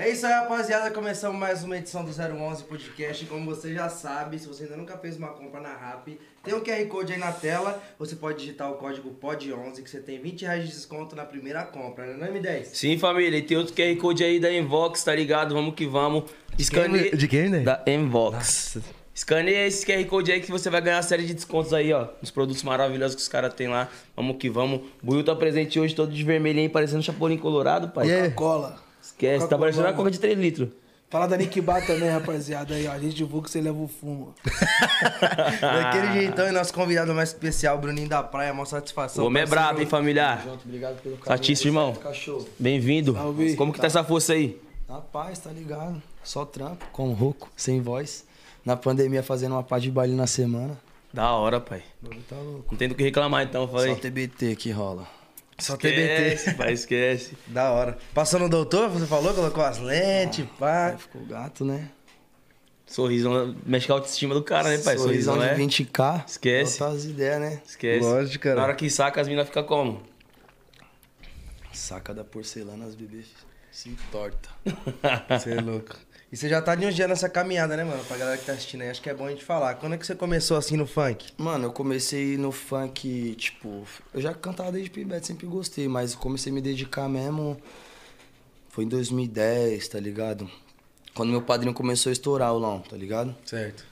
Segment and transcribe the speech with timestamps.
[0.00, 0.90] É isso aí, rapaziada.
[0.90, 3.26] Começamos mais uma edição do 011 Podcast.
[3.26, 6.60] Como você já sabe, se você ainda nunca fez uma compra na RAP, tem um
[6.60, 7.78] QR Code aí na tela.
[7.98, 11.64] Você pode digitar o código POD11 que você tem 20 reais de desconto na primeira
[11.64, 12.68] compra, né, não é, M10?
[12.72, 13.36] Sim, família.
[13.36, 15.54] E tem outro QR Code aí da Envox, tá ligado?
[15.54, 16.24] Vamos que vamos.
[16.58, 17.14] Escaneia...
[17.14, 17.60] De quem, né?
[17.60, 18.78] Da Envox.
[19.14, 22.08] Escaneia esse QR Code aí que você vai ganhar uma série de descontos aí, ó.
[22.22, 23.86] Nos produtos maravilhosos que os caras têm lá.
[24.16, 24.80] Vamos que vamos.
[25.02, 28.08] Buiu tá presente hoje todo de vermelhinho, parecendo um Chapolin colorado, pai.
[28.08, 28.30] E aí?
[29.20, 30.68] Esquece, tá parecendo uma coca de 3 litros.
[31.10, 32.74] Fala da Nick Bar também, rapaziada.
[32.74, 32.92] Aí, ó.
[32.92, 34.32] A gente divulga que você leva o fumo.
[35.60, 38.54] Daquele jeitão e nosso convidado mais especial, Bruninho da Praia.
[38.54, 39.24] Mó satisfação.
[39.24, 40.40] O homem é brabo, hein, familiar?
[40.44, 41.36] Junto, obrigado pelo carinho.
[41.36, 41.94] Satisfeito, irmão.
[41.94, 42.48] Cachorro.
[42.58, 43.16] Bem-vindo.
[43.56, 44.56] Como que tá essa força aí?
[44.88, 46.00] Na paz, tá ligado?
[46.22, 48.24] Só trampo, como rouco, sem voz.
[48.64, 50.78] Na pandemia fazendo uma pá de baile na semana.
[51.12, 51.82] Da hora, pai.
[52.04, 52.66] O tá louco.
[52.70, 53.94] Não tem do que reclamar então, falei.
[53.94, 55.19] Só TBT que rola.
[55.60, 56.56] Só Esquece, TBT.
[56.56, 57.36] pai, esquece.
[57.46, 57.98] Da hora.
[58.14, 60.88] Passou no doutor, você falou, colocou as lentes, pá.
[60.88, 61.90] Aí ficou gato, né?
[62.86, 64.98] Sorrisão mexe com a autoestima do cara, né, pai?
[64.98, 65.66] Sorrisão Sorrisão de é...
[65.66, 66.24] 20k.
[66.26, 66.82] Esquece.
[66.82, 67.62] Outras ideias, né?
[67.64, 68.04] Esquece.
[68.04, 68.56] Lógico, cara.
[68.56, 70.02] Na hora que saca, as minas ficam como?
[71.72, 73.26] Saca da porcelana, as bebês
[73.70, 74.48] se entorta.
[75.30, 75.96] Você é louco.
[76.32, 78.04] E você já tá de uns dias nessa caminhada, né, mano?
[78.04, 79.74] Pra galera que tá assistindo aí, acho que é bom a gente falar.
[79.74, 81.32] Quando é que você começou assim no funk?
[81.36, 86.52] Mano, eu comecei no funk, tipo, eu já cantava desde pibete, sempre gostei, mas comecei
[86.52, 87.60] a me dedicar mesmo
[88.70, 90.48] foi em 2010, tá ligado?
[91.14, 93.34] Quando meu padrinho começou a estourar o lão, tá ligado?
[93.44, 93.84] Certo.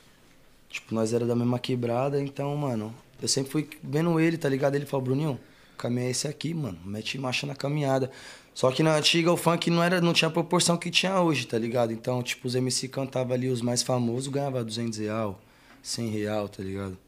[0.71, 4.77] Tipo, nós era da mesma quebrada, então, mano, eu sempre fui vendo ele, tá ligado?
[4.77, 5.41] Ele falou, Bruninho,
[5.75, 8.11] o caminho é esse aqui, mano, mete marcha na caminhada.
[8.59, 11.47] Só que na antiga o funk não, era, não tinha a proporção que tinha hoje,
[11.47, 11.93] tá ligado?
[11.93, 15.41] Então, tipo, os MC cantavam ali, os mais famosos ganhavam 200 real,
[15.81, 16.99] 100 real, tá ligado?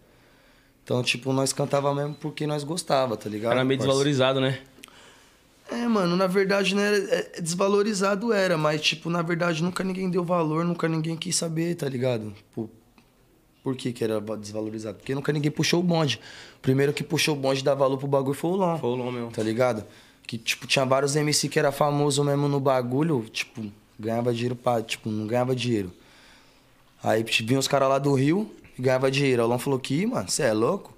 [0.84, 3.50] Então, tipo, nós cantava mesmo porque nós gostava, tá ligado?
[3.50, 4.60] Era meio desvalorizado, né?
[5.68, 6.96] É, mano, na verdade não era.
[6.96, 11.74] é, desvalorizado era, mas, tipo, na verdade nunca ninguém deu valor, nunca ninguém quis saber,
[11.74, 12.32] tá ligado?
[12.54, 12.70] Por,
[13.60, 14.98] por que, que era desvalorizado?
[14.98, 16.20] Porque nunca ninguém puxou o bonde.
[16.58, 18.78] O primeiro que puxou o bonde dar valor pro bagulho foi o Lon.
[18.78, 19.30] Foi o Lon mesmo.
[19.32, 19.84] Tá ligado?
[20.30, 23.64] Que, tipo, tinha vários MC que era famoso mesmo no bagulho, tipo,
[23.98, 24.80] ganhava dinheiro pra.
[24.80, 25.90] Tipo, não ganhava dinheiro.
[27.02, 28.48] Aí tipo, vinha os caras lá do Rio
[28.78, 29.42] e ganhava dinheiro.
[29.42, 30.94] O Lon falou que, "Ih, mano, você é louco?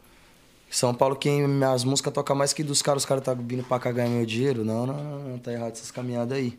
[0.70, 3.78] São Paulo, quem minhas músicas toca mais que dos caras, os caras tá vindo pra
[3.78, 4.66] cá ganhar meu dinheiro.
[4.66, 6.58] Não, não, não, não, tá errado essas caminhadas aí.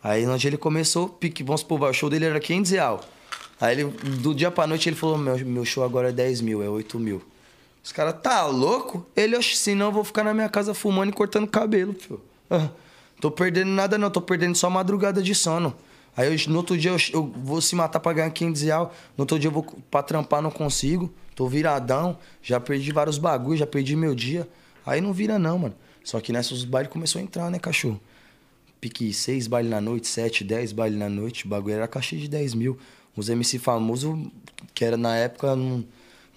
[0.00, 3.00] Aí onde ele começou, pique, vamos supor, o show dele era 500 real.
[3.60, 3.90] Aí ele,
[4.20, 7.00] do dia pra noite, ele falou: meu, meu show agora é 10 mil, é 8
[7.00, 7.20] mil.
[7.82, 9.06] Os caras, tá louco?
[9.16, 12.20] Ele, "Oxe, senão eu vou ficar na minha casa fumando e cortando cabelo, filho.
[12.50, 12.68] Ah,
[13.20, 15.74] tô perdendo nada, não, tô perdendo só madrugada de sono.
[16.16, 18.94] Aí eu, no outro dia eu, eu vou se matar pra ganhar 500 real.
[19.16, 21.10] No outro dia eu vou pra trampar, não consigo.
[21.34, 24.46] Tô viradão, já perdi vários bagulhos, já perdi meu dia.
[24.84, 25.74] Aí não vira, não, mano.
[26.04, 28.00] Só que nessa os bailes começou a entrar, né, cachorro?
[28.80, 31.46] Pique seis bailes na noite, sete, dez bailes na noite.
[31.46, 32.78] O bagulho era caixa de 10 mil.
[33.16, 34.18] Os MC famosos,
[34.74, 35.84] que era na época, não,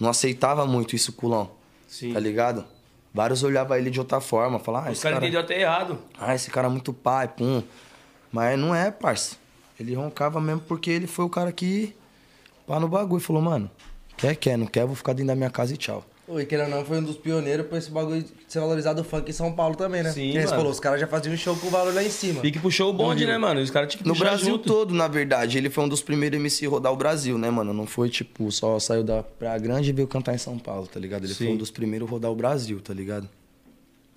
[0.04, 1.50] não aceitava muito isso, culão.
[1.88, 2.14] Sim.
[2.14, 2.66] Tá ligado?
[3.14, 6.00] Vários olhavam ele de outra forma, falavam, ah, Os esse caras cara, entenderam até errado.
[6.20, 7.64] ah, esse cara é muito pai, pum.
[8.32, 9.38] Mas não é, parça.
[9.80, 11.96] Ele roncava mesmo porque ele foi o cara que
[12.68, 13.22] pá no bagulho.
[13.22, 13.70] Falou, mano,
[14.18, 16.04] quer, quer, não quer, vou ficar dentro da minha casa e tchau.
[16.26, 19.04] Oi, querendo ou não, foi um dos pioneiros pra esse bagulho de ser valorizado o
[19.04, 20.12] funk em São Paulo também, né?
[20.12, 20.50] Sim, Que mano.
[20.50, 22.40] falou, os caras já faziam um show com o valor lá em cima.
[22.40, 23.60] Pique puxou o bonde, né, mano?
[23.60, 24.64] Os caras tinham que No Brasil junto.
[24.66, 25.58] todo, na verdade.
[25.58, 27.74] Ele foi um dos primeiros MC a rodar o Brasil, né, mano?
[27.74, 30.98] Não foi, tipo, só saiu da Praia Grande e veio cantar em São Paulo, tá
[30.98, 31.26] ligado?
[31.26, 31.44] Ele Sim.
[31.46, 33.28] foi um dos primeiros a rodar o Brasil, tá ligado?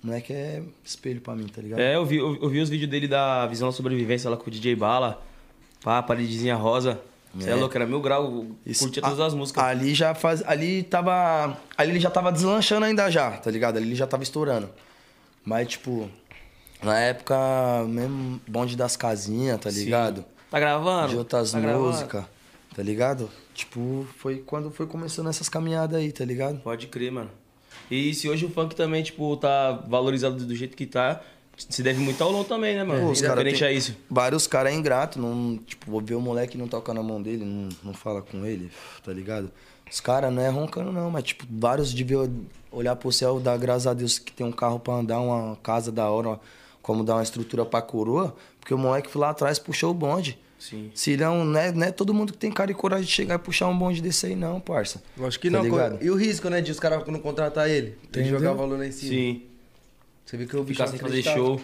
[0.01, 1.79] O moleque é espelho pra mim, tá ligado?
[1.79, 4.47] É, eu vi, eu, eu vi os vídeos dele da visão da sobrevivência lá com
[4.47, 5.21] o DJ Bala.
[5.83, 7.01] Pá, paredezinha rosa.
[7.37, 7.53] Você é.
[7.53, 7.55] É.
[7.55, 9.63] louco, era mil grau, Isso- curtia todas as músicas.
[9.63, 10.43] Ali já faz.
[10.45, 11.57] Ali tava.
[11.77, 13.77] Ali ele já tava deslanchando ainda já, tá ligado?
[13.77, 14.69] Ali ele já tava estourando.
[15.45, 16.09] Mas, tipo,
[16.83, 17.35] na época
[17.87, 19.85] mesmo, bonde das casinhas, tá Sim.
[19.85, 20.25] ligado?
[20.49, 21.09] Tá gravando?
[21.09, 22.25] De outras Tá músicas,
[22.75, 23.29] tá ligado?
[23.53, 26.59] Tipo, foi quando foi começando essas caminhadas aí, tá ligado?
[26.59, 27.29] Pode crer, mano.
[27.89, 31.21] E se hoje o funk também, tipo, tá valorizado do jeito que tá,
[31.57, 33.01] se deve muito ao Lon também, né, mano?
[33.05, 33.95] Pô, os cara tem- a isso.
[34.09, 37.43] Vários caras é ingrato, não, tipo, vou ver o moleque não toca na mão dele,
[37.43, 38.69] não, não fala com ele,
[39.03, 39.51] tá ligado?
[39.91, 42.29] Os caras não é roncando não, mas tipo, vários deviam
[42.71, 45.91] olhar pro céu, dar graças a Deus que tem um carro pra andar, uma casa
[45.91, 46.39] da hora, uma-
[46.81, 50.37] como dar uma estrutura pra coroa, porque o moleque foi lá atrás puxou o bonde.
[50.59, 50.89] Sim.
[50.95, 53.35] Se não, não é, não é todo mundo que tem cara e coragem de chegar
[53.35, 55.01] e puxar um bonde desse aí não, parça.
[55.21, 55.63] Acho que Tá não.
[55.63, 56.03] ligado?
[56.03, 57.95] e o risco, né, de os caras não contratar ele?
[58.11, 59.11] Tem que jogar o valor lá em cima.
[59.11, 59.41] Sim.
[60.27, 61.57] Você viu que eu vi Ficar sem fazer show.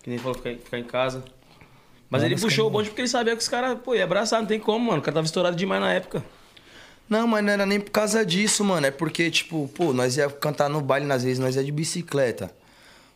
[0.00, 1.24] Que nem falou, ficar, ficar em casa.
[2.08, 4.40] Mas Mano, ele puxou o bonde porque ele sabia que os caras, pô, ia abraçar,
[4.40, 4.98] não tem como, mano.
[5.00, 6.24] O cara tava estourado demais na época.
[7.08, 8.86] Não, mas não era nem por causa disso, mano.
[8.86, 12.54] É porque, tipo, pô, nós ia cantar no baile, às vezes nós ia de bicicleta.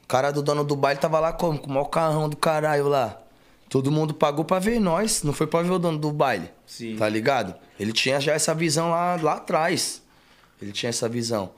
[0.03, 1.61] O cara do dono do baile tava lá como?
[1.61, 3.21] Com o maior carrão do caralho lá.
[3.69, 6.51] todo mundo pagou pra ver nós, não foi pra ver o dono do baile.
[6.67, 6.97] Sim.
[6.97, 7.55] Tá ligado?
[7.79, 10.03] Ele tinha já essa visão lá, lá atrás.
[10.61, 11.51] Ele tinha essa visão.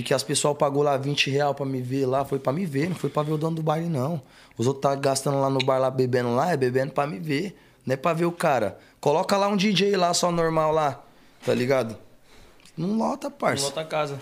[0.00, 2.88] Porque as pessoas pagou lá 20 real pra me ver lá, foi pra me ver,
[2.88, 4.22] não foi pra ver o dono do baile, não.
[4.56, 7.58] Os outros tá gastando lá no bar lá, bebendo lá, é bebendo pra me ver.
[7.84, 8.78] Não é pra ver o cara.
[9.00, 11.02] Coloca lá um DJ lá, só normal lá,
[11.44, 11.96] tá ligado?
[12.76, 13.64] Não lota, parça.
[13.64, 14.20] Volta a casa.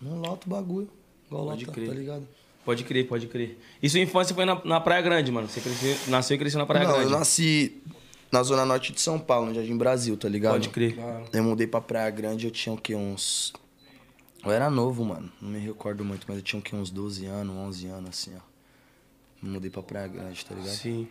[0.00, 0.88] Não lota o bagulho.
[1.28, 1.88] Igual Pode lota, crer.
[1.88, 2.28] tá ligado?
[2.64, 3.58] Pode crer, pode crer.
[3.82, 5.48] E sua infância foi na, na Praia Grande, mano?
[5.48, 7.10] Você cresceu, nasceu e cresceu na Praia não, Grande?
[7.10, 7.80] eu nasci
[8.30, 10.52] na zona norte de São Paulo, no Jardim Brasil, tá ligado?
[10.52, 10.96] Pode crer.
[11.32, 12.94] Eu mudei pra Praia Grande, eu tinha o quê?
[12.94, 13.52] Uns.
[14.44, 15.30] Eu era novo, mano.
[15.40, 16.62] Não me recordo muito, mas eu tinha?
[16.74, 18.40] Uns 12 anos, 11 anos, assim, ó.
[19.40, 20.74] Mudei pra Praia Grande, tá ligado?
[20.74, 21.08] Sim.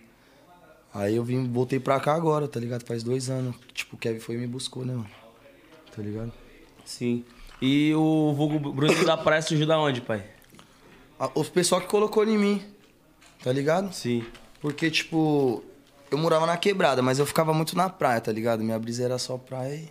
[0.94, 2.86] Aí eu vim, voltei pra cá agora, tá ligado?
[2.86, 3.56] Faz dois anos.
[3.74, 5.10] Tipo, o Kevin foi e me buscou, né, mano?
[5.96, 6.32] Tá ligado?
[6.86, 7.24] Sim.
[7.62, 10.26] E o vulgo Bruno da Praia surgiu da onde, pai?
[11.36, 12.62] O pessoal que colocou em mim,
[13.44, 13.94] tá ligado?
[13.94, 14.26] Sim.
[14.60, 15.64] Porque, tipo,
[16.10, 18.64] eu morava na quebrada, mas eu ficava muito na praia, tá ligado?
[18.64, 19.90] Minha brisa era só praia e.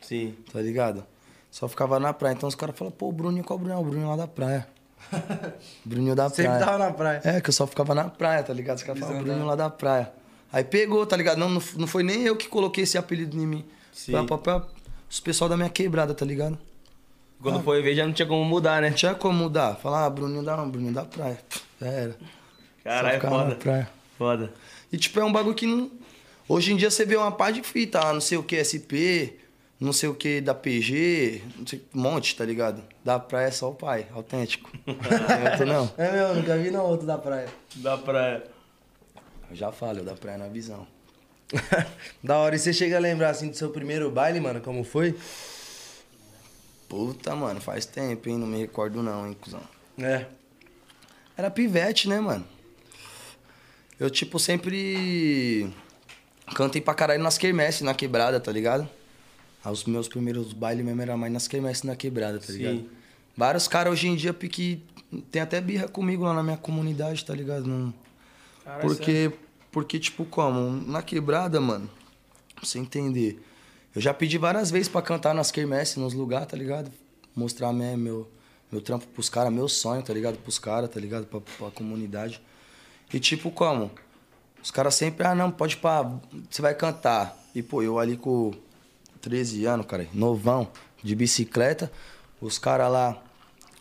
[0.00, 0.34] Sim.
[0.52, 1.04] tá ligado?
[1.50, 2.34] Só ficava na praia.
[2.34, 3.78] Então os caras falam, pô, o Bruninho, qual o Bruninho?
[3.78, 4.66] Ah, O Bruninho lá da praia.
[5.84, 6.64] Bruninho da Sempre praia.
[6.64, 7.20] tava na praia.
[7.24, 8.76] É, que eu só ficava na praia, tá ligado?
[8.78, 10.12] Os caras falam, Visão Bruninho lá da praia.
[10.52, 11.38] Aí pegou, tá ligado?
[11.38, 13.64] Não, não, não foi nem eu que coloquei esse apelido em mim.
[13.92, 14.12] Sim.
[14.12, 14.62] Foi a própria-
[15.08, 16.58] os pessoal da minha quebrada, tá ligado?
[17.40, 18.88] Quando foi ver, já não tinha como mudar, né?
[18.90, 19.76] Não tinha como mudar.
[19.76, 21.38] Falar, ah, Bruninho da, Bruninho da praia.
[21.80, 22.16] Já era.
[22.82, 23.54] Caralho, foda.
[23.56, 23.88] praia.
[24.16, 24.52] Foda.
[24.92, 25.90] E tipo, é um bagulho que não.
[26.48, 29.36] Hoje em dia você vê uma pá de fita, ah, não sei o que SP,
[29.78, 32.82] não sei o que da PG, não sei, um monte, tá ligado?
[33.04, 34.70] Da praia é só o pai, autêntico.
[34.86, 35.92] Não outro não.
[35.98, 37.48] É meu, nunca vi não outro da praia.
[37.76, 38.44] Da praia.
[39.50, 40.86] Eu já falo, eu da praia na visão.
[42.24, 42.56] da hora.
[42.56, 45.14] E você chega a lembrar assim do seu primeiro baile, mano, como foi?
[46.88, 48.38] Puta, mano, faz tempo, hein?
[48.38, 49.62] Não me recordo não, hein, cuzão.
[49.98, 50.26] É.
[51.36, 52.46] Era pivete, né, mano?
[54.00, 55.70] Eu, tipo, sempre
[56.54, 58.88] cantei pra caralho nas quermesses, na quebrada, tá ligado?
[59.70, 62.58] Os meus primeiros bailes mesmo eram mais nas quermesses na quebrada, tá Sim.
[62.58, 62.84] ligado?
[63.36, 64.82] Vários caras hoje em dia pique
[65.30, 67.66] tem até birra comigo lá na minha comunidade, tá ligado?
[67.66, 67.94] Não...
[68.64, 69.32] Caralho, Porque,
[69.70, 70.70] porque, tipo, como?
[70.90, 71.88] Na quebrada, mano,
[72.54, 73.40] pra você entender.
[73.94, 76.90] Eu já pedi várias vezes pra cantar nas quermesses, nos lugares, tá ligado?
[77.34, 78.30] Mostrar meu, meu,
[78.70, 80.36] meu trampo pros caras, meu sonho, tá ligado?
[80.38, 81.26] Pros caras, tá ligado?
[81.26, 82.42] Pra, pra comunidade.
[83.12, 83.90] E tipo, como?
[84.62, 86.02] Os caras sempre, ah, não, pode pá,
[86.50, 87.38] você vai cantar.
[87.54, 88.52] E, pô, eu ali com
[89.26, 90.68] 13 anos, cara, novão,
[91.02, 91.90] de bicicleta,
[92.40, 93.20] os caras lá,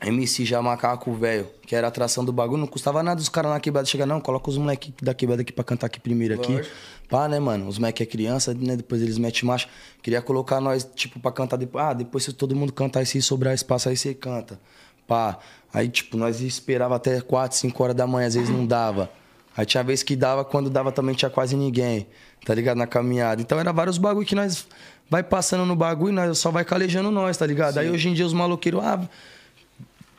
[0.02, 3.52] MC já macaco velho, que era a atração do bagulho, não custava nada os caras
[3.52, 6.52] na quebrada chegar, não, coloca os moleques da quebrada aqui pra cantar aqui primeiro aqui.
[6.52, 6.76] Lógico.
[7.08, 7.68] Pá, né, mano?
[7.68, 8.76] Os moleques é criança, né?
[8.76, 9.70] Depois eles metem marcha.
[10.02, 11.86] Queria colocar nós, tipo, pra cantar depois.
[11.86, 14.60] Ah, depois se todo mundo cantar e se sobrar espaço, aí você canta.
[15.08, 15.38] Pá.
[15.72, 19.12] Aí, tipo, nós esperava até 4, 5 horas da manhã, às vezes não dava.
[19.58, 22.08] Aí tinha vez que dava, quando dava também tinha quase ninguém,
[22.46, 22.78] tá ligado?
[22.78, 23.42] Na caminhada.
[23.42, 24.68] Então era vários bagulho que nós
[25.10, 27.78] vai passando no bagulho e nós só vai calejando nós, tá ligado?
[27.78, 29.08] Aí hoje em dia os maloqueiros, ah,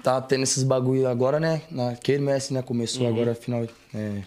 [0.03, 1.63] tá tendo esses bagulho agora, né?
[1.71, 2.63] Naquele mês, né?
[2.63, 4.23] Começou agora final, é,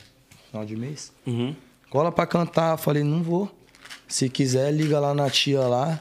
[0.50, 1.12] final de mês.
[1.26, 1.56] Uhum.
[1.90, 2.78] Cola pra cantar.
[2.78, 3.50] Falei, não vou.
[4.08, 6.00] Se quiser, liga lá na tia lá,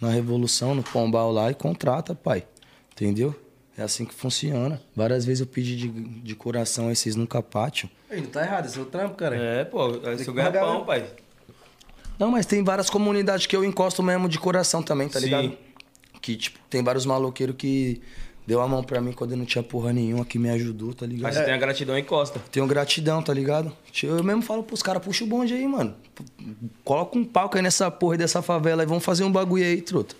[0.00, 2.44] na Revolução, no Pombal lá e contrata, pai.
[2.92, 3.34] Entendeu?
[3.76, 4.80] É assim que funciona.
[4.94, 7.90] Várias vezes eu pedi de, de coração aí, vocês nunca pátiam.
[8.10, 9.36] Ei, não tá errado, é seu trampo, cara.
[9.36, 10.84] É, pô, é seu que pagar, ganha-pão, né?
[10.86, 11.06] pai.
[12.18, 15.24] Não, mas tem várias comunidades que eu encosto mesmo de coração também, tá Sim.
[15.24, 15.58] ligado?
[16.22, 18.00] Que, tipo, tem vários maloqueiros que
[18.46, 21.04] deu a mão pra mim quando eu não tinha porra nenhuma, que me ajudou, tá
[21.04, 21.24] ligado?
[21.24, 22.40] Mas você tem a gratidão e encosta.
[22.52, 23.76] Tenho gratidão, tá ligado?
[24.02, 25.96] Eu mesmo falo pros caras, puxa o bonde aí, mano.
[26.84, 29.82] Coloca um palco aí nessa porra aí dessa favela e vamos fazer um bagulho aí,
[29.82, 30.14] truta.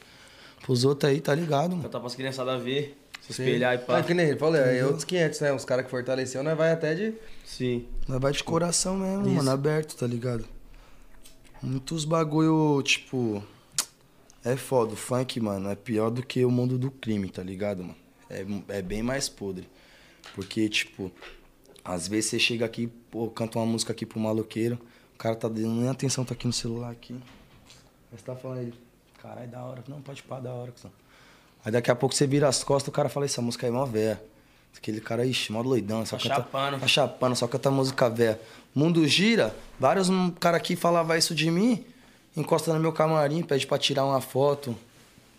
[0.62, 1.82] Pros outros aí, tá ligado, mano?
[1.84, 3.98] Cantar pras criançadas ver, se espelhar e pá.
[3.98, 5.52] É que nem ele falou, é outros 500, né?
[5.52, 7.14] Os caras que fortaleceu, nós vai até de...
[7.44, 7.86] Sim.
[8.06, 9.34] Nós vai de coração mesmo, Isso.
[9.36, 10.44] mano, aberto, tá ligado?
[11.62, 13.42] Muitos bagulho, tipo.
[14.44, 17.82] É foda, o funk, mano, é pior do que o mundo do crime, tá ligado,
[17.82, 17.96] mano?
[18.28, 19.66] É, é bem mais podre.
[20.34, 21.10] Porque, tipo,
[21.82, 24.78] às vezes você chega aqui, pô, canta uma música aqui pro maloqueiro,
[25.14, 27.18] o cara tá dando nem atenção, tá aqui no celular aqui.
[28.12, 28.74] Você tá falando aí,
[29.22, 29.84] caralho, da hora.
[29.88, 30.92] Não, pode pá, da hora, cuzão.
[31.64, 33.74] Aí daqui a pouco você vira as costas, o cara fala, essa música aí é
[33.74, 34.22] mó véia.
[34.76, 36.04] Aquele cara, ixi, mó doidão.
[36.04, 36.80] Só Tá canta, chapando.
[36.80, 38.40] Tá chapando, só canta música véia.
[38.74, 40.08] Mundo gira, vários
[40.40, 41.84] cara aqui falava isso de mim,
[42.36, 44.76] encosta no meu camarim, pede pra tirar uma foto,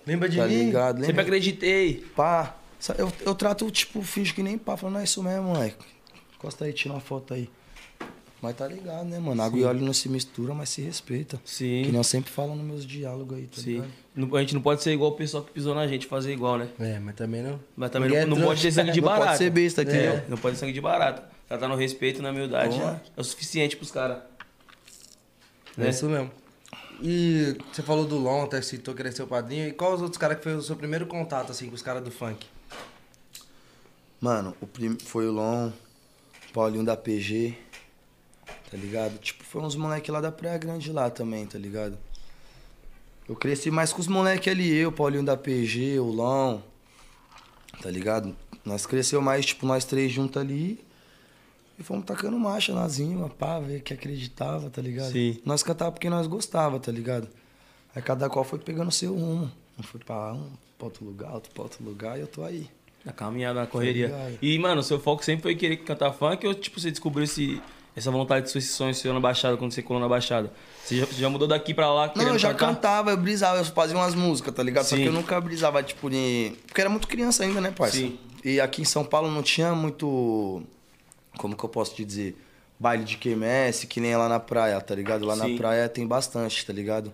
[0.08, 0.66] Lembra de tá mim?
[0.66, 0.96] ligado?
[0.96, 1.22] Sempre Lembra?
[1.24, 2.06] acreditei.
[2.16, 2.56] Pá.
[2.98, 5.76] Eu, eu trato, tipo, finge que nem pá, falando, não é isso mesmo, moleque.
[6.38, 7.50] Encosta aí, tira uma foto aí.
[8.46, 9.42] Mas tá ligado, né, mano?
[9.42, 11.42] Água e óleo não se mistura, mas se respeita.
[11.44, 11.82] Sim.
[11.86, 13.72] Que nem eu sempre falo nos meus diálogos aí, tá Sim.
[13.74, 13.92] ligado?
[14.16, 16.58] Não- A gente não pode ser igual o pessoal que pisou na gente, fazer igual,
[16.60, 16.70] né?
[16.80, 17.60] É, mas também não...
[17.76, 19.26] Mas também Ninguém não, é não pode ter sangue de Não barata.
[19.26, 20.12] pode ser besta, entendeu?
[20.14, 21.28] É, não pode ter sangue de barata.
[21.50, 23.02] Ela tá no respeito, na humildade, Porra.
[23.18, 24.20] é o suficiente pros caras.
[25.78, 26.30] É isso mesmo.
[27.02, 29.68] E você falou do Lon, até citou que ele é seu padrinho.
[29.68, 32.04] E qual os outros caras que foi o seu primeiro contato, assim, com os caras
[32.04, 32.46] do funk?
[34.22, 34.98] Mano, o prim...
[35.04, 35.72] foi o Lon,
[36.54, 37.54] Paulinho da PG,
[38.76, 39.18] tá ligado?
[39.20, 41.98] Tipo, foi uns moleque lá da Praia Grande lá também, tá ligado?
[43.28, 46.60] Eu cresci mais com os moleque ali, eu, Paulinho da PG, o Lon,
[47.82, 48.36] tá ligado?
[48.66, 50.84] Nós cresceu mais, tipo, nós três juntos ali
[51.80, 55.12] e fomos tacando marcha na zima, pá, ver que acreditava, tá ligado?
[55.14, 55.40] Sim.
[55.46, 57.30] Nós cantava porque nós gostava, tá ligado?
[57.96, 59.50] Aí cada qual foi pegando o seu rumo.
[59.80, 62.70] Um foi pra um, pra outro lugar, outro pra outro lugar e eu tô aí.
[63.06, 64.08] Na caminhada, na correria.
[64.08, 64.38] ligado.
[64.42, 67.62] E, mano, seu foco sempre foi querer cantar funk ou, tipo, você descobriu esse,
[67.96, 70.52] essa vontade, esse sonho seu na Baixada, quando você colou na Baixada?
[70.84, 72.68] Você já, já mudou daqui pra lá Não, eu já cantar?
[72.76, 74.84] cantava, eu brisava, eu fazia umas músicas, tá ligado?
[74.86, 75.04] Só Sim.
[75.04, 76.54] que eu nunca brisava, tipo, de...
[76.68, 77.98] Porque era muito criança ainda, né, parça?
[77.98, 78.20] Sim.
[78.44, 80.62] E aqui em São Paulo não tinha muito...
[81.38, 82.38] Como que eu posso te dizer?
[82.80, 85.26] Baile de quermesse, que nem lá na praia, tá ligado?
[85.26, 85.52] Lá Sim.
[85.54, 87.14] na praia tem bastante, tá ligado?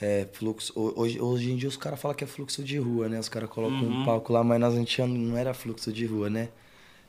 [0.00, 0.72] É, fluxo...
[0.76, 3.18] ho- Hoje, hoje em dia os caras falam que é fluxo de rua, né?
[3.18, 4.02] Os caras colocam Uhum.
[4.02, 6.48] um palco lá, mas nós não tinha, não era fluxo de rua, né?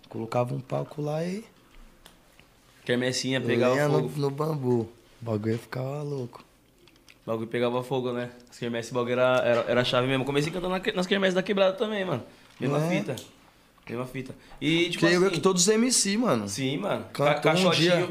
[0.09, 1.43] Colocava um palco lá e...
[2.93, 4.11] Quermessinha, pegava lenha no, fogo.
[4.17, 4.79] no bambu.
[5.21, 6.43] O bagulho ficava louco.
[7.23, 8.31] O bagulho pegava fogo, né?
[8.49, 10.25] As quermesses, o bagulho era, era, era chave mesmo.
[10.25, 12.23] Comecei cantando na- nas quermesses da quebrada também, mano.
[12.59, 12.89] Mesma É.
[12.89, 13.15] fita.
[13.87, 14.33] Mesma fita.
[14.59, 15.29] E, tipo eu assim...
[15.35, 16.49] que todos os MC, mano.
[16.49, 17.05] Sim, mano.
[17.13, 18.09] Ca Cantou um dia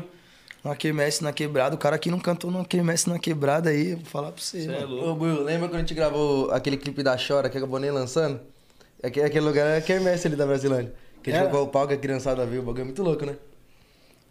[0.64, 1.74] uma quermesse na quebrada.
[1.74, 4.62] O cara que não cantou numa quermesse na quebrada aí, vou falar pra você.
[4.62, 4.94] Cê é mano.
[4.94, 5.08] louco.
[5.10, 8.38] Ô, Buiu, lembra quando a gente gravou aquele clipe da Chora que acabou nem lançando?
[9.02, 10.94] Aquele, aquele lugar era quermesse ali da Brasilândia.
[11.22, 11.50] Que a gente Era?
[11.50, 13.36] colocou o palco, a criançada viu, o bagulho é muito louco, né?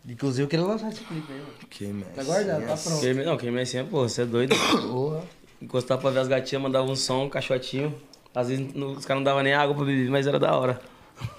[0.08, 1.52] Inclusive eu queria lançar esse clipe aí, mano.
[1.70, 2.12] Quermesse.
[2.12, 3.14] Tá guardado, tá pronto.
[3.26, 4.56] Não, quermessinha, pô, você é doido.
[4.90, 5.24] Porra.
[5.62, 7.94] Encostar pra ver as gatinhas, mandava um som, um caixotinho.
[8.34, 10.80] Às vezes não- os caras não davam nem água pra beber, mas era da hora.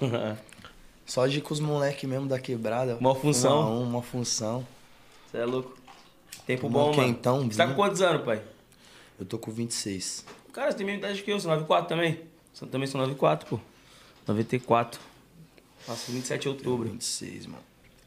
[1.06, 2.98] Só de ir com os moleques mesmo da quebrada.
[3.00, 3.60] Mó função.
[3.60, 4.66] Um a um, uma função.
[5.30, 5.76] Você é louco.
[6.46, 7.02] Tempo Mó bom, mano.
[7.14, 8.42] quentão, Você tá com quantos anos, pai?
[9.18, 10.24] Eu tô com 26.
[10.52, 12.20] Cara, você tem a mesma idade que eu, você é 94 também?
[12.52, 13.60] Você também sou 94, pô.
[14.26, 15.00] 94.
[15.86, 16.88] Nossa, 27 de outubro.
[16.90, 17.62] 26, mano.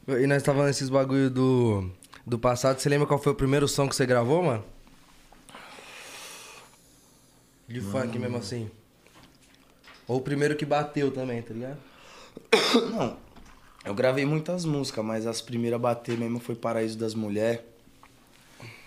[0.08, 1.90] E nós tava nesses bagulho do,
[2.26, 2.80] do passado.
[2.80, 4.64] Você lembra qual foi o primeiro som que você gravou, mano?
[7.68, 8.70] De funk mesmo assim.
[10.08, 11.78] Ou o primeiro que bateu também, tá ligado?
[12.92, 13.18] Não.
[13.86, 17.62] Eu gravei muitas músicas, mas as primeiras a bater mesmo foi Paraíso das Mulheres.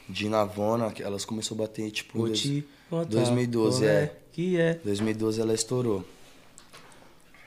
[0.07, 2.19] De Navona, que elas começaram a bater tipo.
[2.19, 4.13] Dois- te contar 2012, como é.
[4.33, 4.75] Que é.
[4.85, 6.05] 2012 ela estourou.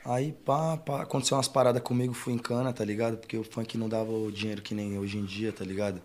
[0.08, 3.18] Aí, pá, pá, aconteceu umas paradas comigo, fui em cana, tá ligado?
[3.18, 6.02] Porque o funk não dava o dinheiro que nem hoje em dia, tá ligado?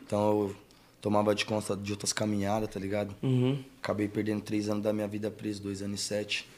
[0.00, 0.56] Então eu
[0.98, 3.14] tomava de conta de outras caminhadas, tá ligado?
[3.22, 3.62] Uhum.
[3.82, 6.48] Acabei perdendo três anos da minha vida preso, dois anos e sete.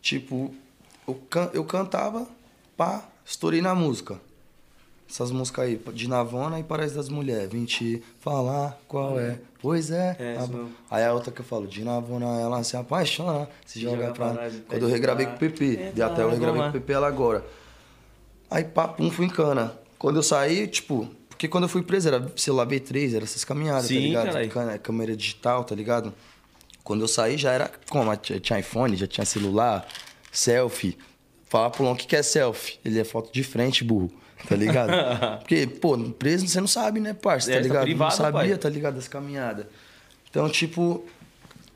[0.00, 0.54] Tipo,
[1.08, 2.28] eu, can eu cantava,
[2.76, 4.20] pá, estourei na música.
[5.08, 7.48] Essas músicas aí, de Navona e Paraíso das Mulheres.
[7.50, 9.38] Vim te falar qual é.
[9.60, 10.14] Pois é.
[10.18, 10.70] É, isso mesmo.
[10.90, 14.30] Aí a outra que eu falo, de Navona ela se apaixona, se, joga, joga pra...
[14.34, 16.72] pra Quando eu regravei com o Entra de até eu regravei com o.
[16.72, 17.44] PP ela agora.
[18.50, 19.72] Aí pá, pum, fui em cana.
[19.98, 23.82] Quando eu saí, tipo, porque quando eu fui preso era celular B3, era essas caminhadas,
[23.84, 24.26] tá Sim, ligado?
[24.26, 24.50] caralho.
[24.50, 26.12] Câmera- Câmera digital, tá ligado?
[26.84, 28.14] Quando eu saí já era como?
[28.16, 29.86] Tinha iPhone, já tinha celular,
[30.30, 30.96] selfie.
[31.46, 32.78] Falar pro Lon o que que é selfie.
[32.84, 34.10] Ele é foto de frente, burro.
[34.46, 34.90] Tá ligado?
[35.40, 37.50] Porque, pô, preso você não sabe, né, parça?
[37.50, 37.82] É, Tá tá ligado?
[37.82, 38.58] privado, não sabia, pai.
[38.58, 38.94] tá ligado?
[38.94, 39.66] Das caminhadas.
[40.30, 41.04] Então, tipo,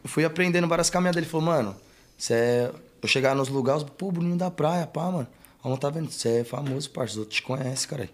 [0.04, 1.16] eu fui aprendendo várias caminhadas.
[1.16, 1.76] Ele falou, mano,
[2.16, 2.71] você é.
[3.02, 5.26] Eu chegar nos lugares, pô, Bruninho da praia, pá, mano.
[5.62, 6.09] Vamos tá vendo?
[6.11, 7.14] Você é famoso, parça.
[7.14, 8.09] Os outros te conhecem, cara.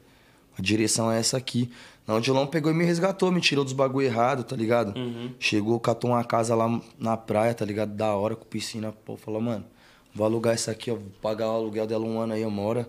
[0.58, 1.70] A direção é essa aqui.
[2.06, 4.94] Não, o Dilão pegou e me resgatou, me tirou dos bagulho errado, tá ligado?
[5.38, 7.92] Chegou, catou uma casa lá na praia, tá ligado?
[7.94, 8.92] Da hora, com piscina.
[9.04, 9.64] Pô, falou, mano,
[10.14, 10.94] vou alugar isso aqui, ó.
[10.94, 12.86] Vou pagar o aluguel dela um ano aí, eu moro.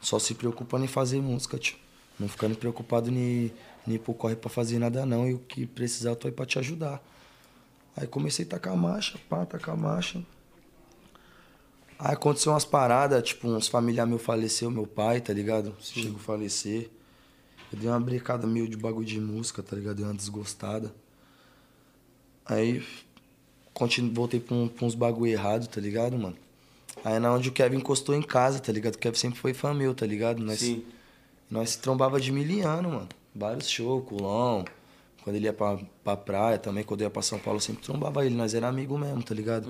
[0.00, 1.76] Só se preocupando em fazer música, tio.
[2.18, 3.52] Não ficando preocupado em,
[3.86, 5.28] em ir pro corre pra fazer nada, não.
[5.28, 7.02] E o que precisar, eu tô aí pra te ajudar.
[7.96, 10.22] Aí comecei a tacar marcha, pá, tacar marcha.
[11.98, 15.74] Aí aconteceu umas paradas, tipo, uns familiares meus faleceu, meu pai, tá ligado?
[15.80, 16.90] Chegou a falecer.
[17.72, 19.96] Eu dei uma brecada meio de bagulho de música, tá ligado?
[19.96, 20.94] Dei uma desgostada.
[22.44, 22.86] Aí
[23.72, 26.36] continu, voltei pra, um, pra uns bagulho errado, tá ligado, mano?
[27.06, 28.96] Aí na onde o Kevin encostou em casa, tá ligado?
[28.96, 30.42] O Kevin sempre foi fã meu, tá ligado?
[30.42, 30.84] Nós, Sim.
[31.48, 33.08] nós se trombava de miliano, mano.
[33.32, 34.64] Vários shows, culão.
[35.22, 37.84] Quando ele ia pra, pra praia também, quando eu ia pra São Paulo, eu sempre
[37.84, 38.34] trombava ele.
[38.34, 39.68] Nós era amigo mesmo, tá ligado?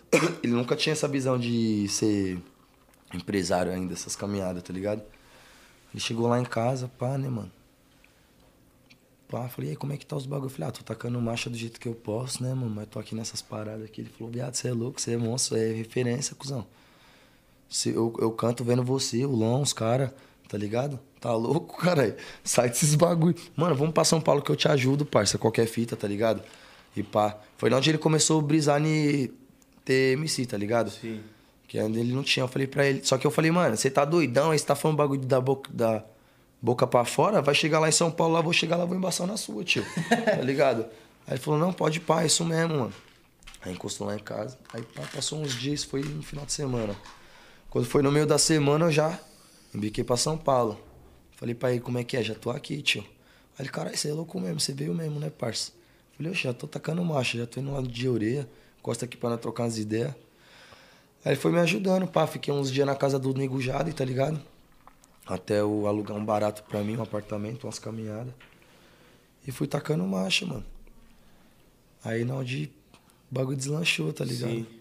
[0.42, 2.40] Ele nunca tinha essa visão de ser
[3.12, 5.02] empresário ainda, essas caminhadas, tá ligado?
[5.92, 7.52] Ele chegou lá em casa, pá, né, mano?
[9.28, 10.46] Pá, falei, e aí, como é que tá os bagulho?
[10.46, 12.70] Eu falei, ah, tô tacando marcha do jeito que eu posso, né, mano?
[12.74, 14.00] Mas tô aqui nessas paradas aqui.
[14.00, 16.66] Ele falou, viado, você é louco, você é monstro, é referência, cuzão.
[17.68, 20.10] Se eu, eu canto vendo você, o Lon, os caras.
[20.48, 20.98] tá ligado?
[21.20, 22.14] Tá louco, caralho?
[22.42, 23.36] Sai desses bagulho.
[23.56, 25.36] Mano, vamos pra São Paulo que eu te ajudo, parça.
[25.38, 26.42] Qualquer fita, tá ligado?
[26.96, 27.36] E pá.
[27.56, 29.30] Foi onde ele começou a brisar em
[29.84, 30.90] ter MC, tá ligado?
[30.90, 31.20] Sim.
[31.66, 32.44] Que ainda ele não tinha.
[32.44, 33.04] Eu falei pra ele.
[33.04, 35.70] Só que eu falei, mano, você tá doidão, aí você tá falando bagulho da boca,
[35.72, 36.04] da
[36.62, 39.26] boca pra fora, vai chegar lá em São Paulo, lá vou chegar lá, vou embaçar
[39.26, 39.84] na sua, tio.
[40.24, 40.86] tá ligado?
[41.26, 42.92] Aí ele falou, não, pode pá, é isso mesmo, mano.
[43.60, 44.56] Aí encostou lá em casa.
[44.72, 46.96] Aí pá, passou uns dias, foi no final de semana.
[47.70, 49.20] Quando foi no meio da semana, eu já
[49.74, 50.80] embiquei pra São Paulo.
[51.32, 52.22] Falei pra ele, como é que é?
[52.22, 53.02] Já tô aqui, tio.
[53.58, 55.72] Aí ele, caralho, você é louco mesmo, você veio mesmo, né, parça?
[56.16, 58.48] Falei, oxe, já tô tacando marcha, já tô indo lá de orelha,
[58.78, 60.14] encosta aqui pra nós trocar umas ideias.
[61.24, 62.26] Aí ele foi me ajudando, pá.
[62.26, 64.40] Fiquei uns dias na casa do Nego Jade, tá ligado?
[65.26, 68.32] Até eu alugar um barato pra mim, um apartamento, umas caminhadas.
[69.46, 70.64] E fui tacando marcha, mano.
[72.02, 72.72] Aí na onde
[73.30, 74.50] o bagulho deslanchou, tá ligado?
[74.50, 74.77] Sim.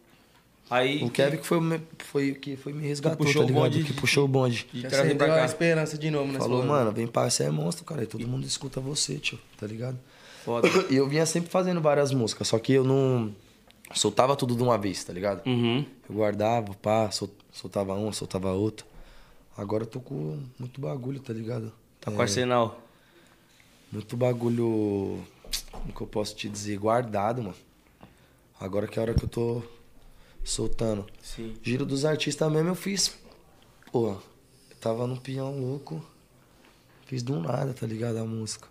[0.69, 1.03] Aí.
[1.03, 3.63] O Kevin que foi, o me- foi, que foi me resgatou, puxou tá o ligado?
[3.71, 4.67] bonde que puxou o bonde.
[4.73, 5.45] de Já trazer pra a cá.
[5.45, 8.03] esperança de novo nesse Falou, mano, vem pra, você é monstro, cara.
[8.03, 9.97] E todo mundo escuta você, tio, tá ligado?
[10.43, 10.67] Foda.
[10.91, 13.33] E eu vinha sempre fazendo várias músicas, só que eu não
[13.93, 15.45] soltava tudo de uma vez, tá ligado?
[15.47, 15.85] Uhum.
[16.09, 18.85] Eu guardava, pá, sol- soltava uma, soltava outra.
[19.55, 21.71] Agora eu tô com muito bagulho, tá ligado?
[22.01, 22.79] Tá com arsenal.
[23.91, 25.23] Muito bagulho.
[25.71, 26.77] Como que eu posso te dizer?
[26.77, 27.55] Guardado, mano.
[28.59, 29.63] Agora que é a hora que eu tô
[30.47, 31.05] soltando.
[31.21, 31.55] Sim.
[31.61, 33.17] Giro dos artistas mesmo eu fiz.
[33.91, 36.03] Pô, eu tava no peão louco.
[37.05, 38.17] Fiz do nada, tá ligado?
[38.17, 38.67] A música.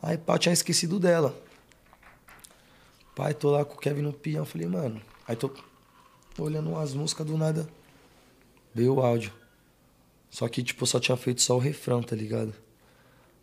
[0.00, 1.36] Aí, pá, eu tinha esquecido dela.
[3.14, 4.44] Pai, tô lá com o Kevin no peão.
[4.44, 5.00] Falei, mano.
[5.28, 5.50] Aí tô
[6.38, 7.68] olhando as músicas do nada.
[8.74, 9.32] Veio o áudio.
[10.30, 12.54] Só que, tipo, eu só tinha feito só o refrão, tá ligado?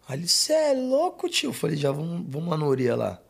[0.08, 1.50] Aí ele, cê é louco, tio?
[1.50, 3.22] Eu falei, já vamos, vamos lá no Orelha lá.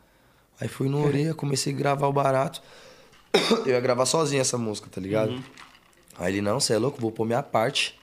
[0.59, 2.61] Aí fui no Orelha, comecei a gravar o barato.
[3.65, 5.41] Eu ia gravar sozinho essa música, tá ligado?
[6.17, 7.97] Aí ele, não, cê é louco, vou pôr minha parte.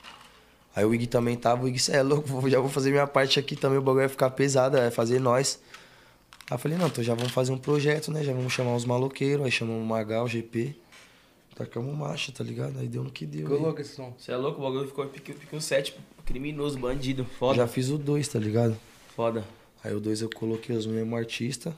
[0.75, 3.39] Aí o Ig também tava, o Ig, cê é louco, já vou fazer minha parte
[3.39, 5.61] aqui também, o bagulho vai ficar pesado, vai fazer nós.
[6.51, 8.23] Aí eu falei, não, então já vamos fazer um projeto, né?
[8.23, 10.77] Já vamos chamar os maloqueiros, aí chamamos o Magal, o GP.
[11.57, 12.79] Tacamos marcha, tá ligado?
[12.79, 13.45] Aí deu no que deu.
[13.49, 14.15] Ficou louco esse som.
[14.19, 14.61] Você é louco?
[14.61, 15.97] O bagulho ficou pique, pique um 7.
[16.27, 17.25] Criminoso, bandido.
[17.39, 17.57] Foda.
[17.57, 18.77] Já fiz o dois, tá ligado?
[19.17, 19.43] Foda.
[19.83, 21.73] Aí o dois eu coloquei os mesmos artistas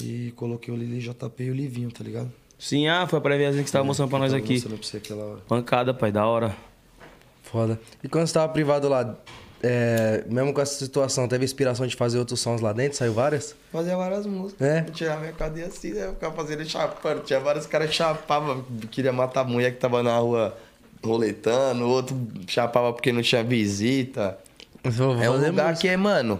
[0.00, 2.32] e coloquei o Lili JP e o Livinho, tá ligado?
[2.60, 4.52] Sim, ah, foi a préviazinha que você tava mostrando pra nós aqui.
[4.52, 5.40] mostrando pra você aquela hora.
[5.48, 6.54] Pancada, pai, da hora.
[7.42, 7.80] Foda.
[8.04, 9.16] E quando você tava privado lá,
[9.62, 12.98] é, mesmo com essa situação, teve inspiração de fazer outros sons lá dentro?
[12.98, 13.56] Saiu várias?
[13.72, 14.68] Fazia várias músicas.
[14.68, 14.84] É?
[14.86, 16.04] Eu tirava minha cadeia assim, né?
[16.04, 17.22] Eu ficava fazendo chapando.
[17.22, 20.54] Tinha vários caras que chapavam, queria matar a mulher que tava na rua
[21.02, 22.14] roletando, o outro
[22.46, 24.38] chapava porque não tinha visita.
[24.84, 26.38] É um lugar que é, mano.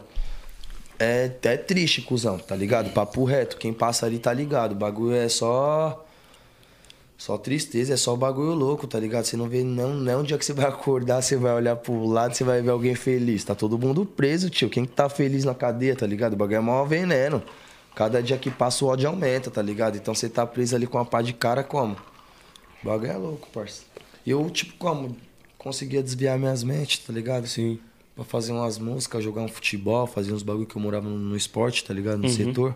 [0.98, 2.90] É, é triste, cuzão, tá ligado?
[2.90, 3.56] Papo reto.
[3.56, 4.72] Quem passa ali tá ligado.
[4.72, 6.06] O bagulho é só.
[7.20, 9.26] Só tristeza, é só bagulho louco, tá ligado?
[9.26, 11.76] Você não vê, não, não é um dia que você vai acordar, você vai olhar
[11.76, 13.44] pro lado, você vai ver alguém feliz.
[13.44, 14.70] Tá todo mundo preso, tio.
[14.70, 16.32] Quem que tá feliz na cadeia, tá ligado?
[16.32, 17.42] O bagulho é maior veneno.
[17.94, 19.96] Cada dia que passa o ódio aumenta, tá ligado?
[19.96, 21.94] Então você tá preso ali com uma pá de cara como?
[22.82, 23.82] O bagulho é louco, parça.
[24.26, 25.14] Eu, tipo, como?
[25.58, 27.46] Conseguia desviar minhas mentes, tá ligado?
[27.46, 27.78] Sim.
[28.16, 31.36] Pra fazer umas músicas, jogar um futebol, fazer uns bagulho que eu morava no, no
[31.36, 32.16] esporte, tá ligado?
[32.16, 32.34] No Uhum.
[32.34, 32.74] setor.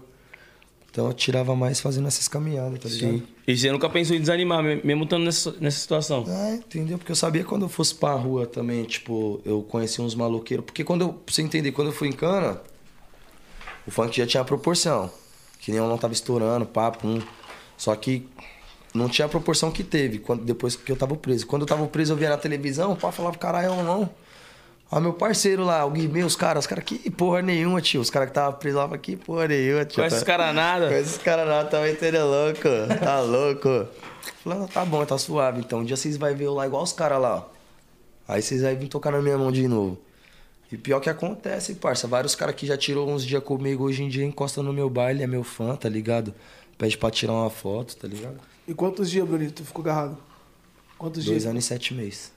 [0.94, 3.14] Então eu tirava mais fazendo essas caminhadas, tá ligado?
[3.18, 3.22] Sim.
[3.48, 6.24] E você nunca pensou em desanimar, me- mesmo estando nessa, nessa situação?
[6.28, 6.98] Ah, entendeu?
[6.98, 10.64] Porque eu sabia quando eu fosse pra rua também, tipo, eu conhecia uns maloqueiros.
[10.64, 12.60] Porque quando eu, pra você entender, quando eu fui em cana,
[13.84, 15.10] o funk já tinha proporção.
[15.58, 17.20] Que nem eu não tava estourando, papo, um.
[17.76, 18.28] Só que
[18.94, 21.44] não tinha a proporção que teve quando, depois que eu tava preso.
[21.44, 24.08] Quando eu tava preso, eu via na televisão, o pai falava, caralho, não.
[24.96, 28.00] Ó, meu parceiro lá, o Guimê, os caras, os caras, que porra nenhuma, tio.
[28.00, 29.96] Os caras que tava presos lá, que porra nenhuma, tio.
[30.00, 30.88] Com esses Tá- caras nada.
[30.88, 32.60] com esses caras lá tá metendo louco,
[33.02, 33.88] tá louco.
[34.44, 35.58] Falando, tá bom, tá suave.
[35.60, 37.42] Então um dia vocês vão ver eu lá igual os caras lá, ó.
[38.28, 39.98] Aí vocês vão vir tocar na minha mão de novo.
[40.70, 42.06] E pior que acontece, parça.
[42.06, 45.22] Vários caras que já tirou uns dias comigo hoje em dia encostam no meu baile,
[45.22, 46.32] é meu fã, tá ligado?
[46.78, 48.38] Pede pra tirar uma foto, tá ligado?
[48.66, 50.16] E quantos dias, Brunito, tu ficou agarrado?
[50.96, 51.50] Quantos Dois dias?
[51.50, 52.32] anos e sete meses.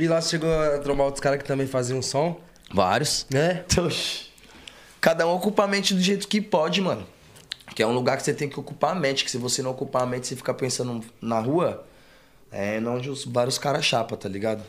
[0.00, 2.40] E lá chegou a trombar outros caras que também faziam som?
[2.72, 3.26] Vários.
[3.28, 3.66] Né?
[4.98, 7.06] Cada um ocupa a mente do jeito que pode, mano.
[7.76, 9.72] Que é um lugar que você tem que ocupar a mente, que se você não
[9.72, 11.86] ocupar a mente, você fica pensando na rua,
[12.50, 14.64] é onde os vários caras chapa, tá ligado?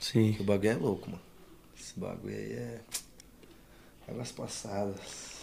[0.00, 0.32] Sim.
[0.32, 1.22] Que o bagulho é louco, mano.
[1.78, 2.80] Esse bagulho aí é.
[4.08, 4.96] Águas passadas.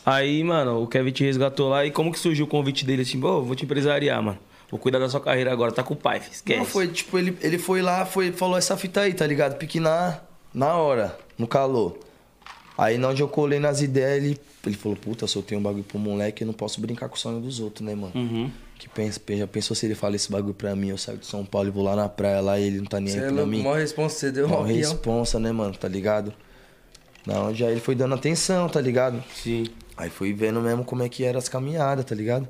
[0.06, 3.22] Aí, mano, o Kevin te resgatou lá e como que surgiu o convite dele assim,
[3.22, 4.40] pô, vou te empresariar, mano.
[4.70, 6.60] Vou cuidar da sua carreira agora, tá com o pai, esquece.
[6.60, 9.58] Não, foi tipo, ele, ele foi lá, foi, falou essa fita aí, tá ligado?
[9.58, 10.20] Pique na,
[10.54, 11.98] na hora, no calor.
[12.78, 15.84] Aí onde eu colei nas ideias, ele, ele falou, puta, se eu tenho um bagulho
[15.84, 18.12] pro moleque, eu não posso brincar com o sonho dos outros, né, mano?
[18.16, 18.52] Uhum.
[18.78, 21.46] Que pensa, já pensou se ele fala esse bagulho pra mim, eu saio de São
[21.46, 23.28] Paulo e vou lá na praia lá e ele não tá nem Você aí é
[23.28, 23.64] pra louco, mim.
[23.64, 24.76] maior responsa, você deu Uma avião.
[24.78, 26.34] responsa, né, mano, tá ligado?
[27.26, 29.24] Na onde aí ele foi dando atenção, tá ligado?
[29.34, 29.68] Sim.
[29.96, 32.46] Aí fui vendo mesmo como é que eram as caminhadas, tá ligado?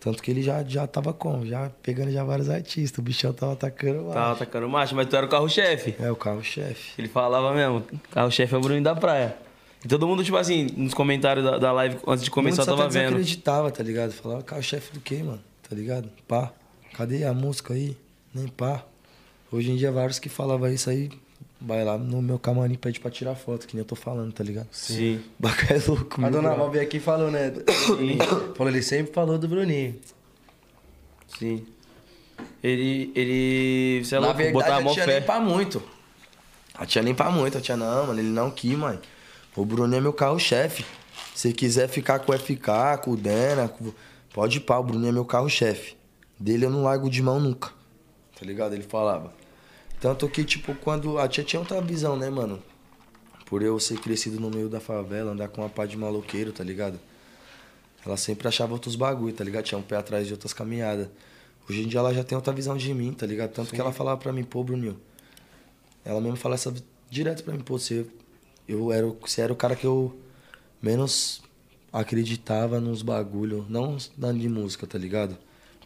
[0.00, 1.46] Tanto que ele já, já tava como?
[1.46, 2.98] Já pegando já vários artistas.
[2.98, 4.14] O bichão tava atacando lá.
[4.14, 5.94] Tava atacando macho, mas tu era o carro-chefe.
[6.00, 6.92] É, o carro-chefe.
[6.98, 9.36] Ele falava mesmo, carro-chefe é o Bruninho da praia.
[9.84, 12.88] E todo mundo, tipo assim, nos comentários da, da live, antes de começar, eu tava
[12.88, 13.16] vendo.
[13.16, 14.12] desacreditava, tá ligado?
[14.12, 15.40] Falava, carro-chefe do quê, mano?
[15.68, 16.08] Tá ligado?
[16.26, 16.50] Pá.
[16.94, 17.96] Cadê a música aí?
[18.34, 18.82] Nem pá.
[19.52, 21.10] Hoje em dia, vários que falavam isso aí,
[21.60, 24.32] vai lá no meu camarim e pede pra tirar foto, que nem eu tô falando,
[24.32, 24.68] tá ligado?
[24.72, 25.20] Sim.
[25.38, 26.54] Baca é louco, A dona.
[26.54, 27.50] Val veio aqui e falou, né?
[27.86, 28.18] Bruninho.
[28.54, 29.98] falou, ele sempre falou do Bruninho.
[31.38, 31.66] Sim.
[32.62, 33.12] Ele.
[33.14, 34.04] Ele.
[34.04, 35.12] Sei Na lá, verdade, botava eu mó tinha fé.
[35.18, 35.82] nem pra muito.
[36.86, 37.58] Tinha nem pra muito.
[37.58, 38.98] Eu tinha, não, mano, ele não quis, mãe.
[39.54, 40.84] O Bruno é meu carro-chefe.
[41.34, 43.92] Se quiser ficar com o FK, com o Dena, com-
[44.32, 45.96] pode ir pá, o Bruno é meu carro-chefe.
[46.38, 47.70] Dele eu não largo de mão nunca.
[48.38, 48.72] Tá ligado?
[48.74, 49.32] Ele falava.
[50.00, 51.18] Tanto que, tipo, quando.
[51.18, 52.62] A tia tinha outra visão, né, mano?
[53.46, 56.62] Por eu ser crescido no meio da favela, andar com uma pá de maloqueiro, tá
[56.64, 56.98] ligado?
[58.06, 59.64] Ela sempre achava outros bagulho, tá ligado?
[59.64, 61.08] Tinha um pé atrás de outras caminhadas.
[61.68, 63.50] Hoje em dia ela já tem outra visão de mim, tá ligado?
[63.50, 64.98] Tanto que ela falava pra mim, pô, Bruninho.
[66.04, 66.72] Ela mesmo fala essa
[67.10, 68.06] direto pra mim, pô, você,
[68.66, 70.16] eu era, o- você era o cara que eu
[70.80, 71.42] menos
[71.92, 75.36] acreditava nos bagulho, não na de música, tá ligado?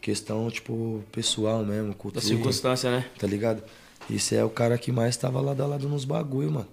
[0.00, 3.10] Questão, tipo, pessoal mesmo, Da cultura circunstância, né?
[3.18, 3.62] tá ligado?
[4.10, 6.68] E você é o cara que mais tava lado a lado nos bagulho, mano.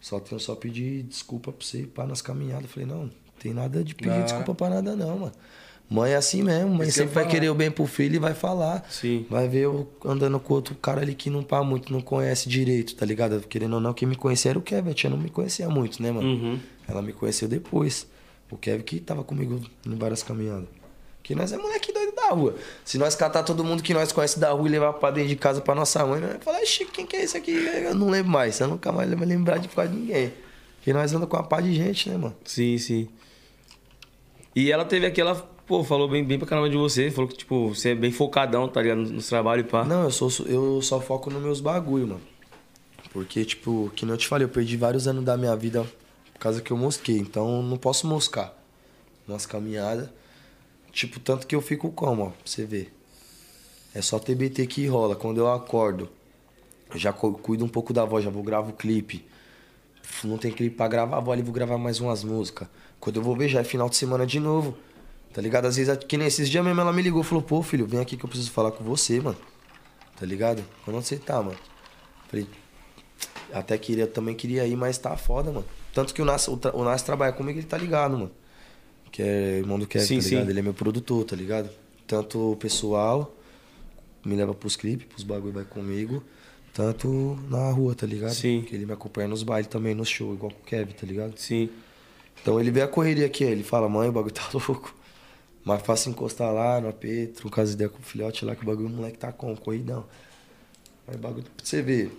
[0.00, 2.64] Só tenho só pedir desculpa pra você ir pá nas caminhadas.
[2.64, 4.22] Eu falei, não, não tem nada de pedir Não.
[4.24, 5.32] desculpa pra nada não, mano.
[5.88, 7.34] Mãe é assim mesmo, mãe Isso que eu sempre vai falar.
[7.34, 8.86] querer o bem pro filho e vai falar.
[8.88, 9.26] Sim.
[9.28, 12.94] Vai ver eu andando com outro cara ali que não pá muito, não conhece direito,
[12.94, 13.40] tá ligado?
[13.40, 14.90] Querendo ou não, quem me conhecia era o Kevin.
[14.90, 16.28] A tia não me conhecia muito, né, mano?
[16.28, 16.60] Uhum.
[16.86, 18.06] Ela me conheceu depois.
[18.50, 20.68] O Kevin que tava comigo em várias caminhadas.
[21.30, 22.56] Que nós é moleque doido da rua.
[22.84, 25.36] Se nós catar todo mundo que nós conhece da rua e levar pra dentro de
[25.36, 27.52] casa pra nossa mãe, nós vai falar, Chico, quem que é esse aqui?
[27.52, 28.58] Eu não lembro mais.
[28.58, 30.32] Eu nunca mais vou lembrar de quase ninguém.
[30.74, 32.34] Porque nós andamos com uma pá de gente, né, mano?
[32.44, 33.08] Sim, sim.
[34.56, 35.36] E ela teve aquela.
[35.68, 37.12] Pô, falou bem, bem pra caramba de você.
[37.12, 39.02] Falou que, tipo, você é bem focadão, tá ligado?
[39.02, 39.84] Nos trabalhos e pá.
[39.84, 42.22] Não, eu, sou, eu só foco nos meus bagulho, mano.
[43.12, 45.86] Porque, tipo, que nem eu te falei, eu perdi vários anos da minha vida
[46.32, 47.18] por causa que eu mosquei.
[47.18, 48.52] Então, não posso moscar
[49.28, 50.08] nas caminhadas.
[51.00, 52.92] Tipo, tanto que eu fico como, ó, pra você ver.
[53.94, 55.16] É só TBT que rola.
[55.16, 56.10] Quando eu acordo,
[56.92, 59.24] eu já cu- cuido um pouco da voz, já vou gravar o clipe.
[60.22, 62.68] Não tem clipe pra gravar, vou ali, vou gravar mais umas músicas.
[63.00, 64.76] Quando eu vou ver, já é final de semana de novo.
[65.32, 65.64] Tá ligado?
[65.64, 68.14] Às vezes, que nem esses dias mesmo, ela me ligou falou, pô, filho, vem aqui
[68.14, 69.38] que eu preciso falar com você, mano.
[70.18, 70.62] Tá ligado?
[70.86, 71.56] Onde você tá, mano?
[72.28, 72.46] Falei,
[73.54, 75.64] até queria, também queria ir, mas tá foda, mano.
[75.94, 78.30] Tanto que o Nas, o, o Nas trabalha comigo, ele tá ligado, mano.
[79.10, 80.44] Que é irmão do Kevin, Sim, tá ligado?
[80.44, 80.50] sim.
[80.50, 81.70] Ele é meu produtor, tá ligado?
[82.06, 83.34] Tanto o pessoal
[84.24, 86.22] me leva pros clipes, pros bagulho vai comigo.
[86.72, 88.32] Tanto na rua, tá ligado?
[88.32, 88.62] Sim.
[88.62, 91.36] Que ele me acompanha nos bailes também, no show, igual com o Kevin, tá ligado?
[91.36, 91.68] Sim.
[92.40, 94.94] Então ele vê a correria aqui, ele fala, mãe, o bagulho tá louco.
[95.64, 98.66] Mas faça encostar lá no AP, trocar as ideias com o filhote lá, que o
[98.66, 100.06] bagulho o moleque tá com, corridão.
[101.06, 102.10] Aí o bagulho, pra você ver,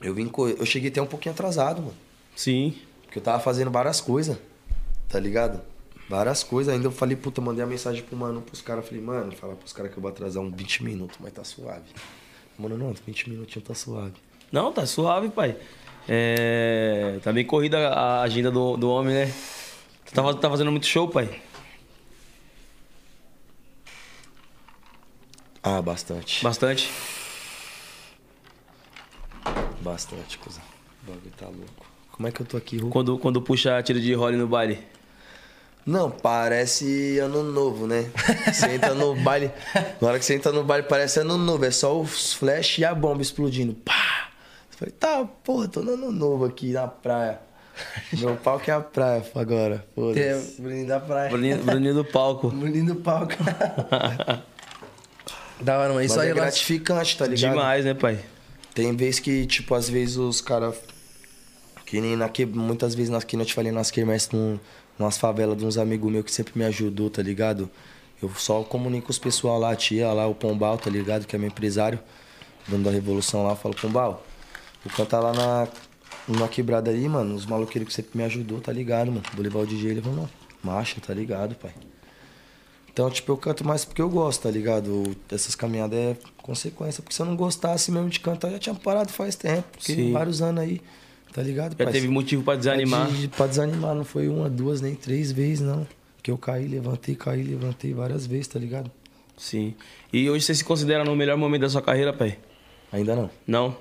[0.00, 1.94] eu vim, eu cheguei até um pouquinho atrasado, mano.
[2.34, 2.74] Sim.
[3.02, 4.38] Porque eu tava fazendo várias coisas,
[5.08, 5.60] tá ligado?
[6.12, 6.74] Várias coisas.
[6.74, 8.86] Ainda eu falei, puta, mandei a mensagem pro mano, pros caras.
[8.86, 11.86] Falei, mano, falar pros caras que eu vou atrasar uns 20 minutos, mas tá suave.
[12.58, 14.12] Mano, não, 20 minutinhos tá suave.
[14.52, 15.56] Não, tá suave, pai.
[16.06, 17.18] É.
[17.22, 19.32] Tá bem corrida a agenda do, do homem, né?
[20.04, 21.40] Tu tá, tá fazendo muito show, pai?
[25.62, 26.44] Ah, bastante.
[26.44, 26.92] Bastante.
[29.80, 30.60] Bastante, coisa.
[31.04, 31.86] O bagulho tá louco.
[32.10, 32.90] Como é que eu tô aqui, Ru?
[32.90, 34.78] Quando, quando puxa tiro de role no baile.
[35.84, 38.06] Não, parece ano novo, né?
[38.52, 39.50] Você entra no baile.
[40.00, 41.64] Na hora que você entra no baile, parece ano novo.
[41.64, 43.74] É só os flash e a bomba explodindo.
[43.74, 44.30] Pá!
[44.70, 47.40] Eu falei, tá, porra, tô no ano novo aqui na praia.
[48.12, 49.84] Meu palco é a praia agora.
[50.14, 50.40] É.
[50.58, 51.30] Bruninho da praia.
[51.30, 52.48] Bruninho, Bruninho do palco.
[52.54, 53.34] Bruninho do palco.
[55.60, 56.02] da hora, mano.
[56.02, 56.40] Isso Mas aí é lá.
[56.42, 57.52] gratificante, tá ligado?
[57.52, 58.18] Demais, né, pai?
[58.74, 60.76] Tem vez que, tipo, às vezes os caras.
[61.86, 64.58] Que nem na que, muitas vezes nas que eu te falei nas quermesses, num,
[64.98, 67.70] umas favelas de uns amigos meus que sempre me ajudou, tá ligado?
[68.22, 71.26] Eu só comunico os pessoal lá, a tia lá, o Pombal, tá ligado?
[71.26, 71.98] Que é meu empresário,
[72.68, 73.50] dono da Revolução lá.
[73.50, 74.24] Eu falo, Pombal,
[74.84, 75.68] vou cantar lá na,
[76.28, 77.34] numa quebrada ali, mano.
[77.34, 79.24] Os maloqueiros que sempre me ajudou, tá ligado, mano?
[79.34, 80.30] Vou levar o DJ, ele falou, não,
[80.62, 81.72] marcha, tá ligado, pai?
[82.92, 85.16] Então, tipo, eu canto mais porque eu gosto, tá ligado?
[85.30, 87.02] Essas caminhadas é consequência.
[87.02, 89.66] Porque se eu não gostasse mesmo de cantar, eu já tinha parado faz tempo.
[89.72, 90.80] Porque vários anos aí.
[91.32, 91.92] Tá ligado, Já pai?
[91.92, 93.10] teve motivo pra desanimar.
[93.10, 95.86] De, pra desanimar, não foi uma, duas, nem três vezes, não.
[96.22, 98.90] Que eu caí, levantei, caí, levantei várias vezes, tá ligado?
[99.36, 99.74] Sim.
[100.12, 102.38] E hoje você se considera no melhor momento da sua carreira, pai?
[102.92, 103.30] Ainda não.
[103.46, 103.76] Não?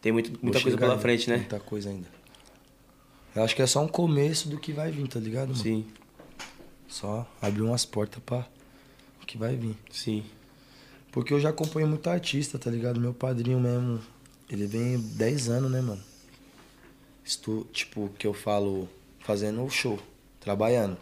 [0.00, 1.36] Tem muito, Vou muita coisa pela ainda, frente, né?
[1.38, 2.08] Muita coisa ainda.
[3.34, 5.56] Eu acho que é só um começo do que vai vir, tá ligado, mano?
[5.60, 5.84] Sim,
[6.88, 8.46] Só abrir umas portas pra
[9.22, 9.76] o que vai vir.
[9.90, 10.22] sim.
[11.10, 12.98] Porque eu já acompanho muito artista, tá ligado?
[12.98, 14.00] Meu padrinho mesmo,
[14.52, 16.02] ele vem 10 anos, né, mano?
[17.24, 18.88] Estou, tipo, que eu falo,
[19.20, 19.98] fazendo o show,
[20.40, 20.96] trabalhando.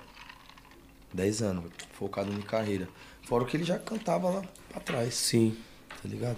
[1.12, 2.88] 10 anos, focado em carreira.
[3.26, 5.56] Fora o que ele já cantava lá pra trás, Sim.
[6.02, 6.36] tá ligado?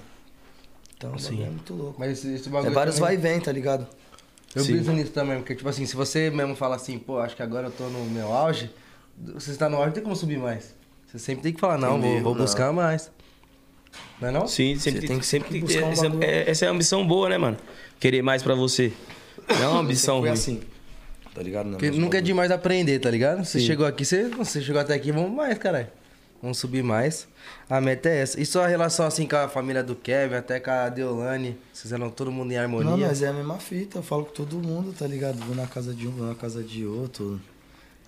[0.96, 1.42] Então, Sim.
[1.42, 1.98] é muito louco.
[1.98, 2.72] Mas esse, esse É bagulho.
[2.72, 3.87] vários vai também- e vem, tá ligado?
[4.55, 4.72] Eu Sim.
[4.72, 7.66] briso nisso também, porque, tipo assim, se você mesmo fala assim, pô, acho que agora
[7.68, 8.70] eu tô no meu auge,
[9.18, 10.75] você está no auge, não tem como subir mais.
[11.07, 12.42] Você sempre tem que falar, não, vou, vou Não.
[12.42, 13.11] buscar mais.
[14.21, 14.47] Não é não?
[14.47, 15.61] Sim, sempre Você tem, sempre que ter.
[15.81, 16.25] buscar um Essa, bagulho.
[16.25, 17.57] é, essa é a ambição boa, né, mano?
[18.01, 18.93] Querer mais pra você.
[19.49, 20.31] Não é uma ambição ruim.
[20.31, 20.61] assim,
[21.35, 21.65] tá ligado?
[21.67, 22.27] Não, Porque meus nunca é bagulho.
[22.27, 23.45] demais aprender, tá ligado?
[23.45, 23.67] Você Sim.
[23.67, 25.89] chegou aqui, você, você chegou até aqui, vamos mais, caralho.
[26.41, 27.29] Vamos subir mais.
[27.71, 28.41] A meta é essa.
[28.41, 32.11] E sua relação assim com a família do Kevin, até com a Deolane, vocês eram
[32.11, 32.91] todo mundo em harmonia?
[32.91, 35.37] Não, mas é a mesma fita, eu falo com todo mundo, tá ligado?
[35.45, 37.41] Vou na casa de um, vou na casa de outro.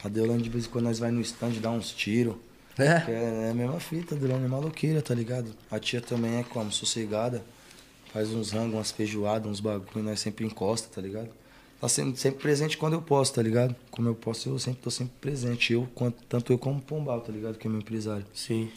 [0.03, 2.35] A Deolane de vez em quando nós vai no stand dar uns tiros.
[2.79, 3.11] É?
[3.11, 5.51] É, é a mesma fita, a Deolane é maloqueira, tá ligado?
[5.71, 7.45] A tia também é como, sossegada.
[8.13, 11.29] Faz uns rangos, umas feijoadas, uns bagulho, nós sempre encosta, tá ligado?
[11.81, 13.75] Tá sempre, sempre presente quando eu posso, tá ligado?
[13.91, 15.73] Como eu posso, eu sempre tô sempre presente.
[15.73, 17.59] Eu, quanto, tanto eu como o Pombal, tá ligado?
[17.59, 18.25] Que é meu empresário.
[18.33, 18.71] Sim.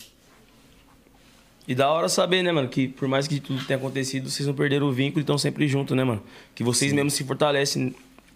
[1.67, 4.53] E da hora saber, né, mano, que por mais que tudo tenha acontecido, vocês não
[4.53, 6.23] perderam o vínculo e estão sempre juntos, né, mano?
[6.55, 7.93] Que vocês mesmos se fortalecem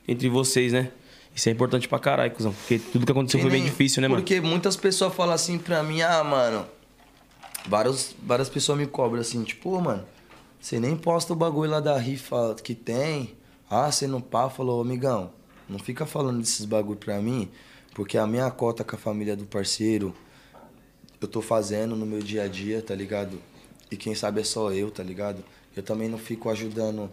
[0.08, 0.92] entre vocês, né?
[1.34, 2.54] Isso é importante pra caralho, cuzão.
[2.54, 4.22] Porque tudo que aconteceu Que foi bem difícil, né, mano?
[4.22, 6.66] Porque muitas pessoas falam assim pra mim, ah, mano.
[7.68, 10.04] Vários, várias pessoas me cobram assim, tipo, "Ô, mano,
[10.60, 13.36] você nem posta o bagulho lá da rifa que tem.
[13.70, 15.32] Ah, você não pá, falou, amigão,
[15.68, 17.50] não fica falando desses bagulho pra mim,
[17.96, 20.14] porque a minha cota com a família do parceiro,
[21.20, 23.42] eu tô fazendo no meu dia a dia, tá ligado?
[23.90, 25.44] E quem sabe é só eu, tá ligado?
[25.76, 27.10] Eu também não fico ajudando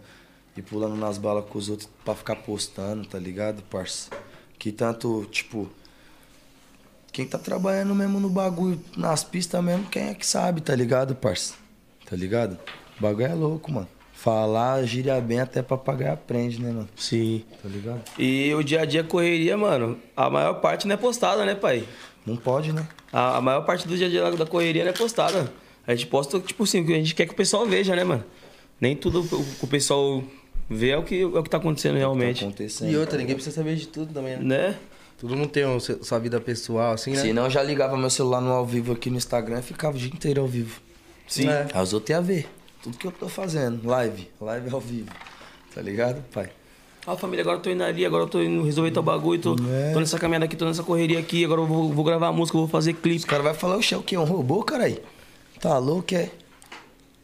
[0.55, 4.09] e pulando nas balas com os outros pra ficar postando, tá ligado, parça?
[4.57, 5.69] Que tanto, tipo,
[7.11, 11.15] quem tá trabalhando mesmo no bagulho, nas pistas mesmo, quem é que sabe, tá ligado,
[11.15, 11.53] parça?
[12.09, 12.57] Tá ligado?
[12.97, 13.87] O bagulho é louco, mano.
[14.13, 16.89] Falar, gira bem, até papagaio aprende, né, mano?
[16.95, 17.45] Sim.
[17.63, 18.01] Tá ligado?
[18.17, 21.87] E o dia a dia correria, mano, a maior parte não é postada, né, pai?
[22.25, 22.85] Não pode, né?
[23.13, 25.51] A, a maior parte do dia a dia da correria não é postada.
[25.87, 28.03] A gente posta, tipo assim, o que a gente quer que o pessoal veja, né,
[28.03, 28.23] mano?
[28.79, 30.23] Nem tudo o que o pessoal
[30.69, 32.43] vê é o que, é o que tá acontecendo Tá realmente.
[32.43, 32.91] acontecendo.
[32.91, 34.43] E outra, ninguém precisa saber de tudo também, né?
[34.69, 34.75] Né?
[35.19, 37.21] Todo mundo tem o seu- sua vida pessoal, assim, né?
[37.21, 39.99] Senão eu já ligava meu celular no ao vivo aqui no Instagram e ficava o
[39.99, 40.79] dia inteiro ao vivo.
[41.27, 41.49] Sim.
[41.49, 41.67] É.
[41.73, 42.47] Aí os outros iam ver.
[42.81, 43.85] Tudo que eu tô fazendo.
[43.85, 44.29] Live.
[44.39, 45.09] Live ao vivo.
[45.75, 46.49] Tá ligado, pai?
[47.05, 49.55] Ah, família, agora eu tô indo ali, agora eu tô indo resolver tal bagulho, tô,
[49.71, 49.91] É.
[49.93, 52.67] tô nessa caminhada aqui, tô nessa correria aqui, agora eu vou, vou gravar música, vou
[52.67, 53.25] fazer Os clipe.
[53.25, 54.17] caras vão falar, oxe, é o quê?
[54.17, 54.99] Um robô, caralho?
[55.59, 56.29] Tá louco, é?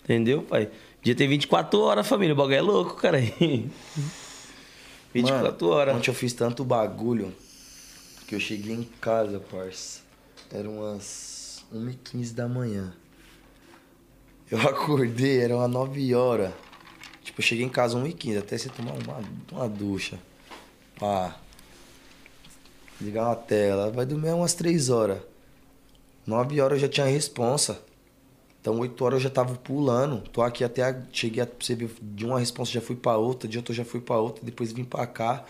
[0.03, 0.69] Entendeu, pai?
[1.05, 3.19] Dia tem 24 horas, família, o bagulho é louco, cara.
[5.13, 5.95] 24 Mano, horas.
[5.95, 7.31] Ontem eu fiz tanto bagulho
[8.27, 10.01] que eu cheguei em casa, parça.
[10.51, 12.91] Eram umas 1h15 da manhã.
[14.49, 16.51] Eu acordei, eram umas 9 horas.
[17.23, 20.17] Tipo, eu cheguei em casa 1h15, até você tomar uma, uma ducha.
[20.99, 21.35] Pá.
[22.99, 23.91] Ligar uma tela.
[23.91, 25.19] Vai dormir umas 3 horas.
[26.25, 27.79] 9 horas eu já tinha responsa.
[28.65, 30.23] Então, 8 horas eu já tava pulando.
[30.33, 30.81] Tô aqui até.
[30.81, 33.85] a- cheguei a ver, de uma resposta já fui pra outra, de outra eu já
[33.85, 35.43] fui pra outra, depois vim pra cá.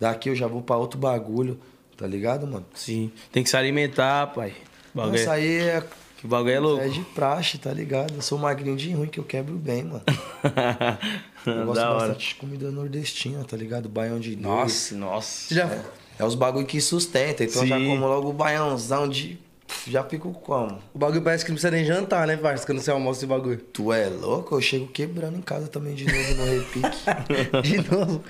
[0.00, 1.60] Daqui eu já vou pra outro bagulho.
[1.94, 2.64] Tá ligado, mano?
[2.74, 3.12] Sim.
[3.30, 4.54] Tem que se alimentar, pai.
[4.94, 5.84] Bagulho, Isso é, aí é,
[6.16, 6.82] que bagulho é louco.
[6.82, 8.14] é de praxe, tá ligado?
[8.14, 10.02] Eu sou magrinho de ruim que eu quebro bem, mano.
[11.46, 11.98] Eu gosto da hora.
[12.08, 13.86] bastante de comida nordestina, tá ligado?
[13.90, 14.42] Baião de dois.
[14.42, 15.48] Nossa, nossa.
[15.48, 15.84] Você já...
[16.18, 17.44] É os bagulho que sustenta.
[17.44, 17.88] Então eu já Sim.
[17.88, 19.38] como logo o baiãozão de.
[19.86, 20.78] Já fico como?
[20.94, 22.64] O bagulho parece que não precisa nem jantar, né, parça?
[22.66, 23.56] Quando você almoça esse bagulho.
[23.58, 24.54] Tu é louco?
[24.54, 26.98] Eu chego quebrando em casa também de novo no repique.
[27.62, 28.22] De novo.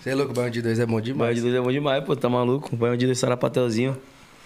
[0.00, 1.36] Você é louco, banho de dois é bom Banho demais.
[1.36, 2.74] de dois é bom demais, pô, tá maluco?
[2.74, 3.96] Banho de dois sarapatelzinho.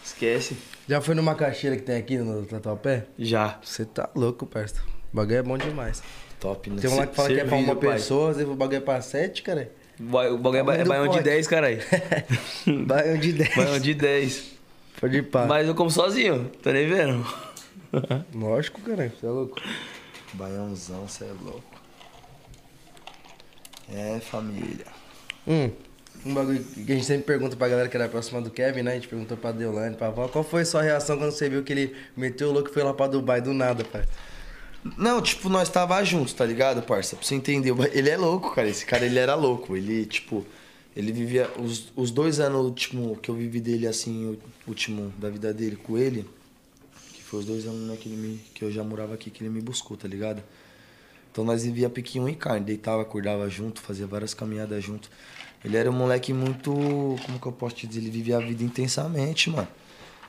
[0.05, 0.57] Esquece.
[0.89, 3.07] Já foi numa caixeira que tem aqui no Tatuapé?
[3.19, 3.59] Já.
[3.63, 4.77] Você tá louco, parça.
[5.13, 6.03] O bagulho é bom demais.
[6.41, 6.77] Top, né?
[6.81, 7.93] Tem um lá que fala que é pra uma servido, pai.
[7.97, 9.71] pessoa, às vezes o bagulho é pra sete, cara.
[9.99, 11.23] O ba- o bagulho é, é baião de pote.
[11.25, 11.79] 10, caralho.
[12.87, 13.55] Banho de dez.
[13.55, 14.54] Baião de 10.
[15.05, 15.45] Pode ir pá.
[15.45, 17.27] Mas eu como sozinho, tá nem vendo?
[18.35, 19.13] Lógico, cara.
[19.21, 19.61] Você é louco.
[20.33, 21.79] Baiãozão, cê é louco.
[23.93, 24.87] É, família.
[25.47, 25.71] Hum,
[26.25, 28.93] um bagulho que a gente sempre pergunta pra galera que era próxima do Kevin, né?
[28.93, 31.63] A gente perguntou pra Deolane, pra avó, qual foi a sua reação quando você viu
[31.63, 34.05] que ele meteu o louco e foi lá pra Dubai do nada, pai?
[34.97, 37.15] Não, tipo, nós tava juntos, tá ligado, parça?
[37.15, 37.75] Pra você entender.
[37.93, 38.69] Ele é louco, cara.
[38.69, 39.77] Esse cara, ele era louco.
[39.77, 40.47] Ele, tipo,
[40.97, 41.51] ele vivia.
[41.59, 45.77] Os, os dois anos último, que eu vivi dele, assim, o último da vida dele
[45.77, 46.29] com ele,
[47.13, 49.43] que foi os dois anos né, que, ele me, que eu já morava aqui, que
[49.43, 50.43] ele me buscou, tá ligado?
[51.33, 55.11] Então nós vivia piquinho em carne, deitava, acordava junto, fazia várias caminhadas junto.
[55.65, 56.71] Ele era um moleque muito.
[56.73, 58.03] Como que eu posso te dizer?
[58.03, 59.67] Ele vivia a vida intensamente, mano.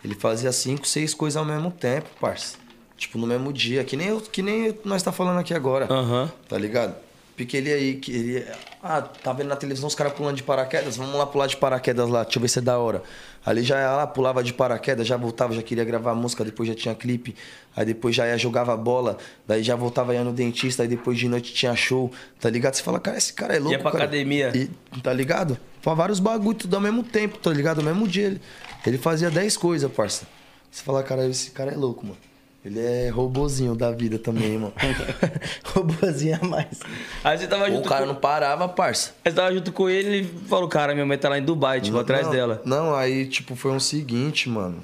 [0.03, 2.57] Ele fazia cinco, seis coisas ao mesmo tempo, parça.
[2.97, 3.83] Tipo, no mesmo dia.
[3.83, 5.91] Que nem, eu, que nem nós tá falando aqui agora.
[5.91, 6.31] Aham.
[6.47, 6.95] Tá ligado?
[7.35, 8.45] Porque ele aí, que ele.
[8.81, 10.95] Ah, tá vendo na televisão os caras pulando de paraquedas?
[10.95, 13.03] Vamos lá pular de paraquedas lá, deixa eu ver se é da hora.
[13.45, 16.73] Ali já ia lá, pulava de paraquedas, já voltava, já queria gravar música, depois já
[16.73, 17.35] tinha clipe.
[17.75, 21.27] Aí depois já ia, jogava bola, daí já voltava ia no dentista, aí depois de
[21.27, 22.75] noite tinha show, tá ligado?
[22.75, 23.77] Você fala, cara, esse cara é louco.
[23.79, 24.03] pra cara.
[24.05, 24.51] academia.
[24.55, 24.69] E,
[25.01, 25.57] tá ligado?
[25.81, 27.81] Pra vários bagulho, tudo ao mesmo tempo, tá ligado?
[27.81, 28.27] No mesmo dia.
[28.27, 28.41] Ele,
[28.87, 30.25] ele fazia 10 coisas, parça.
[30.71, 32.17] Você fala, cara, esse cara é louco, mano.
[32.65, 34.73] Ele é robozinho da vida também, mano.
[35.71, 36.79] Robozinho a mais.
[37.23, 38.13] Aí você tava o junto cara com...
[38.13, 39.13] não parava, parça.
[39.23, 41.43] Aí você tava junto com ele e ele falou, cara, minha mãe tá lá em
[41.43, 42.61] Dubai, tipo, atrás não, dela.
[42.65, 44.83] Não, aí, tipo, foi um seguinte, mano.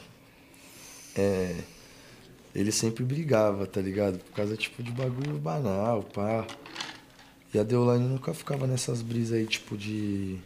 [1.16, 1.56] É.
[2.54, 4.20] Ele sempre brigava, tá ligado?
[4.20, 6.46] Por causa, tipo, de bagulho banal, pá.
[7.52, 10.38] E a Deolane nunca ficava nessas brisas aí, tipo, de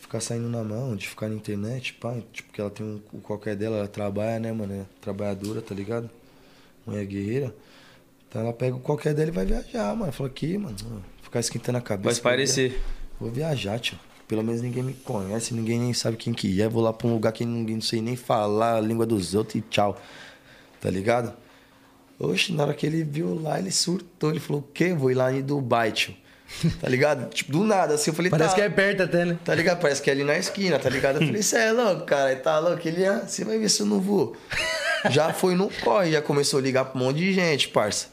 [0.00, 2.16] ficar saindo na mão, de ficar na internet, pá.
[2.32, 4.74] Tipo, que ela tem um, o qualquer dela, ela trabalha, né, mano?
[4.74, 6.10] É trabalhadora, tá ligado?
[6.88, 7.54] Mulher guerreira.
[8.28, 10.10] Então ela pega o qualquer dela e vai viajar, mano.
[10.12, 10.76] Fala aqui, mano,
[11.22, 12.20] ficar esquentando a cabeça.
[12.22, 12.80] Vai parecer.
[13.20, 13.98] Vou viajar, tio.
[14.26, 16.68] Pelo menos ninguém me conhece, ninguém nem sabe quem que é.
[16.68, 19.56] Vou lá pra um lugar que ninguém não sei nem falar a língua dos outros
[19.56, 19.98] e tchau.
[20.80, 21.34] Tá ligado?
[22.18, 24.30] Oxe, na hora que ele viu lá, ele surtou.
[24.30, 24.92] Ele falou, o quê?
[24.92, 26.14] Vou ir lá em Dubai, tio.
[26.80, 27.28] Tá ligado?
[27.32, 28.54] tipo, do nada, assim, eu falei, Parece tá.
[28.56, 29.38] que é perto até, né?
[29.44, 29.80] Tá ligado?
[29.80, 31.20] Parece que é ali na esquina, tá ligado?
[31.20, 32.32] Eu falei, você é louco, cara?
[32.32, 32.86] Ele tá louco?
[32.86, 34.36] Ele, ah, você vai ver se eu não vou.
[35.10, 38.08] Já foi no corre, já começou a ligar pra um monte de gente, parça.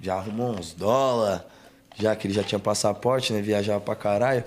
[0.00, 1.44] Já arrumou uns dólar,
[1.96, 3.40] já que ele já tinha passaporte, né?
[3.40, 4.44] Viajava pra caralho.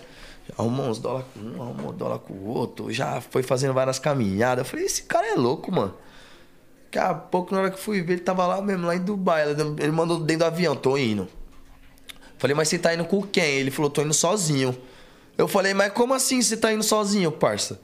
[0.48, 2.92] Já arrumou uns dólar com um, arrumou dólar com o outro.
[2.92, 4.66] Já foi fazendo várias caminhadas.
[4.66, 5.94] Eu falei, esse cara é louco, mano.
[6.86, 9.44] Daqui a pouco, na hora que fui ver, ele tava lá mesmo, lá em Dubai.
[9.80, 11.28] Ele mandou dentro do avião, tô indo.
[12.38, 13.56] Falei, mas você tá indo com quem?
[13.56, 14.78] Ele falou, tô indo sozinho.
[15.38, 17.80] Eu falei, mas como assim você tá indo sozinho, parça?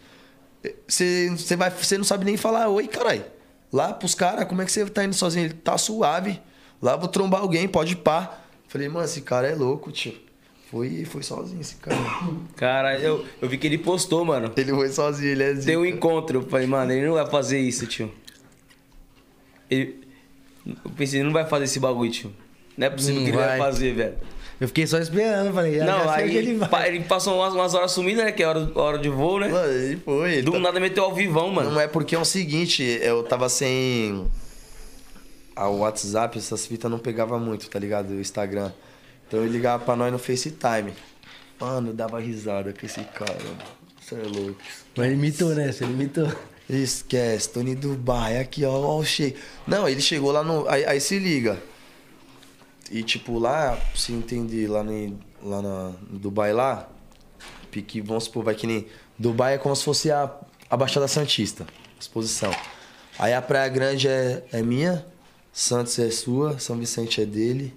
[0.87, 3.25] Você, você, vai, você não sabe nem falar oi, caralho.
[3.73, 5.45] Lá pros caras, como é que você tá indo sozinho?
[5.45, 6.39] Ele tá suave.
[6.81, 8.39] Lá vou trombar alguém, pode pá.
[8.67, 10.13] Falei, mano, esse cara é louco, tio.
[10.69, 11.97] Foi, foi sozinho esse cara.
[12.55, 14.51] Cara, eu, eu vi que ele postou, mano.
[14.55, 15.65] Ele foi sozinho, ele é zica.
[15.65, 16.39] Tem um encontro.
[16.39, 18.11] Eu falei, mano, ele não vai fazer isso, tio.
[19.69, 20.01] Ele.
[20.65, 22.33] Eu pensei, ele não vai fazer esse bagulho, tio.
[22.77, 23.57] Não é possível Não que ele vai vai.
[23.59, 24.17] fazer, velho.
[24.61, 27.73] Eu fiquei só esperando, falei, já, Não, já aí ele pa- ele passou umas, umas
[27.73, 28.31] horas sumindo, né?
[28.31, 29.47] Que é hora, hora de voo, né?
[29.47, 30.33] Mano, ele foi.
[30.33, 31.71] ele Do tá- nada meteu ao vivão, mano.
[31.71, 34.27] Não é porque é o seguinte, eu tava sem.
[35.55, 38.11] A WhatsApp, essas fitas não pegava muito, tá ligado?
[38.11, 38.71] O Instagram.
[39.27, 40.93] Então ele ligava pra nós no FaceTime.
[41.59, 43.35] Mano, eu dava risada com esse cara.
[43.99, 44.57] Você é louco.
[44.95, 45.71] Mas ele imitou, né?
[45.71, 46.31] Você imitou.
[46.69, 49.33] Esquece, em Dubai, aqui, ó, ó, o cheio.
[49.67, 50.67] Não, ele chegou lá no.
[50.69, 51.57] Aí, aí se liga.
[52.91, 56.89] E tipo, lá, você entender, lá, no, lá na, em Dubai lá,
[57.71, 58.85] pique, vamos supor, vai que nem.
[59.17, 60.29] Dubai é como se fosse a,
[60.69, 61.65] a Baixada Santista,
[61.97, 62.51] exposição.
[63.17, 65.05] Aí a Praia Grande é, é minha,
[65.53, 67.73] Santos é sua, São Vicente é dele,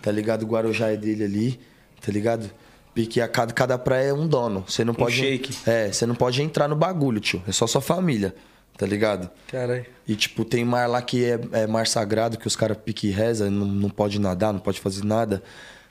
[0.00, 0.46] tá ligado?
[0.46, 1.60] Guarujá é dele ali,
[2.00, 2.48] tá ligado?
[2.94, 4.64] Porque a cada, cada praia é um dono.
[4.68, 5.16] Você não pode.
[5.16, 5.52] shake.
[5.68, 7.42] É, você não pode entrar no bagulho, tio.
[7.48, 8.32] É só sua família,
[8.76, 9.30] tá ligado?
[9.48, 9.86] Caralho.
[10.06, 13.10] E, tipo, tem mar lá que é, é mar sagrado, que os caras pique e
[13.10, 15.42] reza, não, não pode nadar, não pode fazer nada.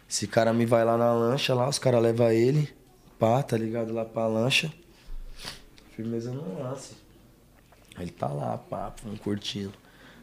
[0.10, 2.69] Esse cara me vai lá na lancha, lá, os caras levam ele,
[3.17, 3.93] pá, tá ligado?
[3.93, 4.72] Lá pra lancha.
[5.96, 6.93] Firmeza no lance.
[8.00, 9.74] Ele tá lá, pá, pum, curtindo.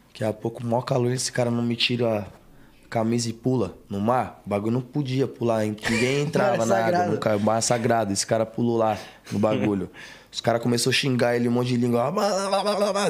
[0.07, 3.99] Daqui a pouco, maior calor, esse cara não me tira a camisa e pula no
[3.99, 4.41] mar.
[4.45, 8.11] O bagulho não podia pular, ninguém entrava na água, nunca, mar sagrado.
[8.11, 8.97] Esse cara pulou lá
[9.31, 9.89] no bagulho.
[10.31, 12.11] Os caras começaram a xingar ele um monte de língua.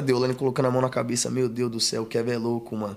[0.04, 1.30] Deolane colocando a mão na cabeça.
[1.30, 2.96] Meu Deus do céu, o Kevin é louco, mano.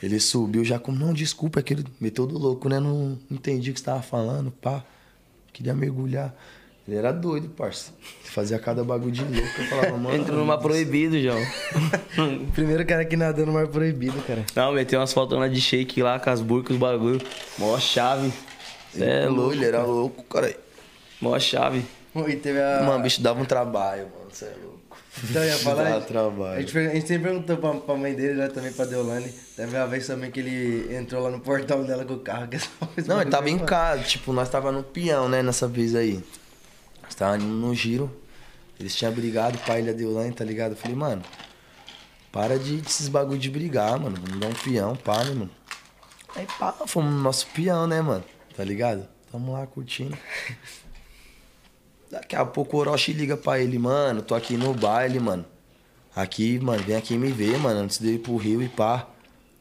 [0.00, 2.78] Ele subiu já como, não, desculpa, é que ele meteu do louco, né?
[2.78, 4.84] Não entendi o que você tava falando, pá.
[5.52, 6.32] Queria mergulhar.
[6.86, 7.92] Ele era doido, parça.
[8.22, 9.60] Fazia cada bagulho de louco.
[9.60, 10.16] Eu falava, mano.
[10.16, 11.38] Entrou no mar proibido, João.
[12.54, 14.46] Primeiro cara que nadou no mar proibido, cara.
[14.54, 17.20] Não, meteu umas fotos lá de shake lá, com as burcas, os bagulho.
[17.58, 18.32] Mó chave.
[18.94, 19.52] Cê é louco.
[19.52, 20.56] ele era louco, cara.
[21.20, 21.84] Mó chave.
[22.14, 22.82] E teve a.
[22.82, 24.30] Mano, bicho, dava um trabalho, mano.
[24.32, 24.78] Você é louco.
[25.30, 25.84] Então, ia falar.
[25.90, 26.60] Dá A trabalho.
[26.60, 29.28] gente, per- a gente sempre perguntou pra, pra mãe dele, né, também pra Deolane.
[29.56, 32.48] Teve uma vez também que ele entrou lá no portão dela com o carro.
[32.48, 35.66] Que só esse Não, ele tava em casa, tipo, nós tava no peão, né, nessa
[35.68, 36.22] vez aí.
[37.02, 38.10] Nós tava indo no giro.
[38.80, 40.72] Eles tinham brigado, e a Deolane, tá ligado?
[40.72, 41.22] Eu falei, mano,
[42.30, 44.16] para de desses bagulho de brigar, mano.
[44.24, 45.50] Vamos dar um peão, pá, né, mano?
[46.36, 48.24] Aí, pá, fomos no nosso peão, né, mano?
[48.56, 49.08] Tá ligado?
[49.32, 50.16] Tamo lá curtindo.
[52.10, 55.44] Daqui a pouco o Orochi liga pra ele, mano, tô aqui no baile, mano.
[56.16, 59.06] Aqui, mano, vem aqui me ver, mano, antes de ir pro Rio e pá.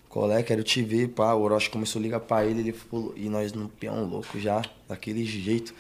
[0.08, 1.34] Colé, quero te ver, pá.
[1.34, 4.64] O Orochi começou a ligar pra ele, ele falou, e nós no peão louco já,
[4.88, 5.74] daquele jeito.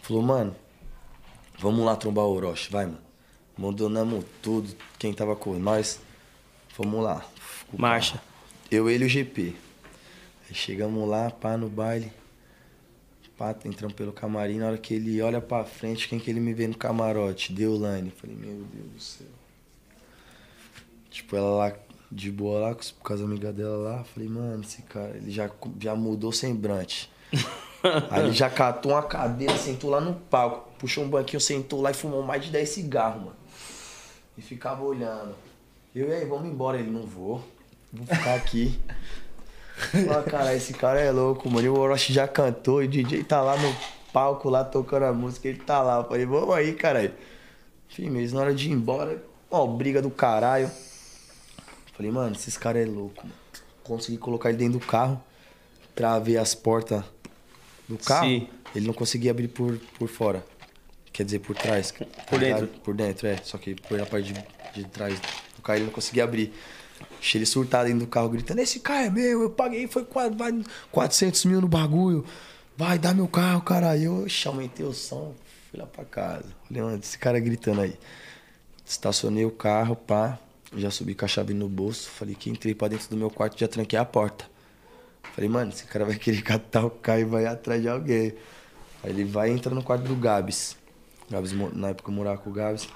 [0.00, 0.54] Falou, mano,
[1.58, 2.98] vamos lá trombar o Orochi, vai, mano.
[3.58, 6.00] Abandonamos tudo, quem tava com nós.
[6.68, 7.24] Fomos lá.
[7.76, 8.22] Marcha.
[8.70, 9.54] Eu, ele e o GP.
[10.48, 12.12] Aí chegamos lá, pá, no baile.
[13.64, 14.58] Entramos pelo camarim.
[14.58, 17.52] Na hora que ele olha pra frente, quem que ele me vê no camarote?
[17.52, 18.10] Deolane.
[18.10, 19.26] Falei, meu Deus do céu.
[21.10, 21.72] Tipo, ela lá,
[22.10, 24.04] de boa lá, com com as amigas dela lá.
[24.04, 27.10] Falei, mano, esse cara, ele já, já mudou o semblante.
[28.10, 31.90] Aí ele já catou uma cadeira, sentou lá no palco, puxou um banquinho, sentou lá
[31.90, 33.36] e fumou mais de 10 cigarros, mano.
[34.38, 35.34] E ficava olhando.
[35.94, 36.78] Eu, e aí, vamos embora.
[36.78, 37.44] Ele, não vou.
[37.92, 38.78] Vou ficar aqui.
[39.90, 41.66] Falei, cara, esse cara é louco, mano.
[41.66, 43.74] E o Orochi já cantou, e o DJ tá lá no
[44.12, 45.96] palco, lá tocando a música, ele tá lá.
[45.98, 47.12] Eu falei, vamos aí, caralho.
[48.10, 50.70] Mas na hora de ir embora, ó, briga do caralho.
[51.94, 53.34] Falei, mano, esses caras é louco, mano.
[53.84, 55.22] Consegui colocar ele dentro do carro
[55.94, 57.02] pra ver as portas
[57.88, 58.26] do carro.
[58.26, 58.48] Sim.
[58.74, 60.44] Ele não conseguia abrir por, por fora.
[61.12, 61.90] Quer dizer, por trás.
[61.90, 62.60] tá Por ligado?
[62.62, 62.80] dentro.
[62.80, 63.36] Por dentro, é.
[63.44, 65.20] Só que por a parte de, de trás
[65.56, 66.54] do carro ele não conseguia abrir.
[67.22, 70.34] Achei ele surtado dentro do carro, gritando: Esse carro é meu, eu paguei, foi quase
[70.34, 70.52] vai
[70.90, 72.24] 400 mil no bagulho.
[72.76, 74.26] Vai, dá meu carro, caralho.
[74.26, 75.32] Eu aumentei o som,
[75.70, 76.46] fui lá pra casa.
[76.68, 77.96] Mano, esse cara gritando aí.
[78.84, 80.36] Estacionei o carro, pá.
[80.76, 82.10] Já subi com a chave no bolso.
[82.10, 84.44] Falei que entrei pra dentro do meu quarto já tranquei a porta.
[85.32, 88.34] Falei, mano, esse cara vai querer catar o carro e vai atrás de alguém.
[89.04, 90.76] Aí ele vai e entra no quarto do Gabs.
[91.30, 92.88] Gabs, na época eu morava com o Gabs.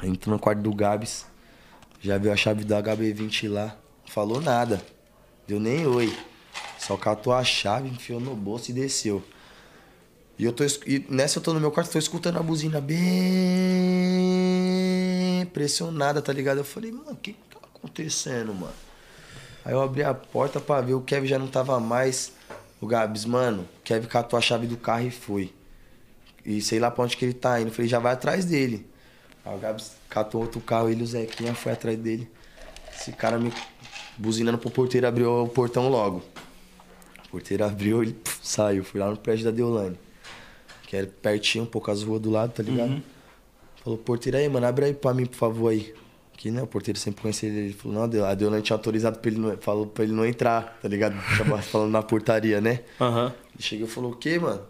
[0.00, 1.26] Aí entrou no quarto do Gabs.
[2.02, 3.76] Já viu a chave do HB20 lá.
[4.04, 4.82] Não falou nada.
[5.46, 6.12] Deu nem oi.
[6.76, 9.22] Só catou a chave, enfiou no bolso e desceu.
[10.36, 12.98] E eu tô e nessa eu tô no meu quarto, tô escutando a buzina bem
[15.52, 16.58] pressionada, tá ligado?
[16.58, 18.74] Eu falei, mano, o que que tá acontecendo, mano?
[19.64, 22.32] Aí eu abri a porta pra ver, o Kevin já não tava mais.
[22.80, 25.52] O Gabs, mano, o Kevin catou a chave do carro e foi.
[26.44, 27.68] E sei lá pra onde que ele tá indo.
[27.68, 28.90] Eu falei, já vai atrás dele.
[29.44, 32.28] Aí o Gabs catou outro carro, ele e o Zequinha foi atrás dele.
[32.94, 33.52] Esse cara me
[34.16, 36.22] buzinando pro porteiro, abriu o portão logo.
[37.26, 38.84] O porteiro abriu, ele puf, saiu.
[38.84, 39.98] Fui lá no prédio da Deolane.
[40.86, 43.02] Que era pertinho, um pouco as ruas do lado, tá ligado?
[43.82, 45.92] Falou, porteiro aí, mano, abre aí pra mim, por favor, aí.
[46.36, 47.58] Que, né, o porteiro sempre conhecia ele.
[47.58, 49.56] Ele falou, não, a Deolane tinha autorizado pra ele não...
[49.58, 51.14] Falou pra ele não entrar, tá ligado?
[51.38, 52.80] Tava falando na portaria, né?
[53.00, 53.32] Aham.
[53.54, 54.62] Ele chegou e falou, o quê, mano?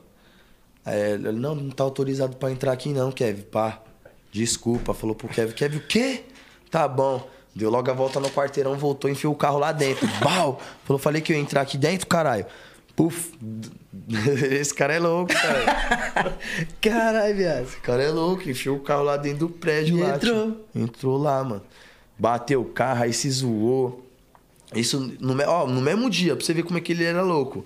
[0.84, 3.82] Aí ele, não, não tá autorizado pra entrar aqui não, Kevin, pá.
[4.32, 6.24] Desculpa, falou pro Kevin, Kevin, o quê?
[6.70, 7.28] Tá bom.
[7.54, 10.08] Deu logo a volta no quarteirão, voltou, enfiou o carro lá dentro.
[10.24, 10.58] Bau!
[10.84, 12.46] Falou, falei que eu ia entrar aqui dentro, caralho.
[12.96, 13.32] Puf.
[14.50, 16.38] Esse cara é louco, cara.
[16.80, 17.62] Caralho, viado.
[17.64, 20.16] Esse cara é louco, enfiou o carro lá dentro do prédio E lá.
[20.16, 20.50] entrou.
[20.52, 20.60] tio.
[20.74, 21.62] Entrou lá, mano.
[22.18, 24.06] Bateu o carro, aí se zoou.
[24.74, 27.64] Isso no, ó, no mesmo dia, pra você ver como é que ele era louco.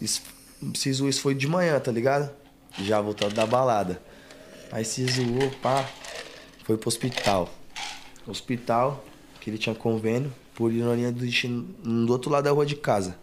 [0.00, 0.22] Isso,
[0.74, 2.30] se zoou, isso foi de manhã, tá ligado?
[2.82, 4.00] Já voltando da balada.
[4.70, 5.88] Aí se zoou, pá.
[6.64, 7.48] Foi pro hospital.
[8.26, 9.02] Hospital,
[9.40, 13.16] que ele tinha convênio, por ironia do destino, do outro lado da rua de casa.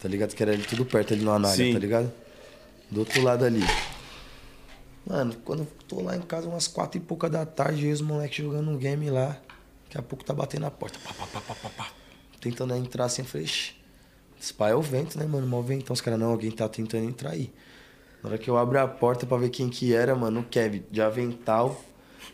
[0.00, 0.34] Tá ligado?
[0.34, 2.12] Que era ali tudo perto ali no Anália, tá ligado?
[2.90, 3.62] Do outro lado ali.
[5.06, 7.92] Mano, quando eu tô lá em casa, umas quatro e pouca da tarde, eu e
[7.92, 9.36] os moleques jogando um game lá.
[9.86, 10.98] Daqui a pouco tá batendo na porta.
[11.00, 11.90] Pá, pá, pá, pá, pá, pá.
[12.40, 13.74] Tentando entrar assim, eu falei, "Ixi,
[14.40, 15.46] esse pai é o vento, né, mano?
[15.46, 15.82] Mal vento.
[15.82, 17.52] Então os caras, não, alguém tá tentando entrar aí.
[18.22, 20.84] Na hora que eu abro a porta pra ver quem que era, mano, o Kevin,
[20.90, 21.80] de avental,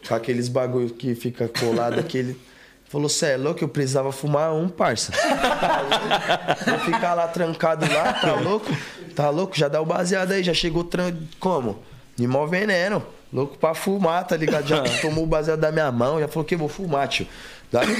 [0.06, 2.38] com aqueles bagulho que fica colado, aquele.
[2.84, 5.12] Falou, cê é louco, eu precisava fumar um, parça.
[6.66, 8.66] Vou ficar lá trancado lá, tá louco?
[9.14, 9.56] Tá louco?
[9.56, 11.14] Já dá o baseado aí, já chegou tran...
[11.38, 11.82] como?
[12.16, 13.02] De mó veneno.
[13.30, 14.66] Louco pra fumar, tá ligado?
[14.66, 17.26] Já tomou o baseado da minha mão, já falou que vou fumar, tio.
[17.70, 17.92] Daqui.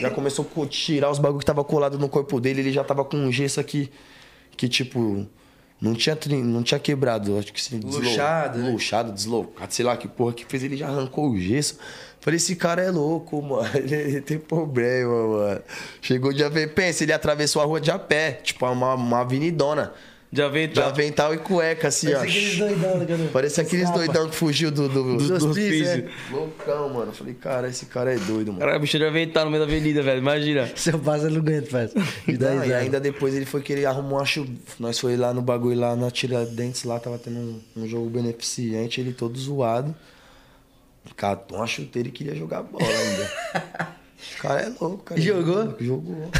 [0.00, 3.04] já começou a tirar os bagulho que tava colado no corpo dele, ele já tava
[3.04, 3.90] com um gesso aqui
[4.56, 5.26] que, tipo,
[5.80, 7.38] não tinha, não tinha quebrado.
[7.38, 8.70] Acho que se deslo- Luxado, né?
[8.70, 11.78] Luxado, deslocado, sei lá que porra que fez, ele já arrancou o gesso.
[12.20, 13.66] Falei, esse cara é louco, mano.
[13.74, 15.62] Ele tem problema, mano.
[16.02, 16.74] Chegou de avental.
[16.74, 19.92] Pensa, ele atravessou a rua de a pé, tipo, uma, uma avenidona.
[20.32, 22.18] Já vem De avental e cueca, assim, ó.
[22.18, 23.30] Parece aqueles doidão, né, cara?
[23.32, 26.04] Parece aqueles doidão que fugiu do, do, Do- do, do hospício, hospício.
[26.04, 26.10] né?
[26.30, 27.12] Loucão, mano.
[27.12, 28.60] Falei, cara, esse cara é doido, mano.
[28.60, 30.18] Caralho, o bicho já vem tá no meio da avenida, velho.
[30.20, 30.70] Imagina.
[30.76, 31.94] Seu passa não aguenta, parça.
[32.28, 34.52] E daí, Não, e ainda depois ele foi querer arrumar uma chuva.
[34.78, 39.00] Nós foi lá no bagulho, lá na Tiradentes, lá tava tendo um, um jogo beneficente,
[39.00, 39.92] ele todo zoado.
[41.16, 43.90] Catou uma chuteira e queria jogar bola ainda.
[44.38, 45.18] O cara é louco, cara.
[45.20, 45.74] Jogou?
[45.80, 46.30] Jogou.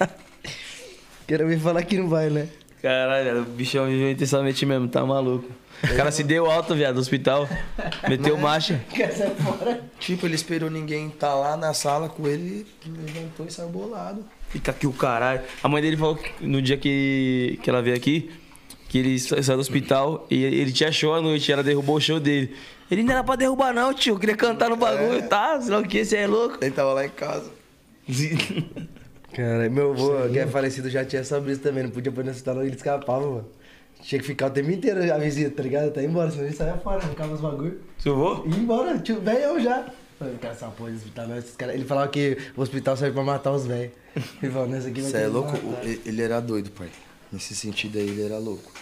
[1.26, 2.48] Quero me falar que não vai, né?
[2.82, 5.48] Caralho, o bichão viveu intensamente mesmo, tá maluco.
[5.84, 7.48] O cara se deu alta, viado, do hospital.
[8.08, 8.80] Meteu marcha.
[9.98, 14.24] Tipo, ele esperou ninguém tá lá na sala com ele, levantou e saiu bolado.
[14.48, 15.42] Fica aqui o caralho.
[15.62, 18.30] A mãe dele falou que no dia que, que ela veio aqui,
[18.88, 22.00] que ele sa- saiu do hospital e ele te achou à noite, ela derrubou o
[22.00, 22.54] show dele.
[22.90, 24.14] Ele não era pra derrubar, não, tio.
[24.14, 25.60] Eu queria cantar no bagulho, tá?
[25.60, 26.56] Sei lá o que, você é louco.
[26.62, 27.50] Ele tava lá em casa.
[29.36, 31.82] Cara, meu avô, que é falecido, já tinha essa brisa também.
[31.82, 33.48] Não podia pôr nesse talão, ele escapava, mano.
[34.00, 35.88] Tinha que ficar o tempo inteiro a visita, tá ligado?
[35.88, 37.78] Até ir embora, senão ele saia fora, ficava os bagulho.
[37.98, 38.44] Seu avô?
[38.46, 39.86] E ia embora, tio, velho já.
[40.18, 43.12] Falei, cara, essa porra de hospital, não, esses caras- Ele falava que o hospital serve
[43.14, 43.92] pra matar os velhos.
[44.42, 45.52] Ele falou, nessa aqui vai Você é louco?
[45.52, 45.84] matar.
[45.86, 46.88] Ele era doido, pai.
[47.30, 48.72] Nesse sentido aí, ele era louco.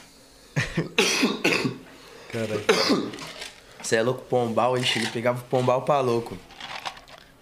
[2.31, 2.65] Caralho.
[3.83, 6.39] Você é louco, Pombal, ele pegava o Pombal pra louco.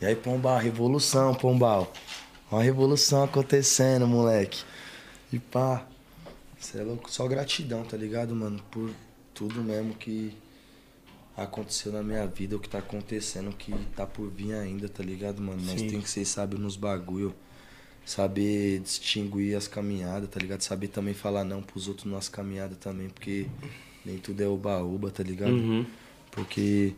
[0.00, 1.92] E aí, Pombal, revolução, Pombal.
[2.53, 4.62] Ó a revolução acontecendo, moleque.
[5.32, 5.86] E pá.
[6.59, 8.62] Você é louco, só gratidão, tá ligado, mano?
[8.70, 8.90] Por
[9.34, 10.36] tudo mesmo que
[11.36, 15.03] aconteceu na minha vida, o que tá acontecendo, o que tá por vir ainda, tá
[15.03, 15.62] ligado, mano?
[15.62, 15.88] Nós Sim.
[15.88, 17.34] tem que ser sábio nos bagulho.
[18.05, 20.61] Saber distinguir as caminhadas, tá ligado?
[20.61, 23.46] Saber também falar não pros outros nas caminhadas também, porque
[24.05, 25.53] nem tudo é oba-oba, tá ligado?
[25.53, 25.86] Uhum.
[26.30, 26.94] Porque,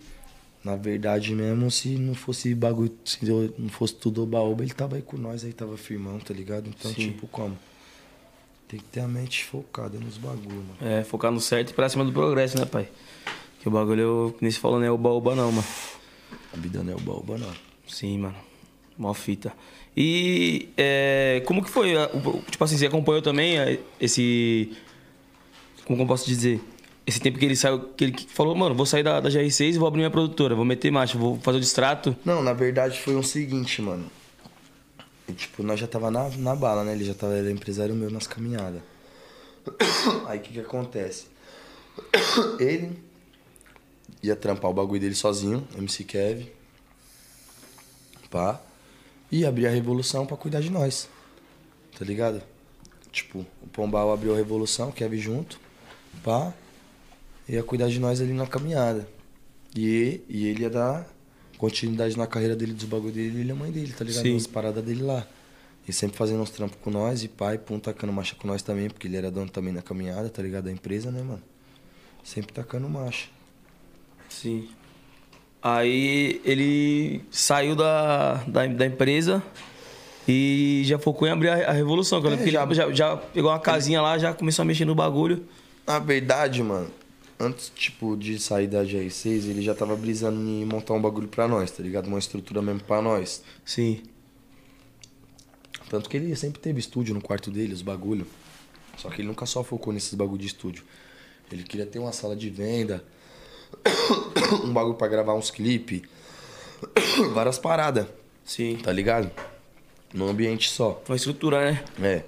[0.64, 3.18] na verdade mesmo, se não fosse bagulho, se
[3.58, 6.68] não fosse tudo oba-oba, ele tava aí com nós, aí tava firmão, tá ligado?
[6.68, 7.10] Então, Sim.
[7.10, 7.56] tipo, como?
[8.66, 10.78] Tem que ter a mente focada nos bagulho, mano.
[10.80, 12.88] É, focar no certo e pra cima do progresso, né, pai?
[13.60, 15.66] Que o bagulho, nem se falou, não é oba-oba não, mano.
[16.52, 17.52] A vida não é oba-oba, não.
[17.86, 18.36] Sim, mano.
[18.96, 19.52] Mó fita.
[19.96, 21.92] E é, como que foi?
[22.50, 23.56] Tipo assim, você acompanhou também
[24.00, 24.72] esse.
[25.84, 26.60] Como que eu posso dizer?
[27.06, 29.78] Esse tempo que ele saiu, que ele falou, mano, vou sair da, da GR6 e
[29.78, 32.16] vou abrir minha produtora, vou meter marcha, vou fazer o distrato.
[32.24, 34.10] Não, na verdade foi o seguinte, mano.
[35.28, 36.92] E, tipo, nós já tava na, na bala, né?
[36.92, 38.82] Ele já tava, ele é empresário meu nas caminhadas.
[40.26, 41.26] Aí o que que acontece?
[42.60, 42.98] Ele
[44.22, 46.52] ia trampar o bagulho dele sozinho, MC Kev.
[48.30, 48.60] Pá.
[49.30, 51.08] E abrir a revolução pra cuidar de nós.
[51.98, 52.42] Tá ligado?
[53.10, 55.58] Tipo, o Pombal abriu a revolução, Kev junto.
[56.22, 56.52] Pá.
[57.48, 59.06] Ia cuidar de nós ali na caminhada.
[59.76, 61.06] E, e ele ia dar
[61.58, 64.22] continuidade na carreira dele, dos bagulho dele, ele e a mãe dele, tá ligado?
[64.22, 64.36] Sim.
[64.36, 65.26] As paradas dele lá.
[65.86, 68.88] E sempre fazendo uns trampos com nós, e pai, pum, tacando marcha com nós também,
[68.88, 70.64] porque ele era dono também da caminhada, tá ligado?
[70.64, 71.42] Da empresa, né, mano?
[72.22, 73.28] Sempre tacando marcha.
[74.28, 74.68] Sim.
[75.62, 79.42] Aí ele saiu da, da, da empresa
[80.26, 82.18] e já focou em abrir a, a revolução.
[82.18, 85.46] É, que ele já, já pegou uma casinha lá, já começou a mexer no bagulho.
[85.86, 86.90] Na verdade, mano,
[87.38, 91.48] antes, tipo, de sair da GR6, ele já tava brisando em montar um bagulho pra
[91.48, 92.06] nós, tá ligado?
[92.06, 93.42] Uma estrutura mesmo pra nós.
[93.64, 94.02] Sim.
[95.88, 98.26] Tanto que ele sempre teve estúdio no quarto dele, os bagulho.
[98.96, 100.84] Só que ele nunca só focou nesses bagulho de estúdio.
[101.50, 103.04] Ele queria ter uma sala de venda,
[104.64, 106.02] um bagulho pra gravar uns clipes,
[107.32, 108.06] várias paradas,
[108.44, 108.78] Sim.
[108.82, 109.30] tá ligado?
[110.12, 111.02] Num ambiente só.
[111.08, 111.84] Uma estrutura, né?
[112.00, 112.24] É.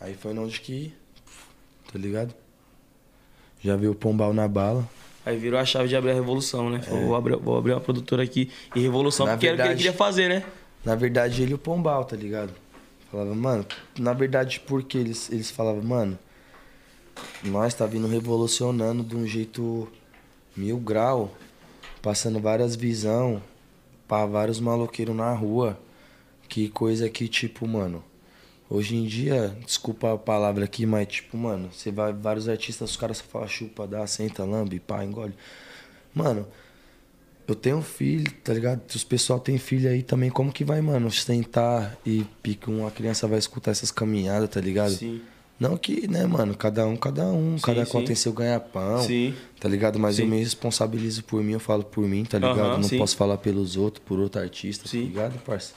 [0.00, 0.92] Aí foi onde que.
[1.92, 2.34] Tá ligado?
[3.62, 4.88] Já viu o Pombal na bala.
[5.24, 6.80] Aí virou a chave de abrir a revolução, né?
[6.80, 9.62] Falou, vou, abrir, vou abrir uma produtora aqui e revolução, Na porque era o que
[9.62, 10.44] ele verdade- queria fazer, né?
[10.84, 12.52] Na verdade, ele e o Pombal, tá ligado?
[13.10, 13.66] Falava, mano,
[13.98, 16.18] na verdade, porque eles, eles falavam, mano,
[17.44, 19.88] nós tá vindo revolucionando de um jeito
[20.56, 21.34] mil grau,
[22.00, 23.42] passando várias visão
[24.08, 25.78] pra vários maloqueiros na rua.
[26.48, 28.02] Que coisa que, tipo, mano,
[28.70, 32.96] hoje em dia, desculpa a palavra aqui, mas, tipo, mano, você vai, vários artistas, os
[32.96, 35.34] caras só falam chupa, dá, senta, lambe, pá, engole.
[36.14, 36.46] Mano,
[37.48, 38.80] eu tenho filho, tá ligado?
[38.86, 42.92] Se os pessoal tem filho aí também, como que vai, mano, sentar e pique uma
[42.92, 44.92] criança vai escutar essas caminhadas, tá ligado?
[44.92, 45.20] Sim.
[45.58, 47.90] Não que, né, mano, cada um, cada um, Sim, cada sim.
[47.90, 49.34] qual tem seu ganha-pão, Sim.
[49.60, 49.98] tá ligado?
[49.98, 50.30] Mas eu Sim.
[50.30, 52.78] me responsabilizo por mim, eu falo por mim, tá ligado?
[52.78, 55.02] Não posso falar pelos outros, por outro artista, Sim.
[55.02, 55.74] tá ligado, parça?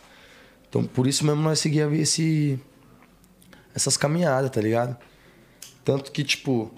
[0.70, 2.58] Então, por isso mesmo nós seguíamos esse,
[3.76, 4.95] essas caminhadas, tá ligado?
[5.84, 6.71] Tanto que, tipo,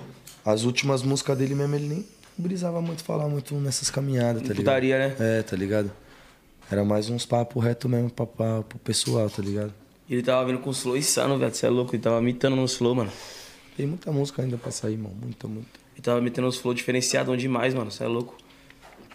[0.43, 2.05] as últimas músicas dele mesmo, ele nem
[2.37, 4.57] brisava muito falar muito nessas caminhadas, tá ligado?
[4.57, 5.15] Putaria, né?
[5.19, 5.91] É, tá ligado?
[6.69, 9.73] Era mais uns papos reto mesmo pra, pra, pro pessoal, tá ligado?
[10.09, 11.53] Ele tava vindo com os flow insano, velho.
[11.53, 13.11] Você é louco, ele tava mitando nos flow, mano.
[13.77, 15.15] Tem muita música ainda pra sair, mano.
[15.21, 15.67] Muita, muita.
[15.93, 17.89] Ele tava metendo uns flow diferenciadão demais, mano.
[17.91, 18.35] Você é louco.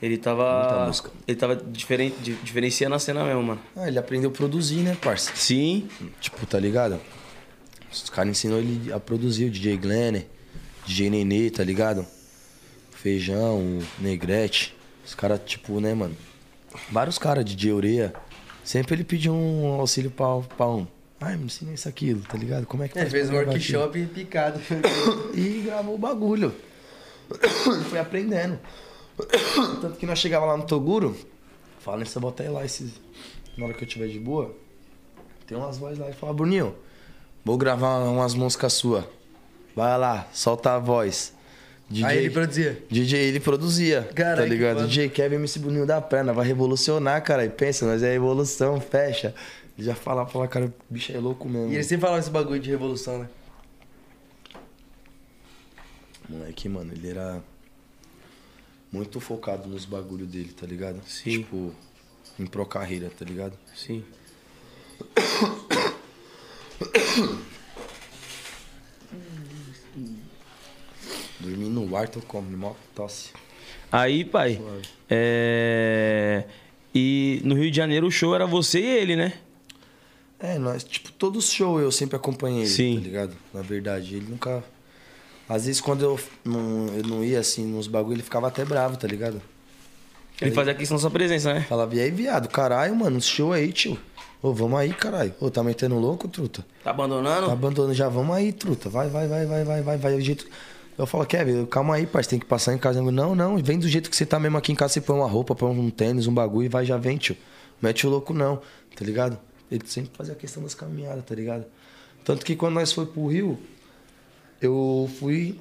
[0.03, 0.61] Ele tava.
[0.63, 1.11] Muita música.
[1.29, 2.13] Ele tava diferen...
[2.23, 3.61] di- diferenciando a cena mesmo, mano.
[3.77, 5.31] Ah, ele aprendeu a produzir, né, parça?
[5.35, 5.89] Sim.
[6.21, 6.99] Tipo, tá ligado?
[7.93, 10.27] Os caras ensinou ele a produzir, o DJ Glenner,
[10.87, 12.07] DJ Nenê, tá ligado?
[12.91, 14.77] Feijão, o Negrete.
[15.05, 16.17] Os caras, tipo, né, mano?
[16.91, 18.13] Vários caras, DJ Ureia.
[18.63, 20.87] Sempre ele pediu um auxílio pra, pra um.
[21.21, 22.67] Ai, me ensina isso aquilo, tá ligado?
[22.67, 23.81] Como é que Ele faz fez um gravar aquilo?
[23.81, 24.61] workshop picado.
[25.35, 26.55] E gravou o bagulho.
[27.91, 28.59] Foi aprendendo.
[29.81, 31.17] Tanto que nós chegava lá no Toguro,
[31.81, 32.93] fala nessa bota aí lá esses.
[33.57, 34.55] Na hora que eu tiver de boa,
[35.47, 36.75] tem umas vozes lá e fala, Bruninho,
[37.45, 39.05] vou gravar umas músicas suas.
[39.75, 41.33] Vai lá, solta a voz.
[41.89, 42.85] DJ, Aí ele produzia.
[42.89, 44.77] DJ ele produzia, Caralho, tá que ligado?
[44.77, 44.89] foda.
[44.89, 47.45] DJ Kevin MC Bruninho da perna, vai revolucionar, cara.
[47.45, 49.35] E pensa, nós é evolução, fecha.
[49.77, 51.73] Ele já fala, fala, cara, o bicho é louco mesmo.
[51.73, 53.29] E ele sempre falava esse bagulho de revolução, né?
[56.29, 57.43] Moleque, mano, ele era
[58.93, 61.01] muito focado nos bagulho dele, tá ligado?
[61.07, 61.31] Sim.
[61.43, 61.73] Tipo,
[62.39, 63.57] em pro carreira, tá ligado?
[63.75, 64.05] Sim.
[71.41, 73.31] Dormir no quarto como, mó tosse.
[73.91, 74.61] Aí, pai,
[75.09, 76.45] é...
[76.95, 79.33] E no Rio de Janeiro o show era você e ele, né?
[80.39, 82.97] É, nós, tipo, todos os shows eu sempre acompanhei ele, Sim.
[82.97, 83.37] tá ligado?
[83.53, 84.65] Na verdade, ele nunca.
[85.49, 88.97] Às vezes quando eu não, eu não ia assim nos bagulho, ele ficava até bravo,
[88.97, 89.43] tá ligado?
[90.41, 91.67] Ele fazia questão da sua presença, né?
[91.69, 93.99] Falava, e aí, viado, caralho, mano, show aí, tio.
[94.43, 95.35] Ô, vamos aí, caralho.
[95.41, 96.65] Ô, tá metendo louco, truta?
[96.83, 97.47] Tá abandonando?
[97.47, 98.89] Tá abandonando já, vamos aí, truta.
[98.89, 100.15] Vai, vai, vai, vai, vai, vai, vai.
[100.15, 100.47] Do jeito...
[100.99, 102.99] Eu falo, Kevin, calma aí, parceiro, tem que passar em casa.
[102.99, 105.17] Eu, Não, não, vem do jeito que você tá mesmo aqui em casa, você põe
[105.17, 107.37] uma roupa, põe um tênis, um bagulho e vai, já vem, tio.
[107.81, 108.61] Mete o louco não,
[108.95, 109.39] tá ligado?
[109.71, 111.65] Ele sempre fazia a questão das caminhadas, tá ligado?
[112.23, 113.59] Tanto que quando nós foi pro Rio,
[114.61, 115.59] eu fui.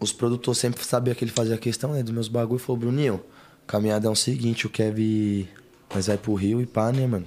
[0.00, 2.62] Os produtores sempre sabiam que ele fazia a questão, né, dos meus bagulhos.
[2.62, 3.20] Falou, Bruninho,
[3.66, 5.46] caminhada é o seguinte, o Kevin.
[5.94, 7.26] Nós vai pro Rio e pá, né, mano?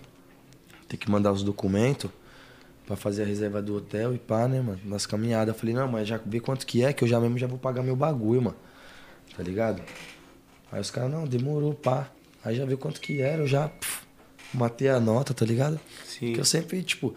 [0.87, 2.11] Tem que mandar os documentos
[2.85, 4.79] pra fazer a reserva do hotel e pá, né, mano?
[4.83, 5.53] Nas caminhadas.
[5.53, 7.57] Eu falei, não, mas já vê quanto que é, que eu já mesmo já vou
[7.57, 8.57] pagar meu bagulho, mano.
[9.35, 9.81] Tá ligado?
[10.71, 12.09] Aí os caras, não, demorou, pá.
[12.43, 14.05] Aí já viu quanto que era, eu já pff,
[14.53, 15.79] matei a nota, tá ligado?
[16.05, 16.27] Sim.
[16.27, 17.15] Porque eu sempre, tipo.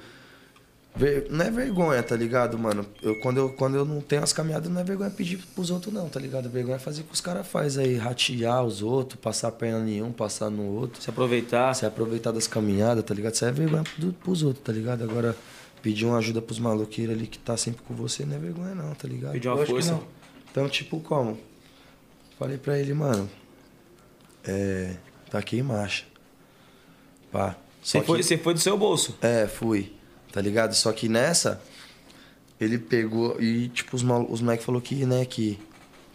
[0.96, 2.84] Ver- Não é vergonha, tá ligado, mano?
[3.02, 5.92] Eu, quando, eu, quando eu não tenho as caminhadas, não é vergonha pedir pros outros,
[5.92, 6.48] não, tá ligado?
[6.50, 9.88] Vergonha é fazer o que os caras fazem aí, ratear os outros, passar a perna
[9.90, 11.00] em um, passar no outro.
[11.02, 11.74] Se aproveitar.
[11.74, 13.34] Se aproveitar das caminhadas, tá ligado?
[13.34, 15.02] Isso é vergonha pro- pros outros, tá ligado?
[15.04, 15.36] Agora,
[15.82, 18.94] pedir uma ajuda pros maloqueiros ali que tá sempre com você não é vergonha, não,
[18.94, 19.32] tá ligado?
[19.32, 19.92] Pedir uma Lógico força.
[19.92, 20.02] não.
[20.50, 21.38] Então, tipo, como?
[22.38, 23.30] Falei pra ele, mano.
[24.44, 24.96] É.
[25.30, 26.04] Tá aqui em marcha.
[27.30, 27.54] Pá.
[27.82, 29.16] Você foi, que- você foi do seu bolso.
[29.22, 29.92] é, fui.
[30.32, 30.74] Tá ligado?
[30.74, 31.60] Só que nessa,
[32.60, 35.58] ele pegou e, tipo, os, os moleques falou que, né, que,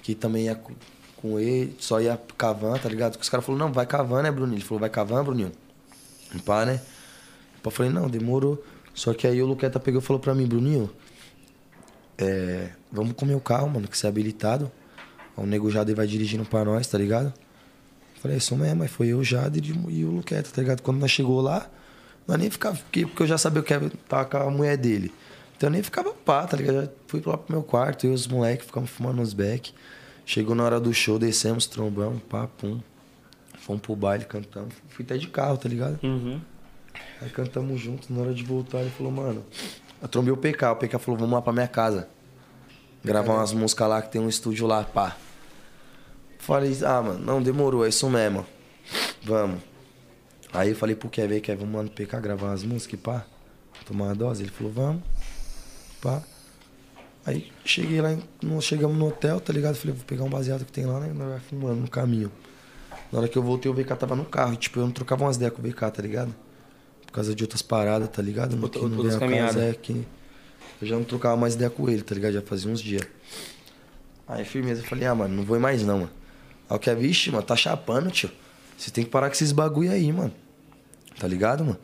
[0.02, 0.74] que também ia co-
[1.18, 3.20] com ele, só ia cavando, tá ligado?
[3.20, 4.58] Os caras falaram, não, vai cavando, né, Bruninho?
[4.58, 5.52] Ele falou, vai cavando, Bruninho?
[6.46, 6.82] Pá, né?
[7.64, 8.64] Eu falei, não, demorou.
[8.94, 10.90] Só que aí o Luqueta pegou e falou pra mim, Bruninho,
[12.18, 14.72] é, vamos comer o carro, mano, que você é habilitado.
[15.36, 17.34] O nego Jade vai dirigindo pra nós, tá ligado?
[18.22, 19.60] Falei, isso mesmo, mas foi eu, Jade
[19.90, 20.82] e o Luqueta, tá ligado?
[20.82, 21.70] Quando nós chegou lá,
[22.28, 24.78] nós nem ficava, porque, porque eu já sabia que o Kevin tava com a mulher
[24.78, 25.14] dele.
[25.56, 26.82] Então eu nem ficava pá, tá ligado?
[26.82, 29.74] Já fui lá pro meu quarto, eu e os moleques ficamos fumando uns beck.
[30.26, 32.82] Chegou na hora do show, descemos, trombão, pá, pum.
[33.60, 34.74] Fomos pro baile, cantamos.
[34.90, 36.00] Fui até de carro, tá ligado?
[36.04, 36.42] Uhum.
[37.22, 39.46] Aí cantamos juntos, na hora de voltar, ele falou, mano,
[40.02, 42.08] eu trombei o PK, o PK falou, vamos lá pra minha casa.
[43.04, 45.16] Gravar umas músicas lá que tem um estúdio lá, pá.
[46.40, 48.46] Falei, ah, mano, não, demorou, é isso mesmo.
[49.24, 49.62] Vamos.
[50.56, 53.26] Aí eu falei pro Kevin, Kevin, vamos lá no PK gravar umas músicas, pá.
[53.86, 54.44] Tomar uma dose.
[54.44, 55.04] Ele falou, vamos.
[56.02, 56.22] Pá.
[57.26, 59.76] Aí cheguei lá, nós chegamos no hotel, tá ligado?
[59.76, 61.12] Falei, vou pegar um baseado que tem lá, né?
[61.14, 62.32] Nós vai fumando no caminho.
[63.12, 64.56] Na hora que eu voltei, o VK tava no carro.
[64.56, 66.34] Tipo, eu não trocava umas ideias com o VK, tá ligado?
[67.06, 68.54] Por causa de outras paradas, tá ligado?
[68.62, 69.76] Outra- Que não outras veio a casa, caminhadas.
[69.76, 70.06] é que
[70.82, 72.34] eu já não trocava mais ideia com ele, tá ligado?
[72.34, 73.02] Já fazia uns dias.
[74.28, 76.12] Aí, firmeza, eu falei, ah, mano, não vou mais não, mano.
[76.70, 78.30] Aí o que é, vixe, mano, tá chapando, tio.
[78.78, 80.34] Você tem que parar com esses bagulho aí, mano.
[81.20, 81.78] Tá ligado, mano?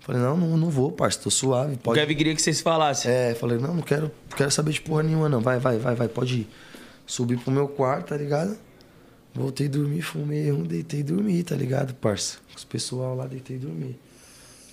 [0.00, 1.74] Falei, não, não, não vou, parça, tô suave.
[1.74, 2.00] O Pode...
[2.00, 3.10] Kevin queria que vocês falassem.
[3.10, 5.40] É, falei, não, não quero, não quero saber de porra nenhuma, não.
[5.40, 6.48] Vai, vai, vai, vai, pode ir.
[7.06, 8.56] Subi pro meu quarto, tá ligado?
[9.34, 12.38] Voltei a dormir, fumei um, deitei e dormi, tá ligado, parça?
[12.50, 13.98] Com os pessoal lá, deitei e dormi.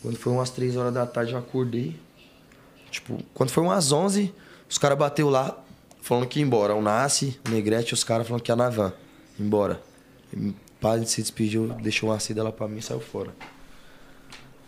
[0.02, 1.96] Quando foi umas 3 horas da tarde, eu acordei.
[2.90, 4.34] Tipo, quando foi umas 11,
[4.70, 5.58] os caras bateu lá,
[6.02, 6.74] falando que ia embora.
[6.76, 8.94] O Nasce, o Negrete, os caras falando que ia na van.
[9.40, 9.82] Embora.
[10.34, 13.34] E, Pá, se despediu, deixou uma cida lá pra mim e saiu fora.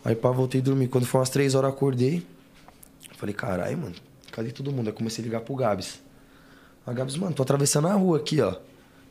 [0.08, 0.88] Aí, pá, voltei a dormir.
[0.88, 2.26] Quando foi umas 3 horas, acordei.
[3.18, 3.95] Falei, caralho, mano,
[4.32, 4.88] cadê todo mundo?
[4.88, 5.99] Aí comecei a ligar pro Gabs.
[6.86, 8.55] A Gabs, mano, tô atravessando a rua aqui, ó.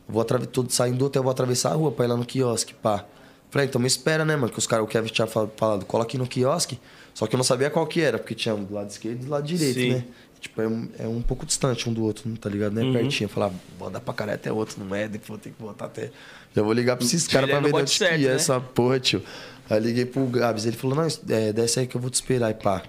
[0.09, 0.39] Vou atra...
[0.39, 3.05] tô saindo do hotel, vou atravessar a rua pra ir lá no quiosque, pá.
[3.51, 4.51] Falei, então me espera, né, mano?
[4.51, 6.79] Que os caras, o Kevin tinha fal- falado, cola aqui no quiosque.
[7.13, 9.25] Só que eu não sabia qual que era, porque tinha um do lado esquerdo e
[9.25, 9.89] do lado direito, Sim.
[9.93, 10.03] né?
[10.39, 12.73] Tipo, é um, é um pouco distante um do outro, tá ligado?
[12.73, 12.93] Não é Uhum.
[12.93, 13.25] pertinho.
[13.25, 15.07] Eu falava, vou andar pra caralho até outro, não é?
[15.07, 16.11] Depois vou ter que voltar até.
[16.55, 18.35] Já vou ligar pra esses caras pra é no ver onde certo, que é né?
[18.35, 19.21] essa porra, tio.
[19.69, 22.51] Aí liguei pro Gabs, ele falou, não, é, desce aí que eu vou te esperar,
[22.51, 22.83] e pá.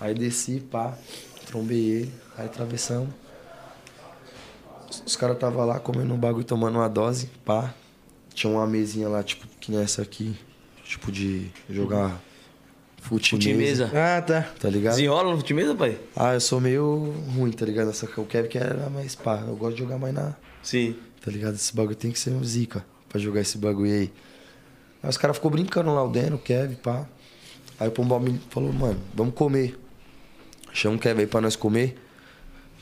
[0.00, 0.96] Aí desci, pá,
[1.46, 3.08] trombei ele, aí atravessamos.
[5.06, 7.74] Os- caras tava lá comendo um bagulho, tomando uma dose, pá.
[8.34, 10.34] Tinha uma mesinha lá, tipo, que nem essa aqui,
[10.84, 12.20] tipo de jogar
[13.00, 13.98] fute, Fute mesa, mesa.
[14.18, 14.42] Ah, tá.
[14.58, 14.94] tá ligado?
[14.94, 15.98] Desenrola no fute mesa, pai?
[16.16, 17.90] Ah, eu sou meio ruim, tá ligado?
[17.90, 20.96] Essa, o Kevin que era mais pá, eu gosto de jogar mais na, Sim.
[21.24, 21.54] tá ligado?
[21.56, 24.12] Esse bagulho tem que ser um zica pra jogar esse bagulho aí.
[25.02, 27.06] Aí os caras ficou brincando lá, o Dan, o Kevin, pá.
[27.78, 29.78] Aí o Pombal me falou, mano, vamos comer.
[30.72, 31.98] Chama o Kevin aí pra nós comer.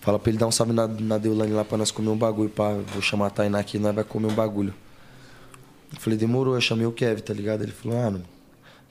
[0.00, 2.50] Fala pra ele dar um salve na, na Deulane lá pra nós comer um bagulho,
[2.50, 2.72] pá.
[2.92, 4.74] Vou chamar a Tainá aqui nós vai comer um bagulho.
[5.92, 7.62] Eu falei, demorou, eu chamei o Kevin, tá ligado?
[7.62, 8.22] Ele falou, ah, não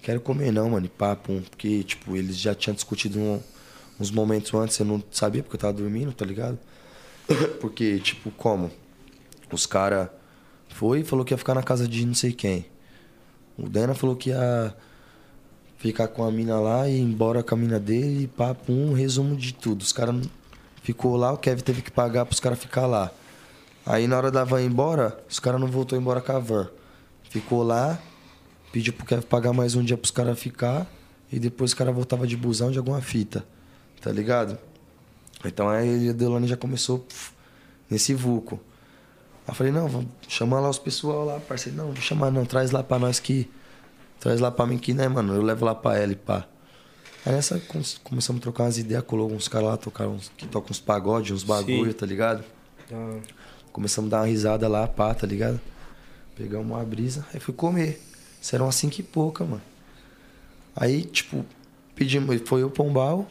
[0.01, 1.41] quero comer não, mano, e pá, pum.
[1.41, 3.39] Porque, tipo, eles já tinham discutido um-
[3.99, 6.57] uns momentos antes, eu não sabia porque eu tava dormindo, tá ligado?
[7.61, 8.71] Porque, tipo, como?
[9.51, 10.11] Os cara
[10.69, 12.65] foi e falou que ia ficar na casa de não sei quem.
[13.61, 14.73] O Dana falou que ia
[15.77, 18.93] ficar com a mina lá e ir embora com a mina dele e pá, pum,
[18.93, 19.81] resumo de tudo.
[19.81, 20.15] Os caras
[20.81, 23.11] ficou lá, o Kevin teve que pagar pros caras ficar lá.
[23.85, 26.69] Aí na hora da van ir embora, os caras não voltou embora com a van.
[27.29, 27.99] Ficou lá,
[28.71, 30.87] pediu pro Kevin pagar mais um dia pros caras ficar
[31.31, 33.43] e depois os caras voltava de busão de alguma fita.
[34.01, 34.57] Tá ligado?
[35.43, 37.31] Então aí a Deolane já começou pff,
[37.89, 38.59] nesse vulco.
[39.49, 41.77] Aí falei, não, vamos chamar lá os pessoal lá, parceiro.
[41.77, 43.49] Não, vou chamar não, traz lá pra nós que.
[44.19, 45.33] Traz lá pra mim que, né, mano?
[45.33, 46.45] Eu levo lá pra ela e pá.
[47.25, 50.45] Aí nessa com- começamos a trocar umas ideias, colou uns caras lá, tocaram uns, que
[50.47, 51.97] tocam uns pagodes, uns bagulho, Sim.
[51.97, 52.43] tá ligado?
[53.71, 55.59] Começamos a dar uma risada lá, pá, tá ligado?
[56.35, 58.01] Pegamos uma brisa, aí fui comer.
[58.41, 59.61] Isso eram umas cinco e pouca, mano.
[60.75, 61.45] Aí, tipo,
[61.95, 63.27] pedimos, foi o Pombal,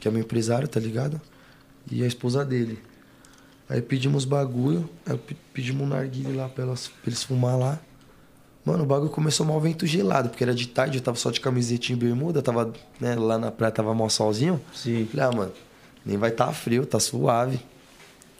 [0.00, 1.20] que é meu empresário, tá ligado?
[1.90, 2.78] E a esposa dele.
[3.68, 7.78] Aí pedimos bagulho, aí pe- pedimos um narguile lá pra, elas, pra eles fumar lá.
[8.64, 11.40] Mano, o bagulho começou mal vento gelado, porque era de tarde, eu tava só de
[11.40, 14.60] camisetinha e bermuda, tava, né, lá na praia tava mó solzinho.
[14.74, 15.06] Sim.
[15.10, 15.52] Falei, ah, mano,
[16.04, 17.60] nem vai tá frio, tá suave.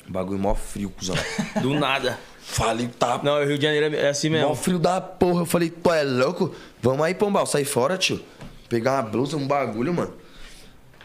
[0.09, 1.16] O bagulho mó frio, cuzão.
[1.61, 2.18] Do nada.
[2.41, 4.55] Falei, tá Não, o Rio de Janeiro é assim Mó mesmo.
[4.55, 5.41] frio da porra.
[5.43, 6.55] Eu falei, tu é louco?
[6.81, 8.20] Vamos aí, Pombal, sai fora, tio.
[8.68, 10.12] Pegar uma blusa, um bagulho, mano.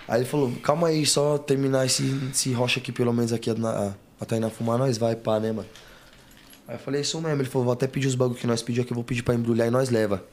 [0.08, 3.94] Aí ele falou, calma aí, só terminar esse, esse rocha aqui, pelo menos aqui, na,
[4.22, 5.68] a Tainá fumar, nós vai, pá, né, mano?
[6.68, 7.42] Aí eu falei, isso mesmo.
[7.42, 9.34] Ele falou, vou até pedir os bagulho que nós pedimos aqui, eu vou pedir pra
[9.36, 10.24] embrulhar e nós leva.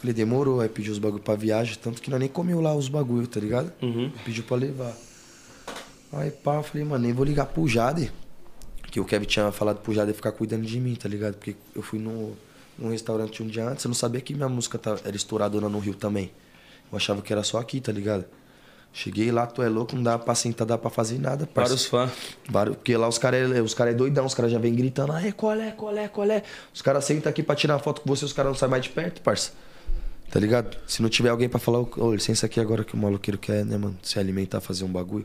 [0.00, 0.60] Falei, demorou.
[0.60, 3.38] Aí pediu os bagulho pra viagem, tanto que nós nem comeu lá os bagulho, tá
[3.40, 3.72] ligado?
[3.80, 4.10] Uhum.
[4.24, 4.94] Pediu pra levar.
[6.12, 8.12] Aí, pá, eu falei, mano, nem vou ligar pro Jade.
[8.90, 11.34] Que o Kevin tinha falado pro Jade ficar cuidando de mim, tá ligado?
[11.36, 12.36] Porque eu fui no,
[12.76, 15.78] num restaurante um dia antes, eu não sabia que minha música tá- era estouradora no
[15.78, 16.32] Rio também.
[16.90, 18.24] Eu achava que era só aqui, tá ligado?
[18.92, 21.74] Cheguei lá, tu é louco, não dá pra sentar, dá pra fazer nada, Para parça.
[21.74, 22.10] os fãs.
[22.48, 25.12] Vários- Porque lá os caras é, os cara é doidão, os caras já vêm gritando,
[25.12, 26.42] ai, qual é, qual é, qual é?
[26.74, 28.90] Os caras sentam aqui pra tirar foto com você, os caras não saem mais de
[28.90, 29.52] perto, parça.
[30.30, 30.76] Tá ligado?
[30.86, 33.76] Se não tiver alguém pra falar, ô, licença aqui agora que o maloqueiro quer, né,
[33.76, 35.24] mano, se alimentar, fazer um bagulho.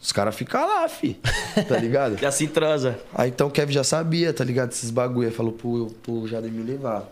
[0.00, 1.20] Os caras ficam lá, fi.
[1.68, 2.16] Tá ligado?
[2.18, 2.98] Já se transa.
[3.14, 4.70] Aí então o Kevin já sabia, tá ligado?
[4.72, 5.28] Esses bagulho.
[5.28, 7.06] Aí falou pro, pro Jader me levar.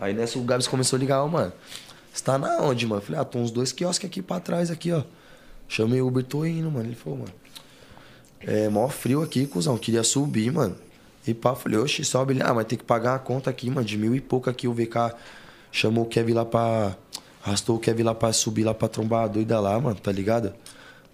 [0.00, 1.52] Aí nessa o Gabs começou a ligar, ó, mano.
[2.12, 3.00] Você tá na onde, mano?
[3.00, 5.02] Eu falei, ah, tô uns dois quiosques aqui pra trás, aqui, ó.
[5.68, 6.86] Chamei o Uber, tô indo, mano.
[6.86, 7.32] Ele falou, mano.
[8.40, 9.76] É mó frio aqui, cuzão.
[9.76, 10.76] Queria subir, mano.
[11.26, 12.42] E pá, falei, oxe, sobe ele.
[12.42, 14.66] Ah, mas tem que pagar a conta aqui, mano, de mil e pouco aqui.
[14.66, 15.14] O VK
[15.70, 16.96] chamou o Kevin lá pra.
[17.44, 20.54] Arrastou o Kevin lá pra subir lá pra trombar a doida lá, mano, tá ligado?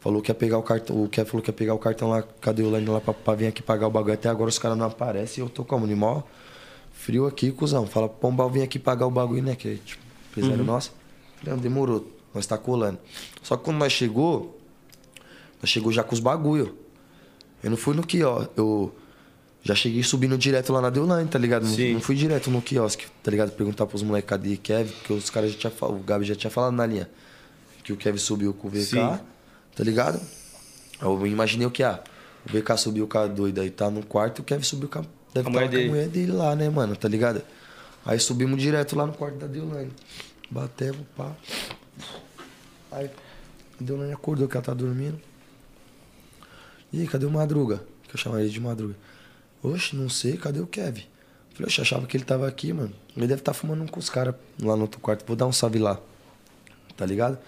[0.00, 1.02] Falou que ia pegar o cartão.
[1.02, 2.22] O Kevin falou que ia pegar o cartão lá.
[2.40, 4.14] Cadê o Lane lá pra, pra vir aqui pagar o bagulho?
[4.14, 5.86] Até agora os caras não aparecem e eu tô como?
[5.86, 6.22] Mó
[6.92, 7.86] frio aqui, cuzão.
[7.86, 9.56] Fala, Pombal, vem aqui pagar o bagulho, né?
[9.56, 10.03] Que é, tipo,
[10.38, 10.92] empresário nosso.
[11.42, 12.10] Falei, demorou.
[12.34, 12.98] Nós tá colando.
[13.42, 14.58] Só que quando nós chegou,
[15.62, 16.76] nós chegou já com os bagulho.
[17.62, 18.50] Eu não fui no quiosque.
[18.56, 18.94] Eu
[19.62, 21.64] já cheguei subindo direto lá na Deolane, tá ligado?
[21.66, 23.52] Não, não fui direto no quiosque, tá ligado?
[23.52, 26.50] Perguntar pros moleques cadê Kevin, porque os caras já tinham falado, o Gabi já tinha
[26.50, 27.08] falado na linha.
[27.82, 29.18] Que o Kevin subiu com o VK, Sim.
[29.74, 30.20] tá ligado?
[31.00, 32.02] Eu imaginei o que, ah,
[32.46, 35.02] o VK subiu com a doida aí tá no quarto, o Kevin subiu com a,
[35.02, 37.42] deve A estar mulher com a mulher dele lá, né, mano, tá ligado?
[38.04, 39.90] Aí subimos direto lá no quarto da Deolane.
[40.50, 41.34] Batemos, pá.
[42.92, 43.10] Aí
[43.80, 45.20] a Deolane acordou que ela tá dormindo.
[46.92, 47.82] E cadê o Madruga?
[48.06, 48.94] Que eu chamava ele de Madruga.
[49.62, 51.04] Oxe, não sei, cadê o Kevin?
[51.54, 52.92] Falei, oxe, achava que ele tava aqui, mano.
[53.16, 55.24] Ele deve estar fumando um com os caras lá no outro quarto.
[55.26, 55.98] Vou dar um salve lá.
[56.96, 57.38] Tá ligado?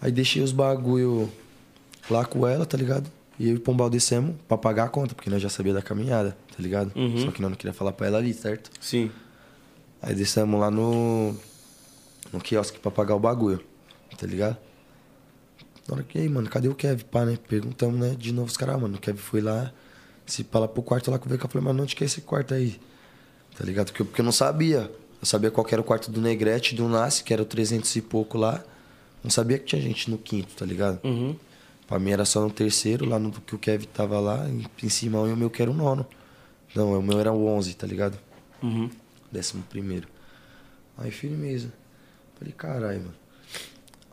[0.00, 1.32] Aí deixei os bagulho
[2.10, 3.10] lá com ela, tá ligado?
[3.38, 5.82] E eu e o Pombal descemos pra pagar a conta, porque nós já sabia da
[5.82, 6.92] caminhada, tá ligado?
[7.18, 8.70] Só que nós não queria falar pra ela ali, certo?
[8.80, 9.10] Sim.
[10.00, 11.34] Aí descemos lá no.
[12.32, 13.62] No quiosque pra pagar o bagulho,
[14.16, 14.56] tá ligado?
[15.88, 17.04] Na hora que, aí, mano, cadê o Kevin?
[17.10, 17.36] Pá, né?
[17.48, 18.14] Perguntamos, né?
[18.18, 18.96] De novo os caras, mano.
[18.96, 19.72] O Kevin foi lá,
[20.24, 21.44] se pá lá pro quarto lá com o VK.
[21.44, 22.80] Eu falei, mano, onde que é esse quarto aí?
[23.58, 23.86] Tá ligado?
[23.88, 24.90] Porque, eu- porque eu não sabia.
[25.20, 28.00] Eu sabia qual era o quarto do Negrete, do Nasce, que era o 300 e
[28.00, 28.62] pouco lá.
[29.22, 31.00] Não sabia que tinha gente no quinto, tá ligado?
[31.04, 31.36] Uhum.
[31.86, 34.88] Pra mim era só no terceiro, lá no que o Kevin tava lá, em, em
[34.88, 36.06] cima o meu que era o nono.
[36.74, 38.18] Não, o meu era o 11, tá ligado?
[38.62, 38.88] Uhum.
[39.30, 40.08] Décimo primeiro.
[40.96, 41.72] Aí firmeza.
[42.38, 43.14] Falei, caralho, mano.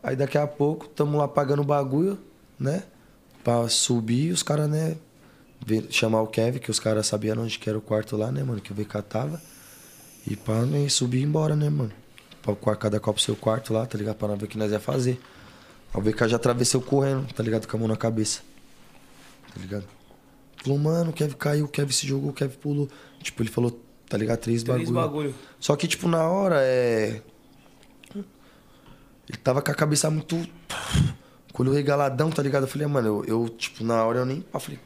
[0.02, 2.18] Aí daqui a pouco, tamo lá pagando o bagulho,
[2.58, 2.84] né?
[3.44, 4.96] Pra subir, os caras, né?
[5.90, 8.60] chamar o Kevin, que os caras sabiam onde que era o quarto lá, né, mano?
[8.60, 9.40] Que o VK tava.
[10.26, 11.92] E pra né, subir e ir embora, né, mano?
[12.42, 14.16] Pra cada qual pro seu quarto lá, tá ligado?
[14.16, 15.20] Pra nós ver o que nós ia fazer.
[15.92, 17.66] Aí o VK já atravessou correndo, tá ligado?
[17.66, 18.42] Com a mão na cabeça.
[19.52, 19.84] Tá ligado?
[20.62, 22.88] Falou, mano, o Kevin caiu, o Kevin se jogou, o Kevin pulou.
[23.22, 24.38] Tipo, ele falou, tá ligado?
[24.38, 24.94] Três, Três bagulho.
[24.94, 25.34] bagulho.
[25.58, 27.22] Só que, tipo, na hora, é.
[28.14, 30.36] Ele tava com a cabeça muito.
[31.52, 32.62] Com o olho regaladão, tá ligado?
[32.64, 34.44] Eu falei, mano, eu, eu, tipo, na hora eu nem.
[34.52, 34.78] Eu falei,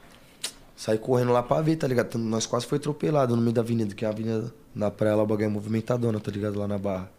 [0.77, 2.17] saí correndo lá pra ver, tá ligado?
[2.19, 5.23] Nós quase foi atropelado no meio da avenida, que é a avenida na praia lá,
[5.23, 6.59] o bagulho é movimentadona, tá ligado?
[6.59, 7.11] Lá na barra.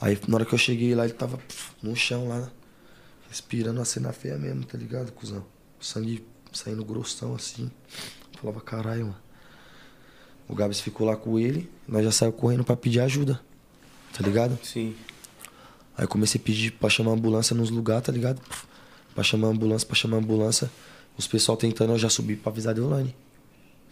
[0.00, 2.50] Aí, na hora que eu cheguei lá, ele tava pff, no chão lá,
[3.28, 5.44] respirando uma cena feia mesmo, tá ligado, cuzão?
[5.80, 7.70] Sangue saindo grossão assim.
[8.34, 9.16] Eu falava, caralho, mano.
[10.48, 13.40] O Gabs ficou lá com ele, nós já saiu correndo pra pedir ajuda,
[14.12, 14.58] tá ligado?
[14.62, 14.94] Sim.
[15.96, 18.40] Aí eu comecei a pedir pra chamar a ambulância nos lugares, tá ligado?
[19.14, 20.70] Pra chamar a ambulância, pra chamar a ambulância.
[21.16, 23.16] Os pessoal tentando, eu já subi pra avisar a Deolane.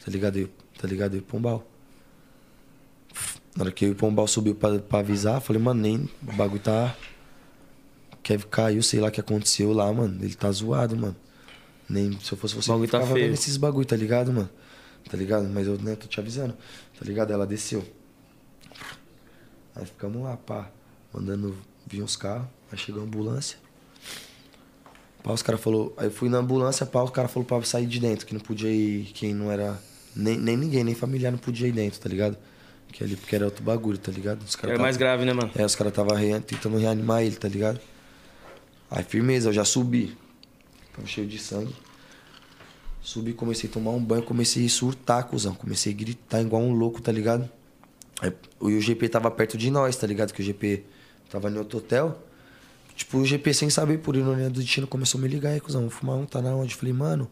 [0.04, 0.36] Tá ligado?
[0.36, 1.14] Eu, tá ligado?
[1.14, 1.66] Eu o Pombal.
[3.56, 6.96] Na hora que o Pombal subiu pra, pra avisar, falei, mano, nem o bagulho tá.
[8.22, 10.18] Kevin caiu, sei lá o que aconteceu lá, mano.
[10.24, 11.16] Ele tá zoado, mano.
[11.88, 13.26] Nem se eu fosse você, bagulho eu tá ficava feio.
[13.26, 14.50] vendo esses bagulho, tá ligado, mano?
[15.08, 15.46] Tá ligado?
[15.48, 16.54] Mas eu, né, tô te avisando.
[16.98, 17.32] Tá ligado?
[17.32, 17.84] Ela desceu.
[19.74, 20.70] Aí ficamos lá, pá,
[21.12, 23.58] mandando vir uns carros, aí chegou a ambulância.
[25.22, 27.86] Pá, os caras falou, aí eu fui na ambulância, pá, os caras falou pra sair
[27.86, 29.80] de dentro, que não podia ir, quem não era,
[30.14, 32.36] nem, nem ninguém, nem familiar não podia ir dentro, tá ligado?
[32.94, 34.40] Que ali, porque era outro bagulho, tá ligado?
[34.44, 35.50] Os caras É tava- mais grave, né, mano?
[35.56, 37.80] é, os caras tava rea- tentando reanimar ele, tá ligado?
[38.88, 40.16] Aí firmeza, eu já subi.
[40.94, 41.74] Tava cheio de sangue.
[43.02, 45.54] Subi, comecei a tomar um banho, comecei a surtar, cuzão.
[45.56, 47.50] Comecei a gritar igual um louco, tá ligado?
[48.22, 48.32] Aí,
[48.62, 50.32] e o GP tava perto de nós, tá ligado?
[50.32, 50.84] Que o GP
[51.28, 52.16] tava em outro hotel.
[52.94, 55.80] Tipo, o GP sem saber, por ironia do destino, começou a me ligar aí, cuzão.
[55.82, 56.76] Vou fumar um, tá na onde?
[56.76, 57.28] Falei, mano,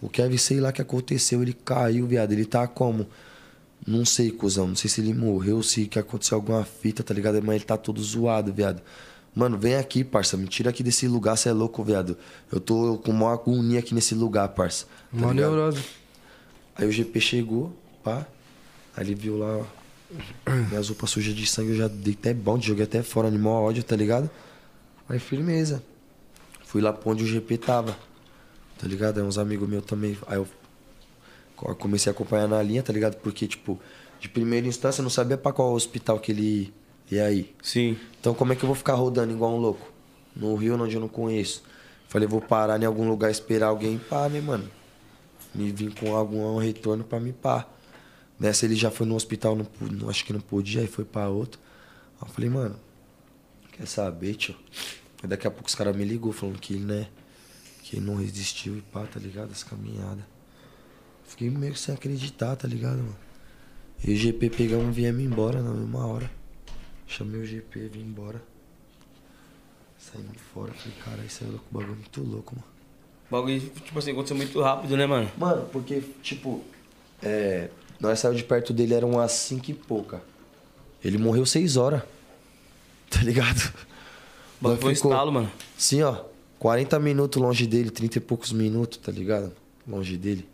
[0.00, 2.32] o Kevin, sei lá o que aconteceu, ele caiu, viado.
[2.32, 3.06] Ele tá como?
[3.86, 4.68] Não sei, cuzão.
[4.68, 7.40] Não sei se ele morreu, se que aconteceu alguma fita, tá ligado?
[7.42, 8.80] Mas ele tá todo zoado, viado.
[9.34, 10.36] Mano, vem aqui, parça.
[10.36, 12.16] Me tira aqui desse lugar, cê é louco, viado.
[12.50, 14.86] Eu tô com uma agonia aqui nesse lugar, parça.
[14.86, 15.50] Tá Uma ligado?
[15.50, 15.82] neurose.
[16.76, 18.26] Aí o GP chegou, pá.
[18.96, 19.64] Aí ele viu lá, ó,
[20.70, 23.82] minhas roupas sujas de sangue, eu já dei até bom, joguei até fora, animal ódio,
[23.82, 24.30] tá ligado?
[25.08, 25.82] Aí firmeza.
[26.64, 27.96] Fui lá pra onde o GP tava,
[28.78, 29.18] tá ligado?
[29.18, 30.16] Aí uns amigos meus também.
[30.26, 30.46] Aí eu
[31.54, 33.16] comecei a acompanhar na linha, tá ligado?
[33.16, 33.80] Porque, tipo,
[34.20, 36.74] de primeira instância eu não sabia pra qual hospital que ele
[37.10, 37.54] ia ir.
[37.62, 37.96] Sim.
[38.20, 39.92] Então como é que eu vou ficar rodando igual um louco?
[40.34, 41.62] No Rio, onde eu não conheço.
[42.08, 44.68] Falei, vou parar em algum lugar, esperar alguém pá, né, mano?
[45.54, 47.66] Me vir com algum retorno pra me pá.
[48.38, 51.28] Nessa ele já foi no hospital, não, não- acho que não podia, aí foi pra
[51.28, 51.60] outro.
[52.20, 52.76] Aí eu falei, mano,
[53.72, 54.56] quer saber, tio?
[55.22, 57.06] Aí daqui a pouco os caras me ligou falando que ele, né,
[57.82, 59.52] que ele não resistiu e pá, tá ligado?
[59.52, 60.26] Essa caminhada.
[61.26, 63.16] Fiquei meio que sem acreditar, tá ligado, mano?
[64.06, 66.30] E o GP pegamos e viemos embora na mesma hora.
[67.06, 68.42] Chamei o GP, vim embora.
[69.98, 72.66] Saímos fora, falei, cara, isso é louco, o bagulho é muito louco, mano.
[73.28, 75.30] O bagulho, tipo assim, aconteceu muito rápido, né, mano?
[75.38, 76.62] Mano, porque, tipo,
[77.22, 80.22] é, nós saímos de perto dele, eram umas 5 e pouca.
[81.02, 82.02] Ele morreu 6 horas.
[83.10, 83.72] Tá ligado?
[84.60, 85.50] Nós foi ficou- estalo, mano.
[85.78, 86.24] Sim, ó.
[86.58, 89.52] 40 minutos longe dele, 30 e poucos minutos, tá ligado?
[89.86, 90.48] Longe dele.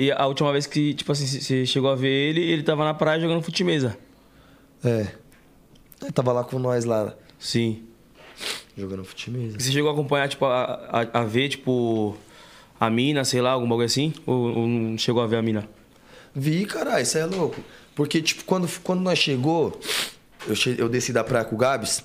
[0.00, 2.94] E a última vez que, tipo assim, você chegou a ver ele, ele tava na
[2.94, 3.98] praia jogando fute-mesa.
[4.84, 5.08] É.
[6.00, 7.82] Ele tava lá com nós lá, Sim.
[8.76, 9.04] jogando.
[9.26, 12.16] E você chegou a acompanhar, tipo, a, a, a ver, tipo,
[12.78, 14.12] a mina, sei lá, algum bagulho assim?
[14.24, 15.68] Ou, ou não chegou a ver a mina?
[16.32, 17.60] Vi, caralho, isso é louco.
[17.96, 19.80] Porque, tipo, quando, quando nós chegou,
[20.46, 22.04] eu, che- eu desci da praia com o Gabs,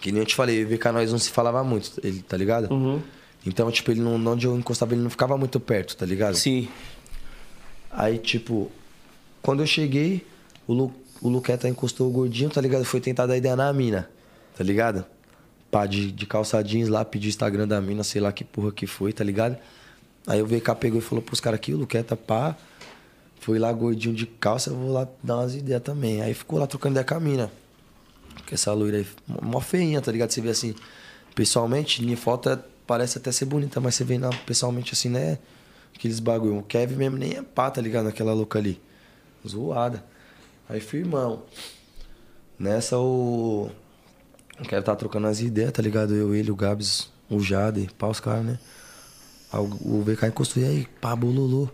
[0.00, 2.68] que nem eu te falei, vi que nós não se falava muito, ele, tá ligado?
[2.74, 3.00] Uhum.
[3.46, 6.34] Então, tipo, ele não, onde eu encostava, ele não ficava muito perto, tá ligado?
[6.34, 6.68] Sim.
[7.92, 8.70] Aí, tipo,
[9.42, 10.26] quando eu cheguei,
[10.66, 12.84] o, Lu, o Luqueta encostou o gordinho, tá ligado?
[12.84, 14.08] Foi tentar dar ideia na mina,
[14.56, 15.04] tá ligado?
[15.72, 18.70] pá, de, de calça jeans lá, pediu o Instagram da mina, sei lá que porra
[18.70, 19.56] que foi, tá ligado?
[20.26, 22.54] Aí o VK pegou e falou pros caras aqui, o Luqueta, pá.
[23.40, 26.20] Foi lá gordinho de calça, eu vou lá dar umas ideias também.
[26.20, 27.50] Aí ficou lá trocando ideia com a mina.
[28.46, 30.30] Que essa loira aí, mó feinha, tá ligado?
[30.30, 30.74] Você vê assim,
[31.34, 35.38] pessoalmente, em foto é- parece até ser bonita, mas você vê na, pessoalmente assim, né?
[35.94, 36.58] Aqueles bagulho.
[36.58, 38.04] O Kevin mesmo nem é pá, tá ligado?
[38.04, 38.80] Naquela louca ali.
[39.46, 40.04] Zoada.
[40.68, 41.42] Aí firmão.
[42.58, 43.70] Nessa o.
[44.60, 46.14] O cara tá trocando as ideias, tá ligado?
[46.14, 48.58] Eu, ele, o Gabs, o Jade, pá, os caras, né?
[49.52, 51.68] O, VK encostou e aí, pá, bololô.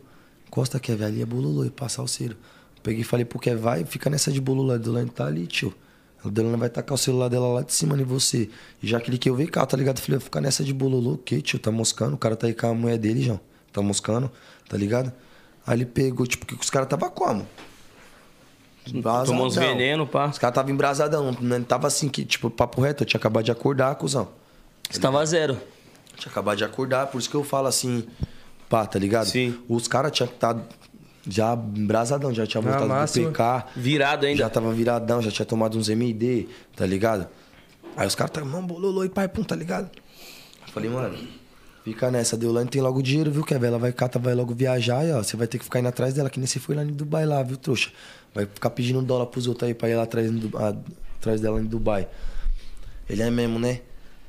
[0.47, 2.37] Encosta, Kevin, ali é bololô e passa o cero.
[2.83, 4.73] Peguei e falei pro Kevin, vai, fica nessa de bololô.
[4.73, 5.75] A Delane tá ali, tio.
[6.25, 8.49] A Delane vai tacar o celular dela lá de cima em você.
[8.83, 10.01] E já cliquei o VK, tá ligado?
[10.01, 11.59] Falei, fica nessa de bololô, o quê, tio?
[11.59, 12.14] Tá moscando?
[12.14, 13.41] O cara tá aí com a mulher dele, João.
[13.73, 14.31] Tá moscando,
[14.69, 15.12] tá ligado?
[15.66, 17.47] Aí ele pegou, tipo, que os caras tava como?
[18.91, 19.69] Tomou uns Embrasadão.
[19.77, 20.27] veneno, pá.
[20.27, 23.51] Os caras tava embrasadão, não tava assim, que, tipo, papo reto, eu tinha acabado de
[23.53, 24.29] acordar, cuzão.
[24.91, 25.59] Você tava zero.
[26.16, 28.07] Tinha acabado de acordar, por isso que eu falo assim,
[28.69, 29.27] pá, tá ligado?
[29.27, 29.59] Sim.
[29.69, 30.57] Os caras tinham que estar
[31.29, 33.27] já embrasadão, já tinha voltado máxima.
[33.27, 33.64] do PK.
[33.77, 34.39] Virado ainda.
[34.39, 37.29] Já tava viradão, já tinha tomado uns MD, tá ligado?
[37.95, 39.91] Aí os caras tá, mano, bololô e pai, pum, tá ligado?
[40.66, 41.19] Eu falei, mano,
[41.89, 43.66] fica nessa, deu lá, tem logo dinheiro, viu, Kevin?
[43.66, 46.12] Ela vai cata, vai logo viajar e, ó, você vai ter que ficar indo atrás
[46.12, 47.91] dela, que nem você foi lá em Dubai lá, viu, trouxa?
[48.34, 50.74] Vai ficar pedindo dólar pros outros aí pra ir lá atrás, ah,
[51.18, 52.07] atrás dela em Dubai.
[53.09, 53.80] Ele é mesmo, né?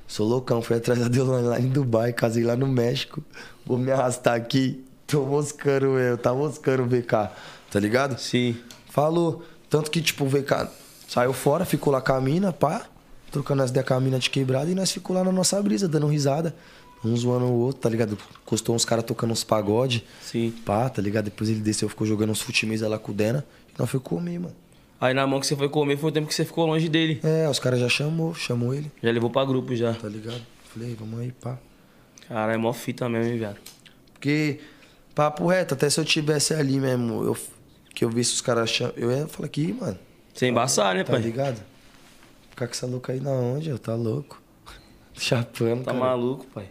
[0.07, 3.21] Sou loucão, fui atrás da Deolane lá em Dubai, casei lá no México.
[3.65, 4.83] Vou me arrastar aqui.
[5.05, 7.29] Tô moscando eu, tá moscando o VK,
[7.69, 8.17] tá ligado?
[8.19, 8.57] Sim.
[8.89, 9.43] Falou.
[9.69, 10.67] Tanto que, tipo, o VK
[11.07, 12.85] saiu fora, ficou lá com a mina, pá.
[13.31, 15.87] Trocando as ideias com a mina de quebrada e nós ficou lá na nossa brisa,
[15.87, 16.55] dando risada.
[17.03, 18.17] Um zoando o outro, tá ligado?
[18.45, 20.03] Custou uns caras tocando uns pagode.
[20.21, 20.51] Sim.
[20.65, 21.25] Pá, tá ligado?
[21.25, 23.45] Depois ele desceu, ficou jogando uns futimesa lá com o Dena.
[23.69, 24.55] E nós foi comer, mano.
[24.99, 27.21] Aí na mão que você foi comer foi o tempo que você ficou longe dele.
[27.23, 29.93] É, os caras já chamou, chamou ele, Já levou pra grupo já.
[29.93, 30.41] tá ligado?
[30.73, 31.57] Falei, vamos aí, pá.
[32.27, 33.57] Cara, é mó fita mesmo, hein, viado.
[34.13, 34.59] Porque,
[35.15, 37.37] papo reto, até se eu tivesse ali mesmo, eu,
[37.95, 39.97] que eu visse os caras chamando, eu ia falar aqui, mano,
[40.33, 41.21] Sem embaçar, né, tá pai?
[41.21, 41.63] ligado?
[42.49, 43.69] Ficar com essa louca aí na onde?
[43.69, 44.41] Eu tá louco.
[45.17, 45.97] Chapando, Tá cara.
[46.03, 46.69] maluco, pai.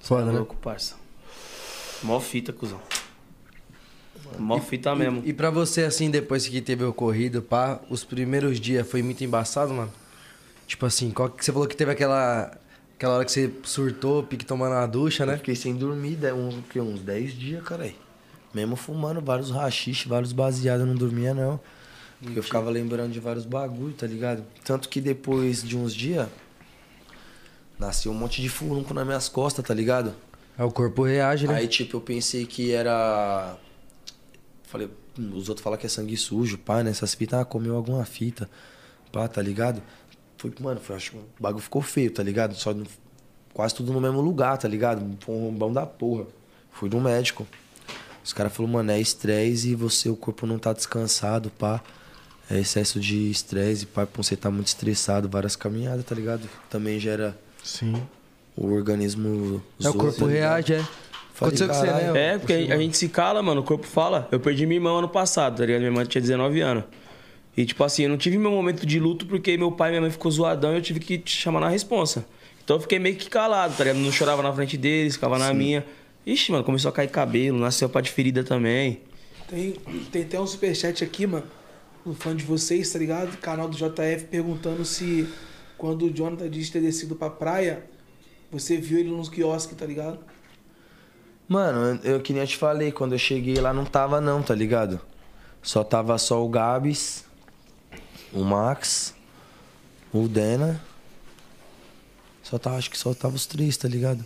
[0.00, 0.32] Foda, né?
[0.32, 0.94] louco, parça.
[2.02, 2.80] Mó fita, cuzão.
[4.38, 5.22] Mó fita mesmo.
[5.24, 9.02] E, e pra você, assim, depois que teve o ocorrido, pá, os primeiros dias foi
[9.02, 9.92] muito embaçado, mano?
[10.66, 12.56] Tipo assim, qual que você falou que teve aquela.
[12.96, 15.36] Aquela hora que você surtou, pique tomando uma ducha, Eu né?
[15.38, 17.90] fiquei sem dormir de- um, que, uns 10 dias, cara.
[18.52, 21.58] Mesmo fumando vários rachixe, vários baseados, eu não dormia não.
[22.22, 24.44] Porque eu ficava lembrando de vários bagulho, tá ligado?
[24.62, 26.28] Tanto que depois de uns dias,
[27.80, 30.14] nasceu um monte de furunco nas minhas costas, tá ligado?
[30.56, 31.54] Aí o corpo reage, né?
[31.56, 33.56] Aí, tipo, eu pensei que era.
[34.64, 36.90] Falei, hum, os outros falam que é sangue sujo, pá, né?
[36.90, 38.48] Essas fitas, ah, comeu alguma fita,
[39.10, 39.82] pá, tá ligado?
[40.36, 42.54] Foi, mano, foi, acho que o bagulho ficou feio, tá ligado?
[42.54, 42.86] Só no-
[43.52, 45.16] quase tudo no mesmo lugar, tá ligado?
[45.20, 46.26] Foi um rombão da porra.
[46.70, 47.46] Fui no médico.
[48.24, 51.82] Os caras falaram, mano, é estresse e você, o corpo não tá descansado, pá.
[52.50, 56.48] É excesso de estresse, pá, você tá muito estressado, várias caminhadas, tá ligado?
[56.68, 58.02] Também gera Sim.
[58.56, 59.62] o organismo.
[59.82, 60.84] É, o corpo reage, é.
[61.40, 62.34] Falei, Aconteceu com você, né?
[62.34, 64.28] É, porque a gente se cala, mano, o corpo fala.
[64.30, 65.80] Eu perdi minha irmã ano passado, tá ligado?
[65.80, 66.84] Minha irmã tinha 19 anos.
[67.56, 70.02] E, tipo assim, eu não tive meu momento de luto porque meu pai e minha
[70.02, 72.24] mãe ficou zoadão e eu tive que te chamar na responsa.
[72.62, 74.02] Então eu fiquei meio que calado, tá ligado?
[74.02, 75.84] Não chorava na frente deles, ficava na minha.
[76.26, 79.00] Ixi, mano, começou a cair cabelo, nasceu pá de ferida também.
[79.48, 79.72] Tem,
[80.12, 81.44] tem até um superchat aqui, mano.
[82.06, 83.36] Um fã de vocês, tá ligado?
[83.38, 85.26] Canal do JF perguntando se
[85.80, 87.82] quando o Jonathan disse ter descido pra praia,
[88.52, 90.18] você viu ele nos quiosques, tá ligado?
[91.48, 94.42] Mano, eu, eu que nem eu te falei, quando eu cheguei lá não tava não,
[94.42, 95.00] tá ligado?
[95.62, 97.24] Só tava só o Gabs,
[98.30, 99.14] o Max,
[100.12, 100.78] o Dena.
[102.42, 104.22] Só tava, acho que só tava os três, tá ligado?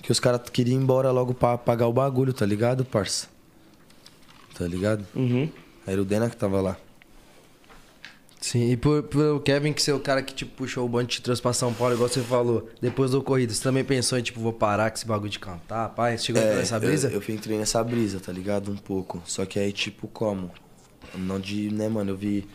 [0.00, 3.26] Que os caras queriam ir embora logo pra pagar o bagulho, tá ligado, parça?
[4.56, 5.04] Tá ligado?
[5.12, 5.50] Uhum.
[5.84, 6.76] Era o Dena que tava lá.
[8.44, 11.16] Sim, e por, por Kevin, que ser o cara que tipo, puxou o bonde e
[11.16, 14.22] te trouxe pra São Paulo, igual você falou, depois do ocorrido, você também pensou em,
[14.22, 16.18] tipo, vou parar com esse bagulho de cantar, pai?
[16.18, 17.08] Você chegou a entrar nessa brisa?
[17.08, 18.70] É, Eu, eu entrei nessa brisa, tá ligado?
[18.70, 19.22] Um pouco.
[19.24, 20.50] Só que aí, tipo, como?
[21.14, 22.10] Não de, né, mano?
[22.10, 22.46] Eu vi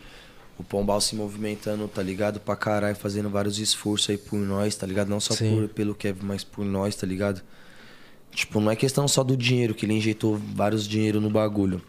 [0.56, 2.38] o Pombal se movimentando, tá ligado?
[2.38, 5.08] Pra caralho, fazendo vários esforços aí por nós, tá ligado?
[5.08, 7.42] Não só por, pelo Kevin, mas por nós, tá ligado?
[8.30, 11.82] Tipo, não é questão só do dinheiro, que ele injetou vários dinheiro no bagulho.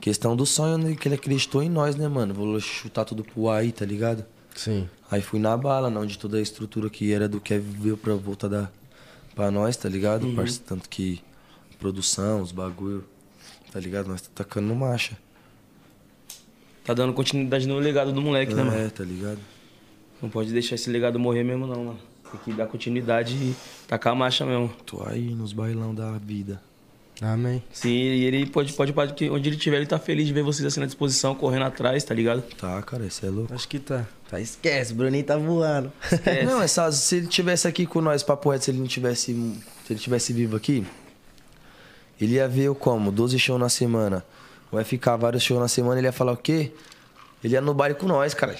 [0.00, 2.32] Questão do sonho né, que ele acreditou em nós, né, mano?
[2.34, 4.24] Vou chutar tudo pro aí, tá ligado?
[4.54, 4.88] Sim.
[5.10, 8.14] Aí fui na bala, não, de toda a estrutura que era do Kevin veio pra
[8.14, 8.70] volta da,
[9.34, 10.24] pra nós, tá ligado?
[10.26, 10.36] Uhum.
[10.36, 11.20] Parce- Tanto que
[11.78, 13.04] produção, os bagulho,
[13.72, 14.08] tá ligado?
[14.08, 15.16] Nós tá tacando no marcha.
[16.84, 18.76] Tá dando continuidade no legado do moleque, né, mano?
[18.78, 19.38] É, tá ligado?
[20.22, 21.98] Não pode deixar esse legado morrer mesmo, não, mano.
[22.30, 23.54] Tem que dar continuidade e
[23.86, 24.68] tacar a marcha mesmo.
[24.84, 26.60] Tô aí nos bailão da vida.
[27.20, 27.62] Amém.
[27.72, 30.42] Sim, e ele pode, pode, pode, que onde ele estiver, ele tá feliz de ver
[30.42, 32.42] vocês assim na disposição, correndo atrás, tá ligado?
[32.56, 33.52] Tá, cara, isso é louco.
[33.52, 34.06] Acho que tá.
[34.30, 35.92] Tá, esquece, Bruninho tá voando.
[36.24, 39.32] É, Não, essa, se ele tivesse aqui com nós, papo reto, se ele não tivesse.
[39.86, 40.86] Se ele tivesse vivo aqui,
[42.20, 43.10] ele ia ver eu como?
[43.10, 44.24] 12 shows na semana.
[44.70, 46.72] Vai ficar vários shows na semana, ele ia falar o quê?
[47.42, 48.54] Ele ia no baile com nós, cara.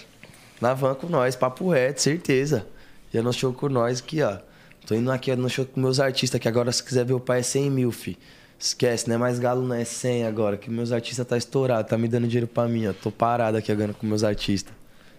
[0.61, 2.67] Na van com nós, papo reto, certeza.
[3.13, 4.39] Ia no show com nós aqui, ó.
[4.87, 7.41] Tô indo aqui no show com meus artistas, que agora se quiser ver o pai
[7.41, 8.19] é 100 mil, fi.
[8.59, 11.97] Esquece, não é mais galo, não é 100 agora, que meus artistas tá estourado, tá
[11.97, 12.93] me dando dinheiro pra mim, ó.
[12.93, 14.73] Tô parado aqui agora com meus artistas.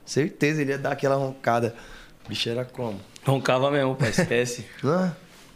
[0.06, 1.74] Certeza, ele ia dar aquela roncada.
[2.28, 3.00] Bicho era como?
[3.26, 4.66] roncava mesmo, pai, esquece.
[4.84, 5.16] Hã?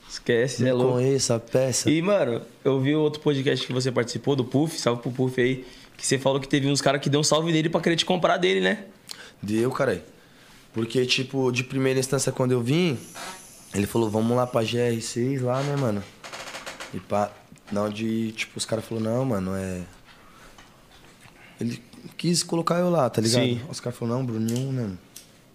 [0.10, 0.94] Esquece, é Não louco.
[0.94, 1.90] conheço a peça.
[1.90, 5.66] E, mano, eu vi outro podcast que você participou, do Puff, salve pro Puff aí,
[5.98, 8.06] que você falou que teve uns caras que deu um salve nele pra querer te
[8.06, 8.86] comprar dele, né?
[9.42, 10.02] Deu, caralho.
[10.72, 12.98] Porque, tipo, de primeira instância, quando eu vim,
[13.74, 16.04] ele falou, vamos lá pra GR6 lá, né, mano?
[16.94, 17.32] E pá,
[17.74, 19.82] na onde, tipo, os caras falaram, não, mano, é...
[21.60, 21.82] Ele
[22.18, 23.44] quis colocar eu lá, tá ligado?
[23.44, 23.62] Sim.
[23.70, 24.92] Os caras falaram, não, Bruninho, né,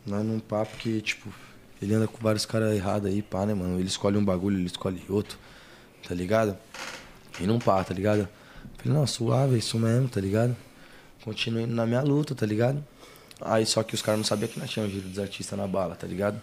[0.07, 1.33] nós num papo que, tipo,
[1.81, 3.79] ele anda com vários caras errados aí, pá, né, mano?
[3.79, 5.39] Ele escolhe um bagulho, ele escolhe outro,
[6.07, 6.57] tá ligado?
[7.41, 8.21] E não pá, tá ligado?
[8.21, 8.29] Eu
[8.79, 10.57] Falei, não, suave, é isso mesmo, tá ligado?
[11.25, 12.85] Continuei na minha luta, tá ligado?
[13.41, 15.95] Aí só que os caras não sabiam que nós tínhamos giro dos artistas na bala,
[15.95, 16.41] tá ligado?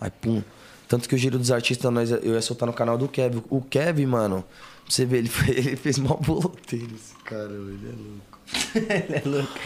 [0.00, 0.42] Aí, pum.
[0.88, 3.42] Tanto que o giro dos artistas nós, eu ia soltar no canal do Kevin.
[3.48, 7.88] O Kevin, mano, pra você ver, ele, foi- ele fez mó boloteiro, esse cara, ele
[7.88, 8.38] é louco.
[8.76, 9.58] ele é louco.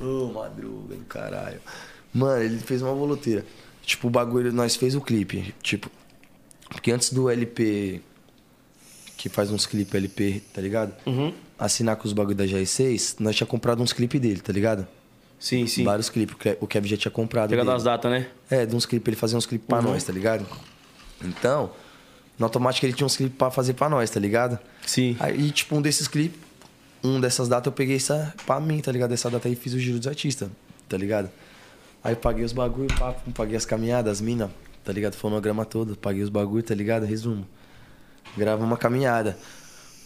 [0.00, 1.60] Ô, madruga do caralho.
[2.12, 3.44] Mano, ele fez uma boloteira.
[3.82, 5.54] Tipo, o bagulho, nós fez o clipe.
[5.62, 5.90] Tipo,
[6.68, 8.00] porque antes do LP,
[9.16, 10.94] que faz uns clipes LP, tá ligado?
[11.06, 11.32] Uhum.
[11.58, 14.86] Assinar com os bagulho da GR6, nós tinha comprado uns clipes dele, tá ligado?
[15.44, 15.84] Sim, sim.
[15.84, 16.34] Vários clipes.
[16.34, 17.50] o Ke- O Kevin já tinha comprado.
[17.50, 17.76] Pegando dele.
[17.76, 18.26] as datas, né?
[18.50, 19.90] É, de uns clipes, ele fazia uns clipes pra Uhum.
[19.90, 20.46] nós, tá ligado?
[21.22, 21.70] Então,
[22.38, 24.58] no automático ele tinha uns clipes pra fazer pra nós, tá ligado?
[24.86, 25.16] Sim.
[25.20, 26.40] Aí, tipo, um desses clipes,
[27.02, 29.12] um dessas datas eu peguei essa pra mim, tá ligado?
[29.12, 30.48] Essa data aí fiz o giro dos artistas,
[30.88, 31.28] tá ligado?
[32.02, 34.50] Aí paguei os bagulho, pá, paguei as caminhadas, as minas,
[34.82, 35.14] tá ligado?
[35.14, 37.04] Fonograma todo, paguei os bagulho, tá ligado?
[37.04, 37.46] Resumo.
[38.34, 39.36] Grava uma caminhada.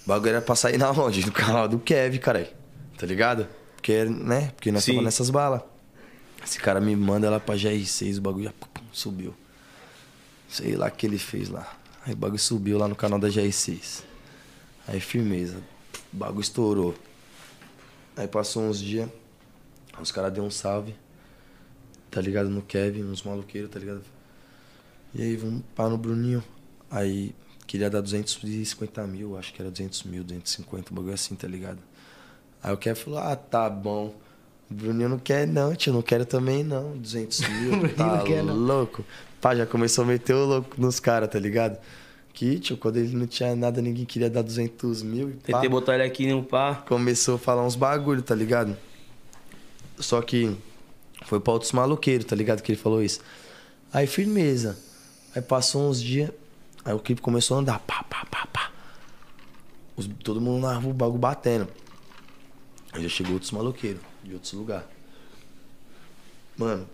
[0.05, 1.25] O bagulho era pra sair na onde?
[1.25, 2.49] No canal do Kevin, caralho.
[2.99, 3.47] Tá ligado?
[3.89, 4.51] Porque, né?
[4.55, 4.93] Porque nós Sim.
[4.93, 5.63] tava nessas balas.
[6.45, 9.35] Esse cara me manda lá pra GR6, o bagulho já pum, subiu.
[10.47, 11.75] Sei lá o que ele fez lá.
[12.05, 14.03] Aí o bagulho subiu lá no canal da GR6.
[14.87, 15.57] Aí firmeza.
[16.13, 16.95] O bagulho estourou.
[18.15, 19.09] Aí passou uns dias.
[19.99, 20.95] Os caras deu um salve.
[22.11, 22.51] Tá ligado?
[22.51, 24.05] No Kevin, uns maloqueiros, tá ligado?
[25.15, 26.45] E aí, vamos pá no Bruninho.
[26.91, 27.35] Aí
[27.67, 31.88] queria dar 250 mil, acho que era 200 mil, 250, um bagulho assim, tá ligado?
[32.63, 34.15] Aí o Kevin falou, ah, tá bom.
[34.71, 38.43] O Bruninho não quer não, tio, não quero também não, 200 mil, tá não quer,
[38.43, 38.55] não.
[38.55, 39.05] louco.
[39.41, 41.79] Pá, já começou a meter o louco nos caras, tá ligado?
[42.35, 45.31] Que, tio, quando ele não tinha nada, ninguém queria dar 200 mil.
[45.31, 46.75] e pá, Tentei botar ele aqui no pá.
[46.87, 48.77] começou a falar uns bagulho, tá ligado?
[49.99, 50.55] Só que
[51.25, 52.63] foi pra outros maloqueiros, tá ligado?
[52.63, 53.21] Que ele falou isso.
[53.93, 54.79] Aí, firmeza.
[55.35, 56.31] Aí passou uns dias,
[56.85, 58.71] aí o clipe começou a andar, pá, pá, pá, pá.
[59.97, 61.69] Os- todo mundo na rua, o bagulho batendo.
[62.99, 64.87] Aí já chegou outros maloqueiros, de outros lugares.
[66.57, 66.85] Mano,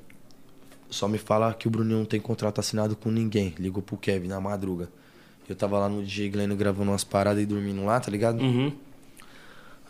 [0.91, 3.55] só me fala que o Bruninho não tem contrato assinado com ninguém.
[3.59, 4.91] Ligou pro Kevin na madruga.
[5.49, 8.39] Eu tava lá no DJ Glenn gravando umas paradas e dormindo lá, tá ligado?
[8.41, 8.71] Uhum.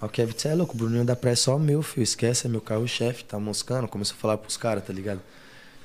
[0.00, 2.04] Aí o Kevin, você é louco, o Bruninho da praia é só meu, filho.
[2.04, 3.88] Esquece, é meu carro-chefe, tá moscando.
[3.88, 5.20] Começou a falar pros caras, tá ligado?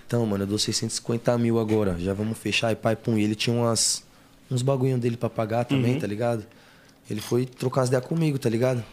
[0.06, 1.98] Então, mano, eu dou 650 mil agora.
[1.98, 2.72] Já vamos fechar.
[2.72, 3.18] E pai, pum.
[3.18, 4.04] E ele tinha umas,
[4.50, 6.46] uns bagulho dele pra pagar também, tá ligado?
[7.10, 8.84] Ele foi trocar as ideias comigo, tá ligado?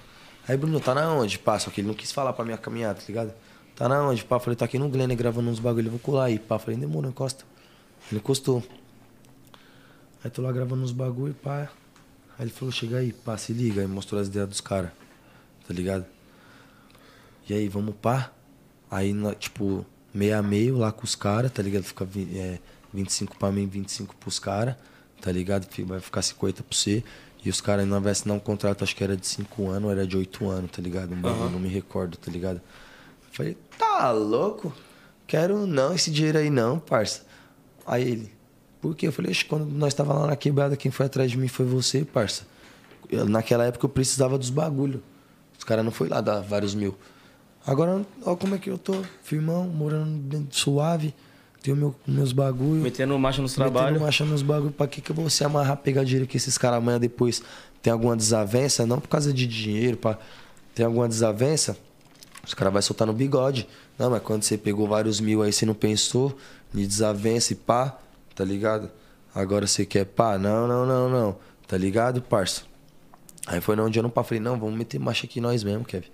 [0.49, 1.39] Aí, Bruno, tá na onde?
[1.39, 3.35] Pá, só que ele não quis falar pra minha caminhada, tá ligado?
[3.75, 4.25] Tá na onde?
[4.25, 6.39] Pá, falei, tá aqui no Glenn gravando uns bagulho, vou colar aí.
[6.39, 7.45] Pá, falei, demorou, encosta.
[8.11, 8.63] Ele encostou.
[10.23, 11.69] Aí tô lá gravando uns bagulho, pá.
[12.39, 13.81] Aí ele falou, chega aí, pá, se liga.
[13.81, 14.91] Aí mostrou as ideias dos caras,
[15.67, 16.07] tá ligado?
[17.49, 18.31] E aí, vamos pá?
[18.89, 19.85] Aí, tipo,
[20.15, 21.83] meio a meio lá com os caras, tá ligado?
[21.83, 22.59] Fica é,
[22.95, 24.77] 25 pra mim, 25 pros caras,
[25.21, 25.67] tá ligado?
[25.85, 27.03] Vai ficar 50 pra você.
[27.47, 30.17] E os caras não assinar um contrato, acho que era de 5 anos, era de
[30.17, 31.13] 8 anos, tá ligado?
[31.15, 32.61] Um bagulho, não me recordo, tá ligado?
[33.31, 34.75] Falei, tá louco?
[35.29, 37.23] Quero não esse dinheiro aí não, parça.
[37.87, 38.33] Aí ele,
[38.81, 39.07] por quê?
[39.07, 41.65] Eu falei, "Oxe, quando nós tava lá na quebrada, quem foi atrás de mim foi
[41.65, 42.49] você, parça.
[43.09, 45.01] Eu- naquela época eu precisava dos bagulho.
[45.57, 46.97] Os caras não foi lá dar vários mil.
[47.65, 51.15] Agora, ó como é que eu tô, firmão, morando dentro- suave,
[51.67, 52.81] tenho meu, meus bagulho.
[52.81, 54.01] Metendo marcha nos Metendo trabalhos.
[54.01, 56.79] marcha nos bagulho, pra que, que eu vou se amarrar, pegar dinheiro que esses caras
[56.79, 57.43] amanhã depois
[57.83, 58.87] tem alguma desavença?
[58.87, 60.19] Não por causa de dinheiro, pra...
[60.75, 61.77] tem alguma desavença?
[62.47, 63.69] Os caras vão soltar no bigode.
[63.99, 66.37] Não, mas quando você pegou vários mil aí, você não pensou
[66.73, 67.99] de desavença e pá,
[68.35, 68.91] tá ligado?
[69.35, 71.37] Agora você quer pá, não, não, não, não.
[71.67, 72.63] Tá ligado, parça?
[73.47, 76.09] Aí foi onde eu não pá, falei, não, vamos meter marcha aqui nós mesmo, Kevin.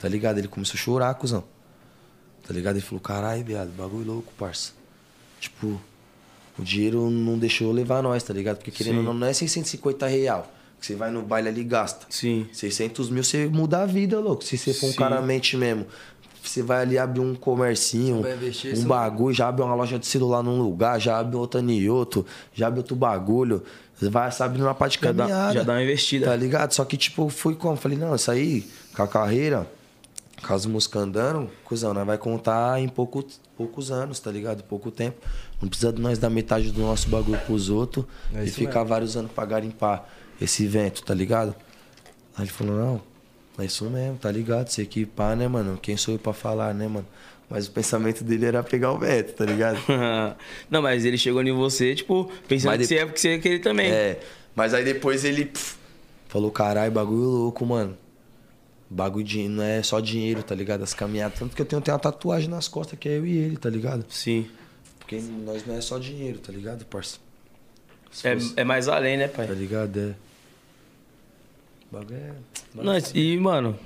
[0.00, 0.38] Tá ligado?
[0.38, 1.44] Ele começou a chorar, cuzão.
[2.46, 2.76] Tá ligado?
[2.76, 4.72] Ele falou, caralho, viado, bagulho louco, parça.
[5.40, 5.80] Tipo,
[6.58, 8.56] o dinheiro não deixou levar nós, tá ligado?
[8.56, 10.50] Porque querendo ou não, não é 650 real.
[10.80, 12.06] Que você vai no baile ali e gasta.
[12.10, 12.46] Sim.
[12.52, 14.44] 600 mil você muda a vida, louco.
[14.44, 14.96] Se você for um Sim.
[14.96, 15.86] cara mente mesmo.
[16.42, 20.44] Você vai ali abrir um comercinho, um isso- bagulho, já abre uma loja de celular
[20.44, 23.64] num lugar, já abre outra em outro, já abre outro bagulho.
[23.96, 26.26] Você vai, sabe, numa parte de Já dá- já dá uma investida.
[26.26, 26.72] Tá ligado?
[26.72, 27.76] Só que, tipo, fui como?
[27.76, 28.64] Falei, não, isso aí,
[28.94, 29.66] com a carreira,
[30.42, 33.24] com as músicas andando, cuzão, nós vai contar em pouco,
[33.56, 34.62] poucos anos, tá ligado?
[34.64, 35.16] Pouco tempo.
[35.60, 38.04] Não precisa de nós dar metade do nosso bagulho pros outros
[38.34, 40.06] É e ficar vários anos pra garimpar
[40.40, 41.54] esse evento, tá ligado?
[42.36, 43.00] Aí ele falou, não,
[43.58, 44.68] é isso mesmo, tá ligado?
[44.68, 45.78] Você que pá, né, mano?
[45.80, 47.06] Quem sou eu pra falar, né, mano?
[47.48, 49.78] Mas o pensamento dele era pegar o Beto, tá ligado?
[50.68, 53.38] não, mas ele chegou em você, tipo, pensando Mas que você é porque você ia
[53.38, 53.90] querer também.
[53.90, 54.20] É,
[54.54, 55.76] mas aí depois ele pff,
[56.28, 57.96] falou, caralho, bagulho louco, mano.
[58.88, 60.82] Bagulho de não é só dinheiro, tá ligado?
[60.84, 61.38] As caminhadas.
[61.38, 63.68] Tanto que eu tenho, tenho uma tatuagem nas costas que é eu e ele, tá
[63.68, 64.04] ligado?
[64.08, 64.46] Sim.
[65.00, 67.18] Porque nós não é só dinheiro, tá ligado, parça?
[68.24, 69.46] É, fosse- é mais além, né, pai?
[69.46, 69.98] Tá ligado?
[69.98, 70.14] É.
[71.90, 72.32] Bagulho é.
[72.74, 73.78] Não, e, mano,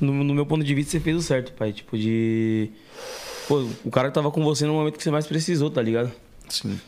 [0.00, 1.72] no, no meu ponto de vista, você fez o certo, pai.
[1.72, 2.70] Tipo, de.
[3.48, 6.12] Pô, o cara que tava com você no momento que você mais precisou, tá ligado?
[6.48, 6.80] Sim.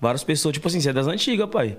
[0.00, 1.78] Várias pessoas, tipo assim, você é das antigas, pai.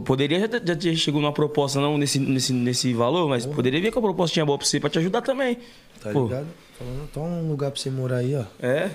[0.00, 3.80] Poderia já, ter- já ter chegado numa proposta, não nesse, nesse, nesse valor, mas poderia
[3.80, 5.58] ver que a proposta tinha boa pra você, pra te ajudar também.
[6.00, 6.46] Tá Pô, ligado?
[6.78, 8.44] Falando, toma um lugar pra você morar aí, ó.
[8.60, 8.90] É.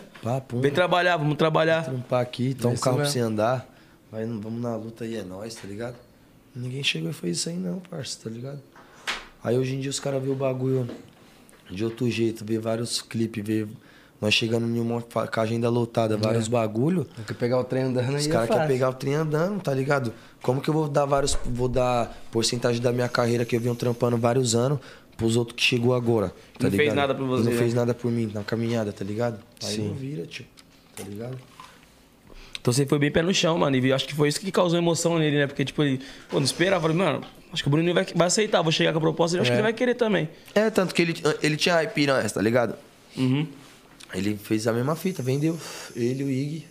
[0.48, 0.60] Pum.
[0.60, 1.84] Vem trabalhar, vamos trabalhar.
[1.86, 3.14] trampar aqui, toma um isso carro pra mesmo.
[3.14, 3.74] você andar.
[4.12, 5.96] Vai, vamos na luta aí, é nóis, tá ligado?
[6.56, 8.60] Ninguém chegou e fez isso aí não, parça, tá ligado?
[9.44, 10.90] Aí hoje em dia os caras vê o bagulho
[11.70, 13.68] de outro jeito, vê vários clipes, vê
[14.20, 17.06] nós chegando em uma fa- com a agenda lotada, vários bagulho.
[17.28, 19.74] Quer pegar o trem andando aí Os é caras querem pegar o trem andando, tá
[19.74, 20.14] ligado?
[20.42, 21.38] Como que eu vou dar vários.
[21.46, 24.80] Vou dar porcentagem da minha carreira que eu venho trampando vários anos
[25.16, 26.28] pros outros que chegou agora.
[26.60, 26.96] Tá Não fez ligado?
[26.96, 27.58] nada por você, Não né?
[27.58, 29.40] fez nada por mim na caminhada, tá ligado?
[29.64, 29.88] Aí Sim.
[29.90, 30.46] não vira, tio.
[30.96, 31.38] Tá ligado?
[32.60, 33.76] Então você foi bem pé no chão, mano.
[33.78, 35.48] E acho que foi isso que causou emoção nele, né?
[35.48, 36.82] Porque, tipo, ele, pô, não esperava.
[36.82, 37.22] Falei, mano,
[37.54, 38.62] acho que o Bruninho vai, vai aceitar.
[38.62, 40.28] Vou chegar com a proposta e acho que ele vai querer também.
[40.54, 42.76] É, tanto que ele, ele tinha hype piranhas, tá ligado?
[43.16, 43.48] Uhum.
[44.14, 45.60] Ele fez a mesma fita, vendeu.
[45.96, 46.66] Ele e o Ig.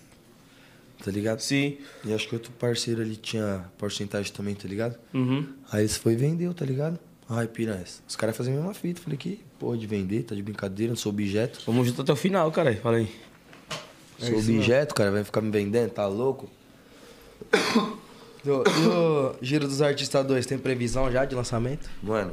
[1.04, 1.40] Tá ligado?
[1.40, 1.76] Sim.
[2.04, 4.96] E acho que outro parceiro ali tinha porcentagem também, tá ligado?
[5.12, 5.46] Uhum.
[5.70, 6.98] Aí eles foi e vendeu, tá ligado?
[7.28, 8.02] Ai, piranhas.
[8.08, 9.00] Os caras fazem a mesma fita.
[9.02, 11.60] Falei, que porra de vender, tá de brincadeira, não sou objeto.
[11.66, 12.74] Vamos junto até o final, cara.
[12.76, 13.08] Fala aí.
[14.20, 16.48] É sou objeto, cara, vai ficar me vendendo, tá louco?
[17.52, 18.50] O- e
[18.88, 21.88] o Giro dos Artistas 2, tem previsão já de lançamento?
[22.02, 22.32] Mano,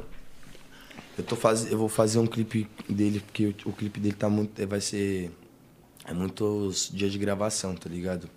[1.16, 1.70] eu tô faz...
[1.70, 4.66] eu vou fazer um clipe dele, porque o, clipe dele tá muito.
[4.66, 5.30] Vai ser.
[6.04, 8.28] É muitos dias de gravação, tá ligado?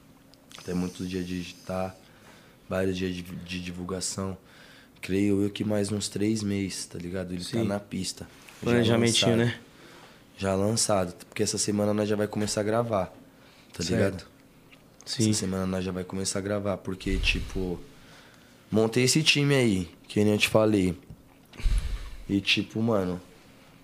[0.64, 1.96] Tem muitos dias de editar,
[2.70, 4.38] vários dias de, de divulgação.
[5.02, 7.34] Creio eu que mais uns três meses, tá ligado?
[7.34, 7.64] Ele tá Sim.
[7.64, 8.28] na pista.
[8.62, 9.60] Planejamentinho, né?
[10.38, 11.14] Já lançado.
[11.26, 13.14] Porque essa semana nós já vai começar a gravar.
[13.74, 13.92] Tá Certo.
[13.92, 14.28] ligado?
[15.06, 15.30] Sim.
[15.30, 17.80] Essa semana nós já vai começar a gravar, porque, tipo,
[18.72, 20.98] montei esse time aí, que nem eu te falei.
[22.30, 23.20] E, tipo, mano,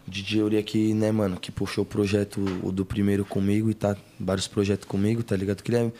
[0.07, 3.95] DJ Uri aqui, né, mano, que puxou o projeto o do primeiro comigo e tá
[4.19, 5.63] vários projetos comigo, tá ligado?
[5.63, 5.93] Que ele é, pra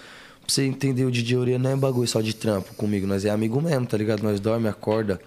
[0.48, 3.62] você entender, o DJ Uri não é bagulho só de trampo comigo, nós é amigo
[3.62, 4.24] mesmo, tá ligado?
[4.24, 5.22] Nós dorme, acorda,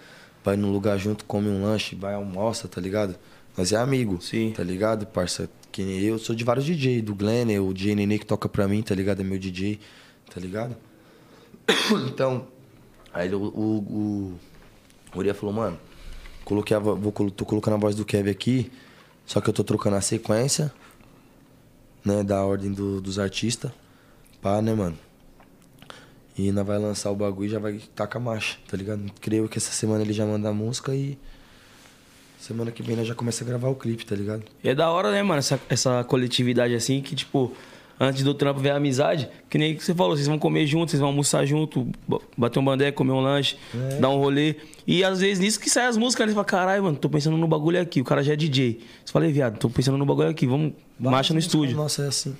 [0.45, 3.17] vai num lugar junto, come um lanche, vai almoça, tá ligado?
[3.57, 4.53] Nós é amigo, Sim.
[4.55, 5.49] tá ligado, parça?
[5.73, 8.69] Que nem eu sou de vários DJ, do Glenn, o DJ Nenê que toca pra
[8.69, 9.21] mim, tá ligado?
[9.21, 9.81] É meu DJ,
[10.33, 10.77] tá ligado?
[12.09, 12.47] Então,
[13.13, 14.39] aí o, o,
[15.15, 15.79] o, Uriah falou, mano,
[16.47, 18.73] coloquei a, vo- vou, tô colocando a voz do Kevin aqui,
[19.27, 20.73] só que eu tô trocando a sequência,
[22.05, 23.71] né, da ordem do- dos artistas,
[24.41, 24.97] pá, né, mano?
[26.39, 29.03] E nós vai lançar o bagulho e já vai tacar marcha, tá ligado?
[29.21, 31.19] Creio que essa semana ele já manda a música e
[32.39, 34.45] semana que vem nós já começa a gravar o clipe, tá ligado?
[34.63, 37.53] E é da hora, né, mano, essa, essa coletividade assim, que, tipo,
[37.99, 40.91] antes do trampo ver a amizade, que nem que você falou, vocês vão comer junto,
[40.91, 43.57] vocês vão almoçar junto, ba- bater um bandé, comer um lanche,
[44.01, 44.57] dar um rolê.
[44.87, 46.31] E às vezes nisso que sai as músicas, né?
[46.31, 48.81] Você fala, caralho, mano, tô pensando no bagulho aqui, o cara já é DJ.
[49.05, 51.77] Você fala, "Ei, viado, tô pensando no bagulho aqui, vamos, marcha no estúdio.
[51.77, 52.37] Nossa, é assim.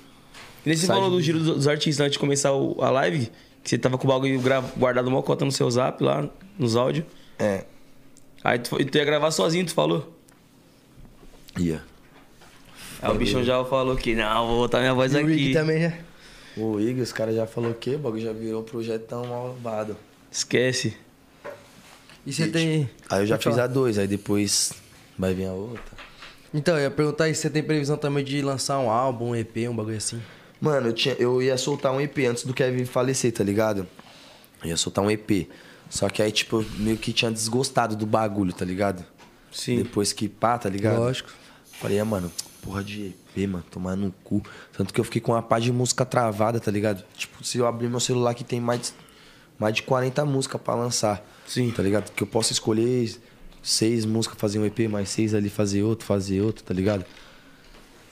[0.65, 3.31] E nem você Sai falou do giro dos artistas antes de começar a live,
[3.63, 4.41] que você tava com o bagulho
[4.77, 7.05] guardado uma cota no seu zap lá, nos áudios.
[7.39, 7.65] É.
[8.43, 10.13] Aí tu, tu ia gravar sozinho, tu falou.
[11.57, 11.81] Ia.
[13.01, 15.53] Aí o bichão já falou que não, vou botar minha voz E o Rick aqui.
[15.53, 15.93] também já.
[16.57, 19.95] O Igor, os caras já falou que o bagulho já virou um projeto tão malvado.
[20.31, 20.97] Esquece.
[22.25, 22.89] E você tem.
[23.09, 23.65] Aí eu já Pode fiz falar.
[23.65, 24.73] a dois, aí depois
[25.17, 25.95] vai vir a outra.
[26.53, 29.35] Então, eu ia perguntar aí se você tem previsão também de lançar um álbum, um
[29.35, 30.19] EP, um bagulho assim.
[30.59, 33.85] Mano, eu, tinha, eu ia soltar um EP antes do Kevin falecer, tá ligado?
[34.63, 35.47] Eu ia soltar um EP.
[35.89, 39.05] Só que aí, tipo, eu meio que tinha desgostado do bagulho, tá ligado?
[39.51, 39.77] Sim.
[39.83, 40.97] Depois que pá, tá ligado?
[40.99, 41.29] Lógico.
[41.73, 42.31] Falei, é, mano,
[42.67, 44.41] porra de EP, mano, tomar no cu.
[44.75, 47.03] Tanto que eu fiquei com uma pá de música travada, tá ligado?
[47.15, 48.93] Tipo, se eu abrir meu celular aqui tem mais de,
[49.57, 51.25] mais de 40 músicas pra lançar.
[51.47, 51.71] Sim.
[51.71, 52.11] Tá ligado?
[52.11, 53.15] Que eu posso escolher
[53.63, 57.05] seis músicas, fazer um EP, mais seis ali, fazer outro, fazer outro, tá ligado?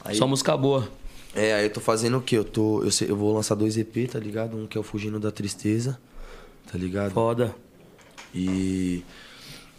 [0.04, 0.88] Aí, Só música boa.
[1.34, 2.38] é, aí eu tô fazendo o quê?
[2.38, 4.56] Eu, tô, eu, sei- eu vou lançar dois EP, tá ligado?
[4.58, 6.00] Um que é o Fugindo da Tristeza,
[6.72, 7.12] tá ligado?
[7.12, 7.54] Foda.
[8.34, 9.04] E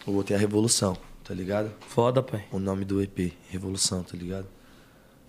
[0.05, 1.71] eu vou ter a Revolução, tá ligado?
[1.87, 2.45] Foda, pai.
[2.51, 4.47] O nome do EP, Revolução, tá ligado?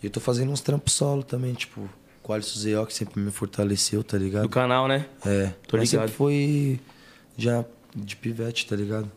[0.02, 1.88] E eu tô fazendo uns trampos solo também, tipo,
[2.22, 4.42] com o Alisson Zeo, que sempre me fortaleceu, tá ligado?
[4.42, 5.06] Do canal, né?
[5.24, 6.06] É, Tô mas ligado.
[6.06, 6.80] sempre foi
[7.36, 7.64] já
[7.94, 9.10] de pivete, tá ligado?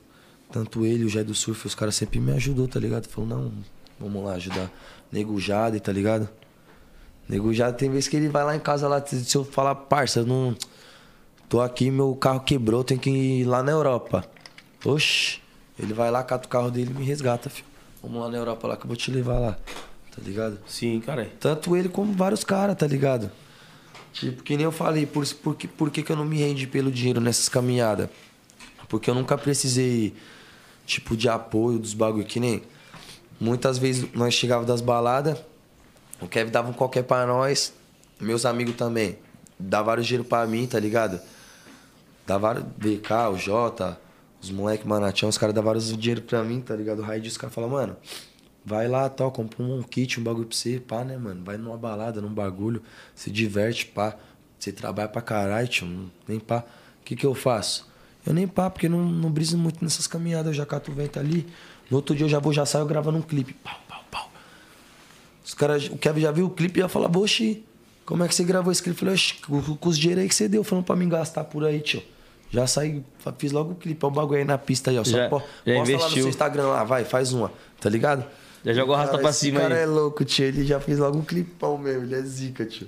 [0.52, 3.08] Tanto ele, o Jé do Surf, os caras sempre me ajudou, tá ligado?
[3.08, 3.52] Falou, não,
[4.00, 4.70] vamos lá ajudar.
[5.12, 6.28] Nego Jade, tá ligado?
[7.30, 10.20] Nego Jade, tem vezes que ele vai lá em casa lá, se eu falar, parça,
[10.20, 10.56] eu não.
[11.48, 14.26] Tô aqui, meu carro quebrou, tenho que ir lá na Europa.
[14.86, 15.40] Oxi,
[15.78, 17.68] ele vai lá, cata o carro dele e me resgata, filho.
[18.02, 19.58] Vamos lá na Europa lá que eu vou te levar lá,
[20.16, 20.60] tá ligado?
[20.68, 21.32] Sim, cara.
[21.40, 23.32] Tanto ele como vários caras, tá ligado?
[24.14, 26.68] Tipo, que nem eu falei, por, por, que, por que, que eu não me rendi
[26.68, 28.10] pelo dinheiro nessas caminhadas?
[28.90, 30.14] Porque eu nunca precisei,
[30.86, 32.62] tipo, de apoio dos bagulho, que nem...
[33.40, 35.40] Muitas vezes nós chegava das baladas,
[36.22, 37.74] o Kevin dava um qualquer pra nós,
[38.20, 39.18] meus amigos também.
[39.58, 41.20] Dava vários dinheiro pra mim, tá ligado?
[42.28, 44.00] Dava vários, BK, o Jota,
[44.40, 47.00] os moleque Manatião, os caras davam vários dinheiro pra mim, tá ligado?
[47.00, 47.98] O Raid, os caras falavam, mano,
[48.66, 51.44] vai lá, tal, compra um kit, um bagulho pra você, pá, né, mano?
[51.44, 52.82] Vai numa balada, num bagulho,
[53.16, 54.16] se diverte, pá.
[54.60, 56.64] Você trabalha pra caralho, tio, nem pá.
[57.02, 57.90] O que que eu faço?
[58.26, 61.20] Eu nem pá, porque não, não briso muito nessas caminhadas, eu já cato o vento
[61.20, 61.48] ali.
[61.90, 63.54] No outro dia eu já vou, já saio gravando um clipe.
[63.54, 64.32] Pau, pau, pau.
[65.44, 67.66] Os caras, o Kevin já viu o clipe e ia falar, oxi,
[68.06, 68.96] como é que você gravou esse clipe?
[68.96, 69.36] Eu falei, oxi,
[69.80, 72.04] com, os dinheiro aí que você deu, falando pra mim gastar por aí, tio.
[72.52, 73.04] Já saí,
[73.40, 75.04] fiz logo o clipe, olha o bagulho aí na pista aí, ó.
[75.04, 76.10] Só Já- po- já posta lá no investiu.
[76.24, 78.26] seu Instagram lá, vai, faz uma, tá ligado?
[78.64, 79.82] Já jogou a rasta Cara, pra esse cima cara aí.
[79.82, 80.46] é louco, tio.
[80.46, 82.88] Ele já fez logo um clipão mesmo, ele é zica, tio.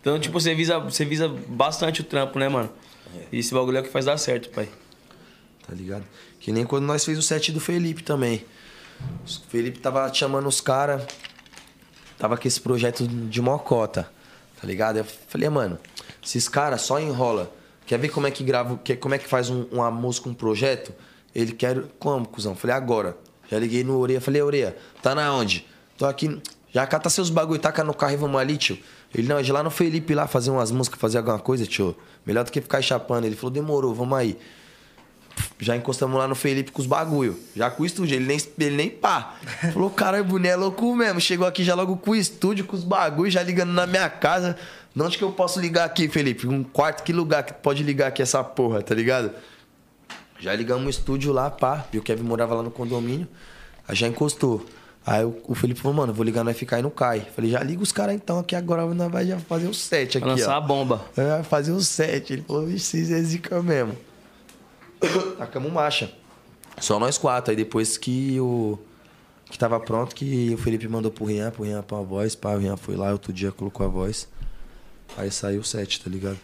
[0.00, 2.70] Então, tipo, você visa, você visa bastante o trampo, né, mano?
[3.32, 4.68] E esse bagulho é o que faz dar certo, pai.
[5.66, 6.04] Tá ligado?
[6.38, 8.44] Que nem quando nós fez o set do Felipe também.
[9.24, 11.02] O Felipe tava chamando os caras.
[12.18, 14.08] Tava com esse projeto de mocota.
[14.60, 14.98] Tá ligado?
[14.98, 15.78] Eu falei, mano,
[16.22, 17.50] esses caras só enrola.
[17.86, 20.92] Quer ver como é que grava, como é que faz um, uma música, um projeto?
[21.34, 21.82] Ele quer.
[21.98, 22.54] Como, cuzão?
[22.54, 23.16] Falei, agora.
[23.50, 25.66] Já liguei no Oreia, falei, Oreia, tá na onde?
[25.96, 26.40] Tô aqui.
[26.72, 28.78] Já cata seus bagulho, taca no carro e vamos ali, tio.
[29.14, 31.96] Ele, não, é de lá no Felipe lá fazer umas músicas, fazer alguma coisa, tio.
[32.26, 33.24] Melhor do que ficar chapando.
[33.24, 34.36] Ele falou, demorou, vamos aí.
[35.58, 37.38] Já encostamos lá no Felipe com os bagulho.
[37.54, 38.16] Já com o estúdio.
[38.16, 39.34] Ele nem, ele nem pá.
[39.72, 41.20] Falou, caralho, boné é louco mesmo.
[41.20, 44.56] Chegou aqui já logo com o estúdio, com os bagulho, já ligando na minha casa.
[44.94, 46.46] De onde que eu posso ligar aqui, Felipe?
[46.46, 49.30] Um quarto, que lugar que pode ligar aqui essa porra, tá ligado?
[50.44, 51.86] Já ligamos o estúdio lá, pá.
[51.90, 53.26] E o Kevin morava lá no condomínio.
[53.88, 54.62] Aí já encostou.
[55.06, 57.26] Aí o, o Felipe falou, mano, vou ligar no FK e não cai.
[57.34, 60.26] Falei, já liga os caras então, aqui agora nós vai já fazer o set aqui,
[60.26, 60.58] Vai lançar ó.
[60.58, 61.02] a bomba.
[61.16, 62.30] É, Vai fazer o set.
[62.34, 63.96] Ele falou, vixe, vocês é zica mesmo.
[65.38, 66.12] Tacamos marcha.
[66.78, 67.50] Só nós quatro.
[67.50, 68.78] Aí depois que o.
[69.46, 72.50] Que tava pronto, que o Felipe mandou pro Rian, pro Rian pôr a voz, pá,
[72.50, 74.28] o Rian foi lá, outro dia colocou a voz.
[75.16, 76.38] Aí saiu o set, tá ligado?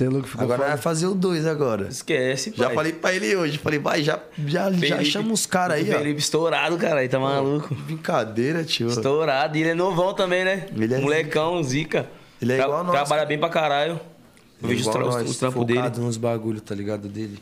[0.00, 1.88] Você é louco, ficou Agora vai fazer o dois agora.
[1.88, 2.68] Esquece, pai.
[2.68, 5.90] Já falei pra ele hoje, falei, vai, já, já, já Felipe- chama os caras aí,
[5.94, 5.98] ó.
[5.98, 7.06] Felipe estourado, cara.
[7.06, 7.74] Tá maluco.
[7.74, 8.88] Brincadeira, tio.
[8.88, 9.58] Estourado.
[9.58, 10.66] E ele é novão também, né?
[10.74, 12.08] Ele é Molecão, zica.
[12.40, 14.00] Ele é Tra- igual a nós, Trabalha bem pra caralho.
[14.62, 15.78] Eu vejo os, tra nós, os trampos dele.
[15.80, 17.06] focado nos bagulho, tá ligado?
[17.06, 17.38] Dele.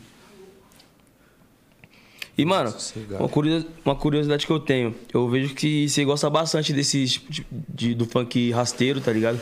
[2.37, 3.23] E, mano, Sossegado.
[3.23, 4.95] uma curiosidade, uma curiosidade que eu tenho.
[5.13, 9.41] Eu vejo que você gosta bastante desse tipo de, de- do funk rasteiro, tá ligado?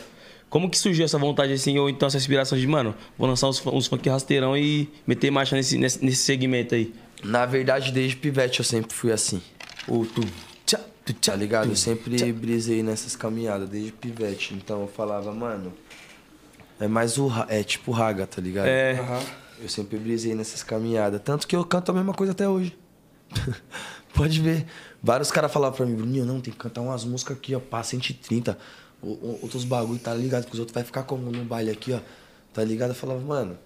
[0.56, 3.62] Como que surgiu essa vontade, assim, ou então essa inspiração de, mano, vou lançar uns,
[3.66, 6.94] uns funk rasteirão e meter marcha nesse, nesse, nesse segmento aí?
[7.22, 9.42] Na verdade, desde pivete eu sempre fui assim.
[9.86, 10.22] Ou tu...
[10.64, 11.64] Tchá, tu, tchá, Tá ligado?
[11.64, 14.54] tu, Eu sempre brisei nessas caminhadas, desde pivete.
[14.54, 15.74] Então eu falava, mano,
[16.80, 17.30] é mais o.
[17.50, 18.66] É tipo raga, tá ligado?
[18.66, 18.98] É.
[19.60, 21.20] Eu sempre brisei nessas caminhadas.
[21.22, 22.74] Tanto que eu canto a mesma coisa até hoje.
[24.14, 24.64] Pode ver.
[25.02, 27.82] Vários caras falavam pra mim, Bruninho, não, tem que cantar umas músicas aqui, ó, pá,
[27.82, 28.56] 130.
[29.42, 30.46] Outros bagulho, tá ligado?
[30.46, 32.00] Que os outros vai ficar como no baile aqui, ó.
[32.52, 32.90] Tá ligado?
[32.90, 33.58] Eu falava, mano,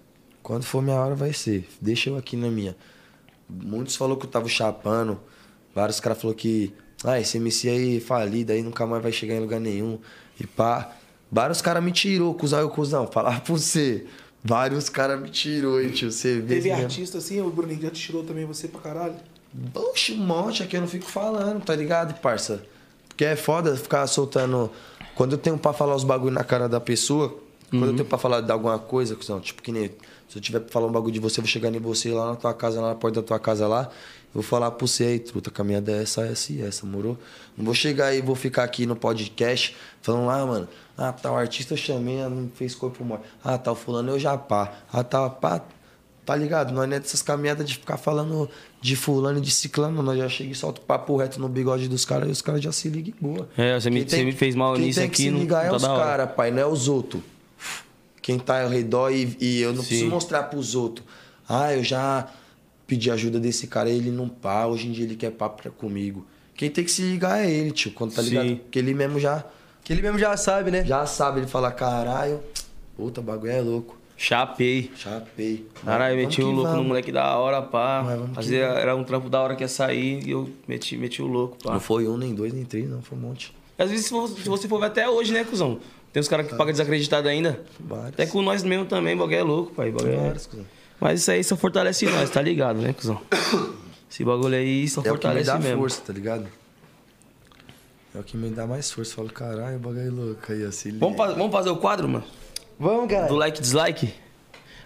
[0.43, 1.67] quando for minha hora vai ser.
[1.79, 2.75] Deixa eu aqui na minha.
[3.49, 5.19] Muitos falou que eu tava chapando.
[5.73, 6.73] Vários caras falaram que,
[7.03, 9.99] ah, esse MC aí falido aí nunca mais vai chegar em lugar nenhum.
[10.39, 10.95] E pá.
[11.31, 13.07] Vários caras me tirou, cuzão, eu cuzão.
[13.07, 14.05] Falar pra você.
[14.43, 16.11] Vários caras me tirou, hein, tio.
[16.11, 16.83] Você vê Teve mesmo.
[16.83, 19.15] artista assim, o Bruninho já te tirou também você pra caralho?
[19.73, 22.63] Oxe, um monte aqui eu não fico falando, tá ligado, parça?
[23.07, 24.71] Porque é foda ficar soltando.
[25.21, 27.37] Quando eu tenho pra falar os bagulho na cara da pessoa,
[27.69, 29.91] quando eu tenho pra falar de alguma coisa, cuzão, tipo que nem.
[30.27, 32.31] Se eu tiver pra falar um bagulho de você, eu vou chegar em você lá
[32.31, 33.83] na tua casa, lá na porta da tua casa lá.
[33.83, 37.19] Eu vou falar pra você aí, truta, a caminhada é essa, essa e essa, morou?
[37.55, 40.67] Não vou chegar aí e vou ficar aqui no podcast falando lá, mano.
[40.97, 43.21] Ah, tal artista eu chamei, ela não fez corpo mole.
[43.43, 44.73] Ah, tal fulano eu já pá.
[44.91, 45.61] Ah, tal pá.
[46.25, 46.71] Tá ligado?
[46.71, 48.47] Nós não é dessas caminhadas de ficar falando
[48.79, 50.03] de fulano e de ciclano.
[50.03, 52.61] Nós já chega e solta o papo reto no bigode dos caras e os caras
[52.61, 53.49] já se ligam e boa.
[53.57, 55.65] É, você me- Quem você me fez mal quem nisso tem aqui, que se ligar
[55.67, 57.21] não é tá os caras, pai, não é os outros.
[58.21, 59.87] Quem tá ao redor e, e eu não Sim.
[59.87, 61.05] preciso mostrar pros outros.
[61.49, 62.27] Ah, eu já
[62.85, 64.67] pedi ajuda desse cara e ele não pá.
[64.67, 66.25] Hoje em dia ele quer papo comigo.
[66.55, 67.91] Quem tem que se ligar é ele, tio.
[67.93, 68.47] Quando tá ligado?
[68.47, 68.55] Sim.
[68.57, 69.43] Porque ele mesmo já,
[69.83, 70.85] Que ele mesmo já sabe, né?
[70.85, 71.39] já sabe.
[71.39, 72.39] Ele fala, caralho,
[72.95, 73.97] puta, bagulho é louco.
[74.23, 74.91] Chapei.
[74.95, 75.65] Chapei.
[75.83, 76.87] Caralho, meti o louco no vamos.
[76.87, 78.03] moleque da hora, pá.
[78.03, 78.51] Vamos.
[78.51, 81.73] era um trampo da hora que ia sair e eu meti, meti o louco, pá.
[81.73, 83.01] Não foi um, nem dois, nem três, não.
[83.01, 83.51] Foi um monte.
[83.79, 85.79] Às vezes, se você se você for ver até hoje, né, cuzão?
[86.13, 87.61] Tem uns caras que pagam desacreditado ainda.
[87.79, 88.09] Vários.
[88.09, 89.89] Até com nós mesmo também, bagulho é louco, pai.
[89.89, 90.65] bagulho é- Vários, cuzão.
[90.99, 93.19] Mas isso aí só fortalece nós, tá ligado, né, cuzão?
[94.11, 95.79] Esse bagulho aí só É o que me fortalece dá mesmo.
[95.79, 96.45] força, tá ligado?
[98.13, 99.13] É o que me dá mais força.
[99.13, 100.95] Eu falo, caralho, bagulho é louco aí, assim.
[100.99, 102.23] Vamos, vamos fazer o quadro, mano?
[102.81, 103.27] Vamos, cara.
[103.27, 104.13] Do like e dislike?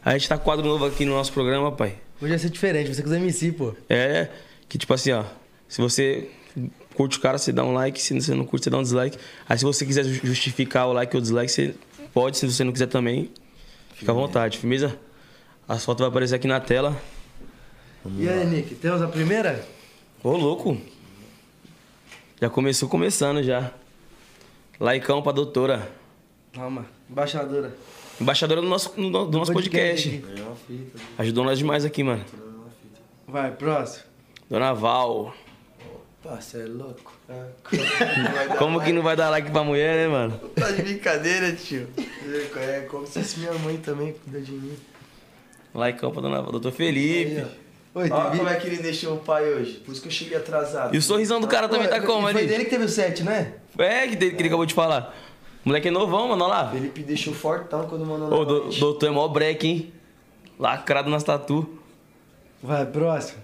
[0.04, 1.96] A gente tá com quadro novo aqui no nosso programa, pai.
[2.22, 3.74] Hoje vai ser diferente, você com os MC, pô.
[3.90, 4.28] É
[4.68, 5.24] que tipo assim, ó.
[5.68, 6.30] Se você
[6.94, 8.02] curte o cara, você dá um like.
[8.02, 9.18] Se você não curte, você dá um dislike.
[9.48, 11.74] Aí se você quiser ju- justificar o like ou o dislike, você
[12.14, 12.38] pode.
[12.38, 13.32] Se você não quiser também,
[13.94, 14.98] fica à vontade, firmeza?
[15.68, 16.96] As fotos vão aparecer aqui na tela.
[18.18, 19.66] E aí, Nick, temos a primeira?
[20.22, 20.78] Ô, louco.
[22.42, 23.72] Já começou começando já.
[24.80, 25.90] Laicão pra doutora.
[26.54, 27.76] Calma, embaixadora.
[28.20, 30.24] Embaixadora do nosso, do do nosso podcast.
[30.38, 31.00] É uma fita.
[31.18, 32.24] Ajudou nós demais aqui, mano.
[33.28, 34.04] Vai, próximo.
[34.50, 35.34] Dona Val.
[36.24, 37.14] Pá, cê é louco.
[38.58, 40.38] Como que não vai dar like pra mulher, né, mano?
[40.56, 41.88] Tá de brincadeira, tio.
[42.58, 44.76] É como se fosse minha mãe também cuida de mim.
[45.74, 46.52] Laicão pra Dona Val.
[46.52, 47.38] Doutor Felipe.
[47.38, 47.46] Aí.
[47.96, 49.74] Oi, Olha como é que ele deixou o pai hoje.
[49.86, 50.94] Por isso que eu cheguei atrasado.
[50.94, 52.48] E o sorrisão do cara também tá como Foi ali?
[52.48, 53.54] dele que teve o set, né?
[53.78, 55.16] É, que, ele- que ele acabou de falar.
[55.66, 56.72] Moleque é novão, mano, olha lá.
[56.72, 59.94] Felipe deixou fortão quando mandou Ô, do, doutor é mó break, hein?
[60.60, 61.80] Lacrado nas tatu.
[62.62, 63.42] Vai, próximo.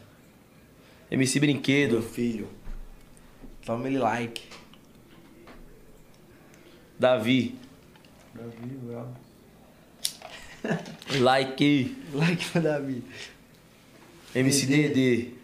[1.10, 2.02] MC Meu Brinquedo.
[2.02, 2.48] filho.
[3.64, 4.44] Family like.
[7.00, 7.56] Davi.
[8.36, 9.16] Davi, bravo.
[11.20, 11.98] Like.
[12.14, 13.04] Like pra Davi.
[14.36, 15.41] MC Dedê.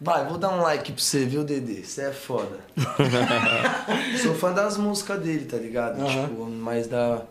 [0.00, 1.82] Vai, vou dar um like pra você, viu, Dedê?
[1.82, 2.60] Você é foda.
[4.22, 6.04] Sou fã das músicas dele, tá ligado?
[6.04, 7.24] Tipo, mas da.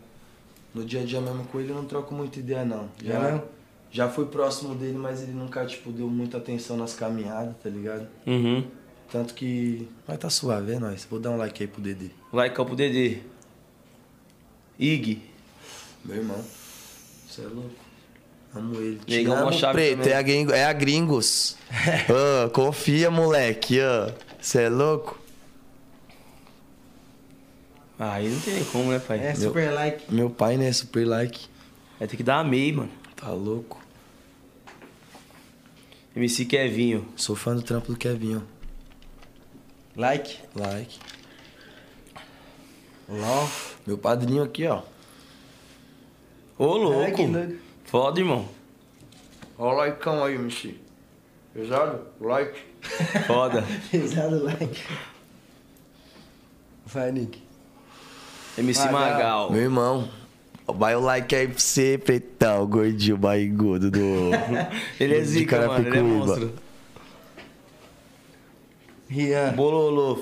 [0.73, 2.89] No dia a dia mesmo com ele eu não troco muita ideia, não.
[3.01, 3.43] Já não?
[3.89, 8.05] Já fui próximo dele, mas ele nunca, tipo, deu muita atenção nas caminhadas, tá ligado?
[8.25, 8.65] Uhum.
[9.09, 9.87] Tanto que.
[10.05, 11.07] Vai tá suave, é nóis.
[11.09, 12.09] Vou dar um like aí pro Dedê.
[12.33, 13.19] Likeão pro Dedê.
[14.77, 15.21] Ig.
[16.03, 16.43] Meu irmão.
[17.27, 17.86] Você é louco.
[18.55, 18.99] Amo ele.
[19.05, 19.97] Te Negão amo, chave preto.
[19.99, 20.13] também.
[20.13, 21.57] É a, gringo, é a gringos.
[22.53, 23.77] Confia, moleque.
[24.41, 25.19] Você é louco?
[27.99, 29.19] Aí não tem como, né, pai?
[29.19, 30.13] É, super like.
[30.13, 30.71] Meu pai, né?
[30.71, 31.47] Super like.
[31.97, 32.91] Vai ter que dar a MEI, mano.
[33.15, 33.81] Tá louco.
[36.15, 37.07] MC Kevinho.
[37.15, 38.43] Sou fã do trampo do Kevinho.
[39.95, 40.37] Like.
[40.55, 40.99] Like.
[43.09, 43.49] LOL.
[43.85, 44.83] Meu padrinho aqui, ó.
[46.57, 47.23] Ô, louco.
[47.87, 48.45] Foda, irmão.
[49.57, 50.79] Ó o likeão aí, Michi.
[51.53, 52.01] Pesado?
[52.19, 52.59] Like.
[53.25, 53.63] Foda.
[53.89, 54.83] Pesado like.
[56.85, 57.41] Vai, Nick.
[58.57, 59.11] MC Magal.
[59.11, 59.51] Magal.
[59.51, 60.09] Meu irmão.
[60.67, 63.99] Vai o like aí pra você, pretão, gordinho, barrigudo do.
[64.99, 65.87] Ele é zica, mano.
[65.87, 66.53] Ele é monstro.
[69.07, 69.53] Rian.
[69.53, 70.19] Bololô.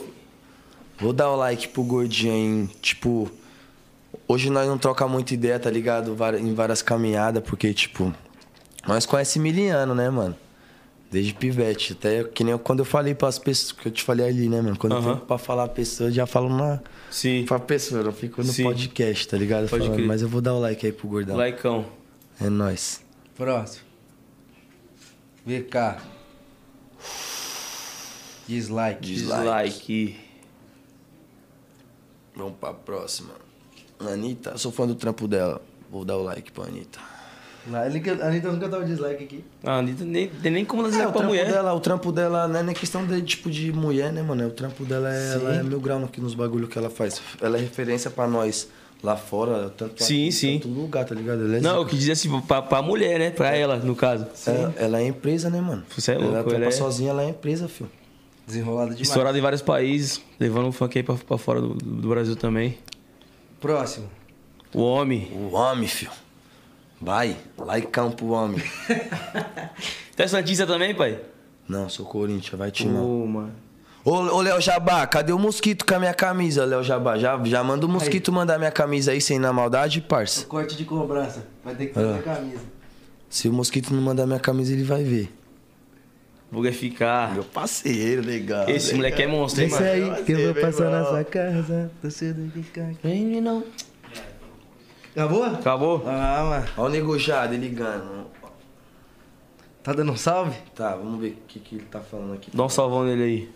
[0.99, 2.69] Vou dar o like pro gordinho, hein?
[2.79, 3.29] Tipo,
[4.27, 6.15] hoje nós não troca muita ideia, tá ligado?
[6.39, 8.13] Em várias caminhadas, porque, tipo,
[8.87, 10.35] nós conhecemos miliano, né, mano?
[11.11, 11.93] Desde pivete.
[11.93, 14.77] Até que nem quando eu falei pras pessoas, que eu te falei ali, né, mano?
[14.77, 15.13] Quando eu Aham.
[15.15, 16.81] tenho pra falar a pessoa, eu já falo na.
[17.09, 17.45] Sim.
[17.47, 18.63] Pra pessoa, eu fico no Sim.
[18.63, 19.69] podcast, tá ligado?
[19.69, 21.37] Pode Falando, mas eu vou dar o like aí pro gordão.
[21.37, 21.85] Laicão.
[22.41, 23.01] É nóis.
[23.35, 23.85] Próximo.
[25.45, 26.01] VK.
[28.47, 29.01] Dislike.
[29.01, 30.19] Dislike.
[32.35, 33.44] Vamos pra próxima.
[33.99, 35.61] Anitta, eu sou fã do trampo dela.
[35.91, 36.99] Vou dar o like pra Anitta.
[37.73, 37.81] A
[38.27, 39.43] Anitta nunca dá o dislike aqui.
[39.63, 41.51] Ah, Anitta nem, tem nem como dar É, dislike o pra trampo mulher.
[41.51, 44.45] dela, o trampo dela não é nem questão de tipo de mulher, né, mano?
[44.47, 47.21] O trampo dela é, ela é mil grau no, nos bagulho que ela faz.
[47.41, 48.67] Ela é referência pra nós,
[49.01, 50.59] lá fora, tanto Sim, aqui, sim.
[50.59, 51.43] tanto lugar, tá ligado?
[51.43, 51.89] Ela é Não, zica.
[51.89, 53.31] quis dizer assim, pra, pra mulher, né?
[53.31, 54.27] Pra ela, no caso.
[54.45, 55.83] Ela, ela é empresa, né, mano?
[55.97, 57.89] Você é louco, Ela ela trampa é- sozinha, ela é empresa, filho.
[58.45, 59.07] Desenrolado demais.
[59.07, 62.77] Estourado em vários países, levando o funk aí pra, pra fora do, do Brasil também.
[63.59, 64.09] Próximo.
[64.73, 65.29] O homem.
[65.33, 66.11] O homem, filho.
[67.01, 68.59] Vai, lá em campo, o homem.
[70.15, 71.19] Tu é Santista também, pai?
[71.67, 73.03] Não, sou Corinthians, vai timão.
[73.05, 73.51] Pô, mano.
[74.03, 77.17] Ô, ô Léo Jabá, cadê o mosquito com a minha camisa, Léo Jabá?
[77.17, 80.45] Já, já manda o mosquito mandar minha camisa aí sem na maldade, parça.
[80.45, 81.45] Corte de cobrança.
[81.63, 82.19] Vai ter que fazer Ah.
[82.19, 82.61] a camisa.
[83.29, 85.33] Se o mosquito não mandar minha camisa, ele vai ver.
[86.55, 87.33] Vou ficar.
[87.33, 88.69] Meu parceiro, legal.
[88.69, 88.97] Esse legal.
[88.97, 90.15] moleque é monstro, hein, Isso mano?
[90.15, 91.91] aí que eu vou passar na sua casa.
[92.01, 92.89] Tô cedo de cá.
[93.03, 93.63] Vem, não.
[95.11, 95.43] Acabou?
[95.43, 96.03] Acabou?
[96.07, 96.67] Ah, mano.
[96.77, 98.25] Olha o negociado, ele ligando.
[99.83, 100.55] Tá dando um salve?
[100.73, 102.49] Tá, vamos ver o que, que ele tá falando aqui.
[102.53, 103.49] Dá um salvão nele aí.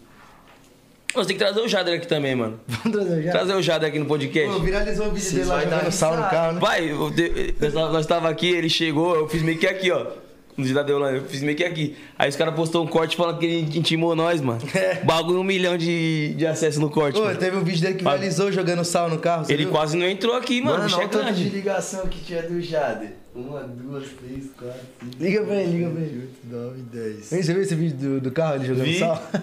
[1.15, 2.59] Você tem que trazer o Jader aqui também, mano.
[2.67, 3.31] Vamos trazer já.
[3.31, 4.53] Trazer o Jader aqui no podcast.
[4.53, 6.59] Pô, viralizou o vídeo Vocês dele lá vai dar jogando sal no carro, né?
[6.59, 7.11] Vai, eu
[7.71, 10.05] tava- nós tava aqui, ele chegou, eu fiz meio que aqui, ó.
[10.59, 11.95] No dia da Deolane, eu fiz meio que aqui.
[12.17, 14.59] Aí os caras postou um corte falando que ele intimou nós, mano.
[15.05, 17.17] Bagulho um milhão de, de acesso no corte.
[17.17, 17.39] Pô, mano.
[17.39, 19.45] teve um vídeo dele que viralizou jogando sal no carro.
[19.45, 19.71] você Ele viu?
[19.71, 20.79] quase não entrou aqui, mano.
[20.83, 23.13] Mano, o é de ligação que tinha do Jader.
[23.33, 25.23] Uma, duas, três, quatro, cinco.
[25.23, 26.19] Liga pra ele, liga pra ele.
[26.19, 27.29] oito, nove, dez.
[27.29, 28.99] Vem, você viu esse vídeo do, do carro ele jogando Vi.
[28.99, 29.23] sal?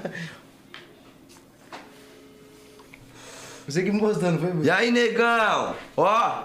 [3.66, 4.64] Você que me mostrou, não foi?
[4.64, 5.74] E aí, negão?
[5.96, 6.44] Ó,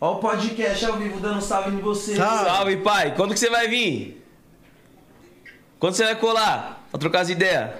[0.00, 2.16] ó o podcast ao vivo dando salve em você.
[2.16, 2.44] Salve.
[2.44, 3.14] Salve, pai.
[3.14, 4.24] Quando que você vai vir?
[5.78, 6.86] Quando você vai colar?
[6.90, 7.70] Pra trocar as ideias?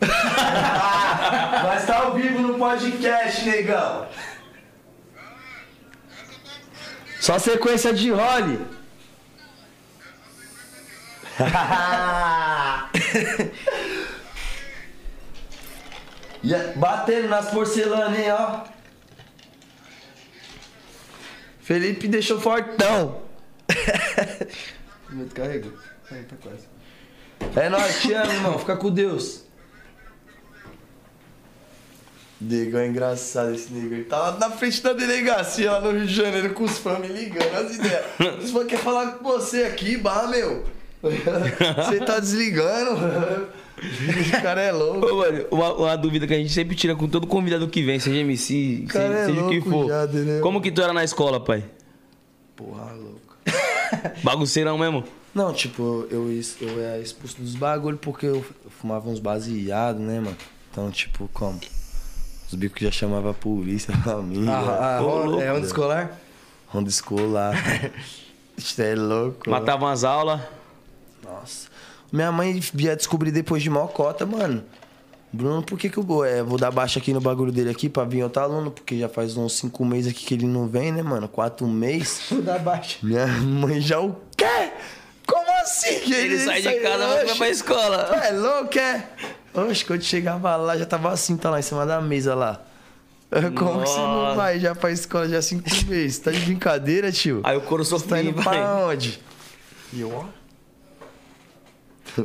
[1.62, 4.08] Mas tá ao vivo no podcast, negão.
[7.20, 8.66] Só sequência de role.
[16.42, 18.64] E é- Batendo nas porcelanas, hein, ó.
[21.60, 23.22] Felipe deixou fortão.
[25.10, 25.72] Muito carregou.
[26.10, 26.68] Aí, tá quase.
[27.56, 28.58] É nóis, te amo, irmão.
[28.58, 29.44] Fica com Deus.
[32.40, 33.98] Negão é engraçado esse negão.
[33.98, 37.08] Ele lá na frente da delegacia lá no Rio de Janeiro com os fãs me
[37.08, 38.04] ligando, as ideias.
[38.42, 40.64] Os fãs querem falar com você aqui, bah, meu.
[41.02, 43.48] Você tá desligando.
[44.38, 45.06] O cara é louco.
[45.06, 47.98] Ô, mano, uma, uma dúvida que a gente sempre tira com todo convidado que vem,
[47.98, 49.88] seja MC, seja, é seja o que for.
[49.88, 50.40] já, né?
[50.40, 51.64] Como que tu era na escola, pai?
[52.54, 53.36] Porra, louco.
[54.22, 55.04] Bagunceirão mesmo?
[55.34, 56.28] Não, tipo, eu,
[56.60, 58.44] eu era expulso dos bagulho porque eu
[58.80, 60.36] fumava uns baseados, né, mano?
[60.70, 61.58] Então, tipo, como?
[62.48, 64.50] Os bicos já chamavam a polícia, a família.
[64.52, 66.20] Ah, ah, louco, é onda escolar?
[66.66, 67.54] Ronda escolar.
[68.56, 69.48] Isso é louco.
[69.48, 70.40] Matavam as aulas.
[71.22, 71.69] Nossa.
[72.12, 74.62] Minha mãe ia descobrir depois de mocota, mano.
[75.32, 77.88] Bruno, por que que eu vou, é, vou dar baixa aqui no bagulho dele aqui
[77.88, 78.70] pra vir outro aluno?
[78.72, 81.28] Porque já faz uns cinco meses aqui que ele não vem, né, mano?
[81.28, 82.22] Quatro meses.
[82.30, 82.98] Vou dar baixa.
[83.00, 84.72] Minha mãe já o quê?
[85.24, 86.00] Como assim?
[86.00, 87.96] que Ele sai de casa, vai pra escola.
[88.24, 89.06] É louco, é?
[89.54, 92.60] Oxe, quando chegava lá, já tava assim, tá lá em cima da mesa lá.
[93.56, 94.34] Como que você não Nossa.
[94.36, 96.18] vai já pra escola já cinco meses?
[96.18, 97.40] Tá de brincadeira, tio?
[97.44, 98.58] Aí o couro Você tá sofreu, indo vai.
[98.58, 99.20] pra onde?
[99.92, 100.24] E eu, ó.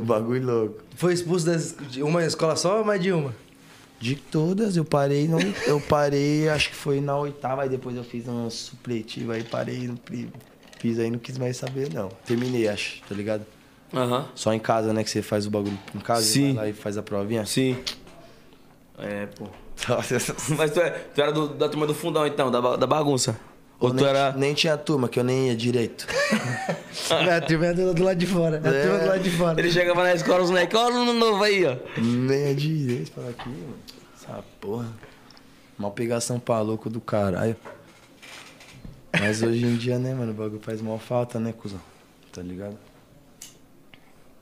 [0.04, 0.80] Bagulho louco.
[0.96, 3.34] Foi expulso das- de uma escola só ou mais de uma?
[3.98, 8.04] De todas, eu parei, no, eu parei, acho que foi na oitava, aí depois eu
[8.04, 10.28] fiz um supletivo, aí parei, no, pri-
[10.78, 12.10] fiz aí, não quis mais saber, não.
[12.26, 13.46] Terminei, acho, tá ligado?
[13.94, 14.26] Aham.
[14.34, 16.50] Só em casa, né, que você faz o bagulho em casa, Sim.
[16.50, 17.46] e vai lá e faz a provinha.
[17.46, 17.76] Sim.
[18.98, 19.46] É, pô.
[20.56, 23.38] Mas tu, é- tu era do- da turma do fundão, então, da, da bagunça.
[23.78, 24.32] Ou tu nem, era.
[24.32, 26.06] nem tinha turma, que eu nem ia direito.
[27.10, 28.60] A turma é do, do lado de fora.
[28.64, 28.82] A É.
[28.82, 29.60] turma do lado de fora.
[29.60, 31.76] Ele chegava na escola, os moleques, olha o aluno novo aí, ó.
[32.00, 33.74] nem ia direito, fala aqui, mano.
[34.14, 34.88] Essa porra.
[35.78, 37.54] Mal pegação pra louco do caralho.
[39.20, 41.80] Mas hoje em dia, né, mano, o bagulho faz mal falta, né, cuzão?
[42.32, 42.76] Tá ligado?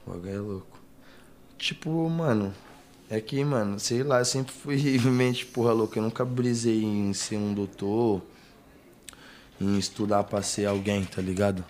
[0.07, 0.79] O bagulho é louco.
[1.59, 2.53] Tipo, mano,
[3.11, 5.99] é que, mano, sei lá, eu sempre fui mente porra louca.
[5.99, 8.23] Eu nunca brisei em ser um doutor,
[9.65, 11.65] em estudar pra ser alguém, tá ligado?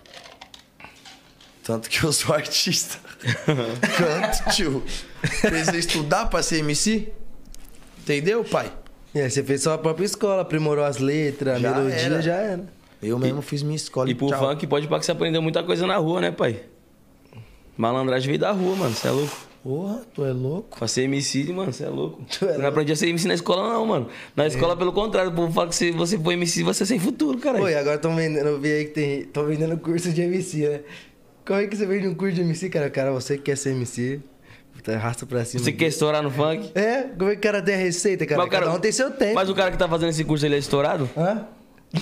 [1.63, 2.97] Tanto que eu sou artista.
[3.45, 4.83] Canto, tio.
[5.41, 7.11] Precisei estudar pra ser MC?
[7.99, 8.71] Entendeu, pai?
[9.13, 12.21] E aí você fez sua própria escola, aprimorou as letras, a Já melodia, era.
[12.21, 12.65] já era.
[13.01, 14.39] Eu mesmo fiz minha escola E pro tchau.
[14.39, 16.61] funk pode pra que você aprendeu muita coisa na rua, né, pai?
[17.77, 18.93] Malandragem veio da rua, mano.
[18.95, 19.35] Você é louco.
[19.65, 20.77] Porra, tu é louco?
[20.77, 22.21] Pra ser MC, mano, você é louco.
[22.29, 24.07] Tu é Eu não aprendi a ser MC na escola, não, mano.
[24.35, 26.99] Na escola, pelo contrário, o povo fala que se você for MC, você é sem
[26.99, 27.57] futuro, cara.
[27.57, 29.19] Pô, e agora estão vendendo, eu vi aí que tem.
[29.21, 30.81] Estão vendendo curso de MC, né?
[31.43, 32.91] Como é que você vende um curso de MC, cara?
[32.91, 34.19] Cara, você que quer ser MC,
[34.87, 35.63] Arrasta pra cima.
[35.63, 36.69] Você quer estourar no funk?
[36.75, 38.37] É, como é que o cara tem a receita, cara?
[38.37, 39.33] Mas o cara- Cada um tem seu tempo.
[39.33, 41.09] Mas o cara que tá fazendo esse curso, ele é estourado?
[41.17, 41.47] Hã?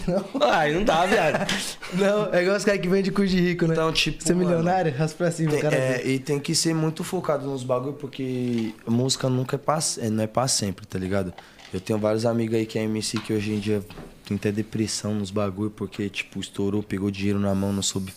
[0.08, 0.26] Não.
[0.42, 1.48] Ai, não dá, viado.
[1.94, 3.74] Não, é igual os caras que vendem curso de rico, né?
[3.74, 5.76] Então, tipo, Ser mano, milionário, raspa pra cima, Tem- cara.
[5.76, 10.10] é, e tem que ser muito focado nos bagulho, porque música nunca é pra, é,
[10.10, 11.34] não é pra sempre, tá ligado?
[11.74, 13.84] Eu tenho vários amigos aí que é MC que hoje em dia
[14.26, 18.14] tem até depressão nos bagulho, porque, tipo, estourou, pegou dinheiro na mão, não soube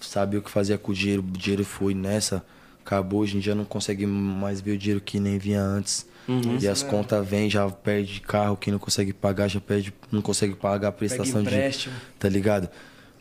[0.00, 2.44] saber o que fazia com o dinheiro, o dinheiro foi nessa,
[2.84, 6.06] acabou, hoje em dia não consegue mais ver o dinheiro que nem vinha antes.
[6.28, 6.58] Uhum.
[6.60, 10.54] e as contas vêm, já perde carro, quem não consegue pagar, já perde, não consegue
[10.54, 11.88] pagar a prestação de
[12.18, 12.68] tá ligado?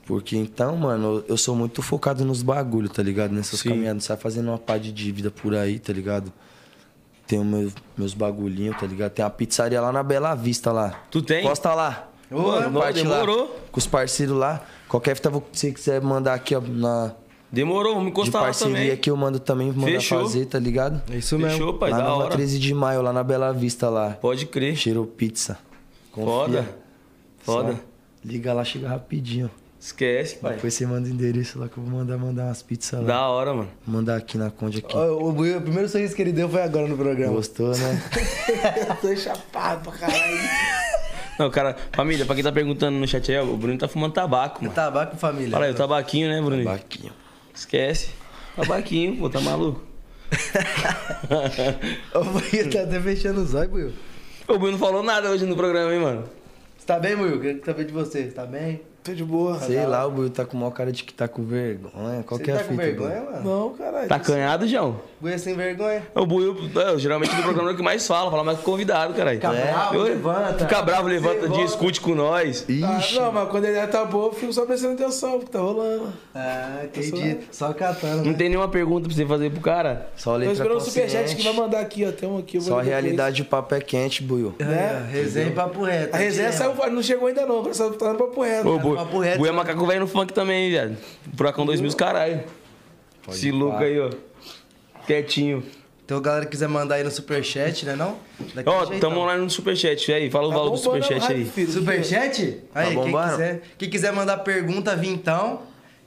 [0.05, 3.31] Porque então, mano, eu sou muito focado nos bagulho, tá ligado?
[3.31, 3.69] Nessas Sim.
[3.69, 6.31] caminhadas, sai fazendo uma pá de dívida por aí, tá ligado?
[7.25, 9.11] Tenho meu, meus bagulhinhos, tá ligado?
[9.11, 11.01] Tem uma pizzaria lá na Bela Vista lá.
[11.11, 11.43] Tu tem?
[11.43, 12.09] Posta lá.
[12.31, 13.47] Ô, Mano, não, parte lá demorou.
[13.71, 14.65] com os parceiros lá.
[14.87, 17.13] Qualquer fita que você quiser mandar aqui, ó, na,
[17.57, 18.97] Demorou, vamos de encostar lá parceria também.
[18.97, 20.21] que eu mando também, mandar Fechou.
[20.21, 21.01] fazer, tá ligado?
[21.11, 21.73] É isso Fechou, mesmo.
[21.73, 22.29] pai, lá da na hora.
[22.29, 24.11] 13 de maio, lá na Bela Vista lá.
[24.11, 24.75] Pode crer.
[24.75, 25.57] Cheirou pizza.
[26.11, 26.31] Confia.
[26.31, 26.69] Foda.
[27.39, 27.71] Foda.
[27.73, 27.79] Só
[28.23, 29.49] Liga lá, chega rapidinho.
[29.79, 30.53] Esquece, pai.
[30.53, 33.07] Depois você manda o endereço lá que eu vou mandar mandar umas pizzas lá.
[33.07, 33.69] Da hora, mano.
[33.87, 34.95] Vou mandar aqui na Conde aqui.
[34.95, 37.33] O, o primeiro sorriso que ele deu foi agora no programa.
[37.33, 38.03] Gostou, né?
[38.87, 40.37] Eu tô chapado pra caralho.
[41.39, 44.61] Não, cara, família, pra quem tá perguntando no chat aí, o Bruno tá fumando tabaco,
[44.61, 44.75] mano.
[44.75, 45.51] Tabaco, família.
[45.51, 46.63] Fala aí, o tabaquinho, né, Bruno?
[46.63, 47.13] Baquinho.
[47.57, 48.09] Esquece.
[48.55, 49.81] Tabaquinho, pô, tá maluco?
[52.13, 53.93] Ô, Buiu, tá até fechando os olhos, Buiu.
[54.47, 56.29] O Bruno não falou nada hoje no programa, hein, mano?
[56.77, 57.39] Você tá bem, Buiu?
[57.39, 58.25] Queria saber de você.
[58.25, 58.81] Tá bem?
[59.07, 59.57] Tô de boa.
[59.59, 62.23] Sei lá, o Buiu tá com o maior cara de que tá com vergonha.
[62.27, 62.83] Qual Você que é tá a com fita?
[62.83, 63.31] vergonha, Buiu?
[63.31, 63.43] mano?
[63.49, 64.07] Não, caralho.
[64.09, 64.99] Tá canhado, João?
[65.21, 66.03] Buiu é sem vergonha.
[66.13, 69.13] O Buiu, é, geralmente no programa é o que mais fala, fala mais com convidado,
[69.13, 69.39] caralho.
[69.39, 70.59] Fica bravo, Eu- levanta.
[70.59, 71.63] Fica bravo, levanta, Levanta.
[71.63, 72.65] discute com nós.
[72.67, 73.15] Ah, Ixi.
[73.19, 76.11] não, mas quando ele tá boa, eu fico só prestando atenção, porque tá rolando.
[76.35, 77.37] Ah, entendi.
[77.51, 78.37] Só catando, Não né?
[78.37, 80.09] tem nenhuma pergunta pra você fazer pro cara?
[80.17, 82.11] Só Tô letra esperando o superchat que vai mandar aqui, ó.
[82.11, 82.87] Tem um aqui, eu vou Só depois.
[82.89, 84.53] realidade, o papo é quente, Buiu.
[84.59, 86.13] É, resenha e papo reto.
[86.13, 88.67] A resenha saiu, não chegou ainda não, só tá no papo reto.
[88.67, 89.57] Ô, Bui, papo reto, Bui é né?
[89.57, 90.97] macaco velho no funk também, viado.
[91.35, 92.43] Furacão 2000, caralho.
[93.29, 93.57] Esse pá.
[93.57, 94.09] louco aí, ó.
[95.05, 95.63] Quietinho.
[96.05, 98.17] Então, galera que quiser mandar aí no superchat, né não?
[98.65, 99.09] Ó, jeitão.
[99.09, 100.13] tamo online no superchat.
[100.13, 101.43] Aí, fala o Tá valor do a superchat aí.
[101.45, 101.69] filho.
[101.71, 102.63] Superchat?
[102.73, 103.31] Aí, quem bombando?
[103.31, 105.63] quiser, quem quiser mandar pergunta, vintão.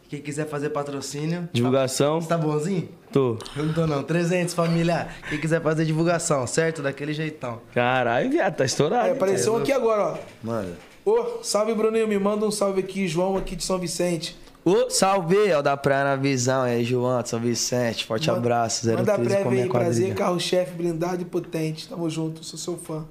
[0.09, 1.49] Quem quiser fazer patrocínio.
[1.53, 2.21] Divulgação.
[2.21, 2.89] Você tá bonzinho?
[3.13, 3.39] Tô.
[3.57, 4.03] Eu não tô não.
[4.03, 5.07] 300, família.
[5.29, 6.83] Quem quiser fazer divulgação, certo?
[6.83, 7.61] Daquele jeitão.
[7.73, 9.07] Caralho, viado, tá estourado.
[9.09, 9.13] Hein?
[9.13, 10.19] apareceu um aqui agora, ó.
[10.43, 10.75] Mano.
[11.05, 14.37] Ô, salve Bruninho, me manda um salve aqui, João aqui de São Vicente.
[14.65, 16.63] Ô, salve, é o da Praia na Visão.
[16.63, 18.05] Aí, João, São Vicente.
[18.05, 18.83] Forte Manda- abraço.
[18.83, 21.89] 013 Manda breve aí, prazer, carro-chefe, blindado e potente.
[21.89, 23.07] Tamo junto, sou seu fã.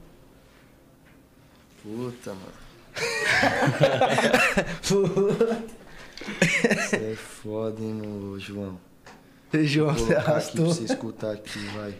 [1.81, 2.59] Puta, mano.
[6.89, 8.01] Você é foda, hein,
[8.37, 8.77] João.
[9.53, 11.95] João, Vou você colocar aqui pra você escutar aqui, vai.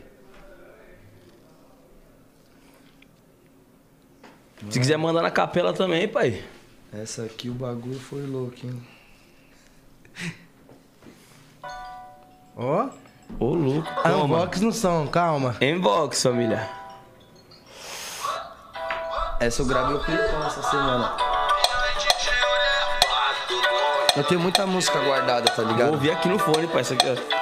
[4.70, 6.44] Se quiser mandar na capela também, pai.
[6.92, 8.84] Essa aqui o bagulho foi louco, hein?
[12.58, 12.90] Ó.
[13.40, 13.88] Ô, louco.
[14.04, 14.38] Ah, um Toma.
[14.40, 15.56] box no som, calma.
[15.62, 16.68] Inbox, família.
[19.40, 21.16] Essa eu gravei o clipão essa semana.
[24.18, 25.92] Eu tenho muita música guardada, tá Vou ligado?
[25.94, 26.82] ouvir aqui no fone, pai.
[26.82, 27.39] Isso aqui, ó.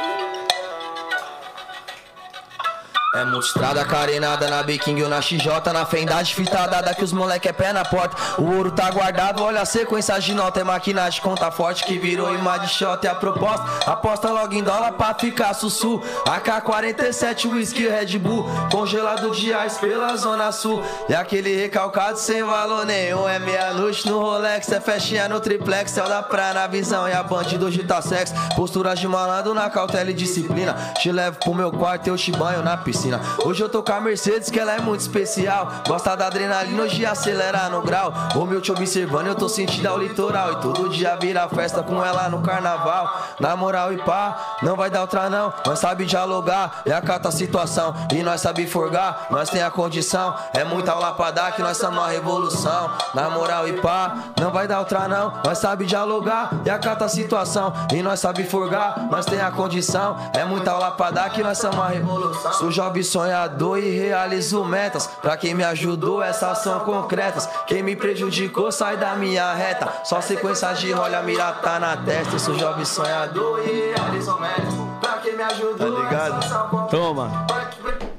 [3.17, 7.47] É multistrada carenada na Biking ou na XJ Na fendade fita dada que os moleque
[7.47, 8.15] é pé na porta.
[8.39, 12.35] O ouro tá guardado, olha a sequência de nota É maquinagem conta forte que virou
[12.35, 13.03] imagem shot.
[13.03, 15.99] E a proposta, aposta logo em dólar pra ficar sussu.
[16.27, 20.83] AK-47, whisky Red Bull Congelado de ice pela zona sul.
[21.09, 26.07] E aquele recalcado sem valor nenhum É meia-noite no Rolex, é festinha no triplex Céu
[26.07, 27.07] da praia na visão.
[27.09, 30.75] E a bandido hoje tá sexo Posturas de malandro na cautela e disciplina.
[31.01, 33.06] Te levo pro meu quarto, eu te banho na piscina
[33.45, 35.71] Hoje eu tô com a Mercedes que ela é muito especial.
[35.87, 38.13] Gosta da adrenalina, hoje acelerar no grau.
[38.35, 40.53] Ô meu te observando, eu tô sentindo ao litoral.
[40.53, 43.35] E todo dia vira festa com ela no carnaval.
[43.39, 45.53] Na moral e pá, não vai dar outra não.
[45.65, 47.93] Nós sabe dialogar e acata a situação.
[48.11, 50.35] E nós sabe forgar, nós tem a condição.
[50.53, 52.91] É muita aula pra dar que nós somos a revolução.
[53.13, 55.33] Na moral e pá, não vai dar outra não.
[55.45, 57.73] Nós sabe dialogar e acata a situação.
[57.93, 60.17] E nós sabe forgar, nós tem a condição.
[60.33, 62.51] É muita aula pra dar que nós somos a revolução
[62.87, 68.71] jovem sonhador e realizo metas Pra quem me ajudou, essas são concretas Quem me prejudicou,
[68.71, 72.57] sai da minha reta Só sequência de olha, a mira tá na testa Eu sou
[72.57, 76.37] jovem sonhador e realizo metas Pra quem me ajudou, Tá ligado?
[76.39, 76.91] essas são concretas.
[76.99, 77.47] Toma.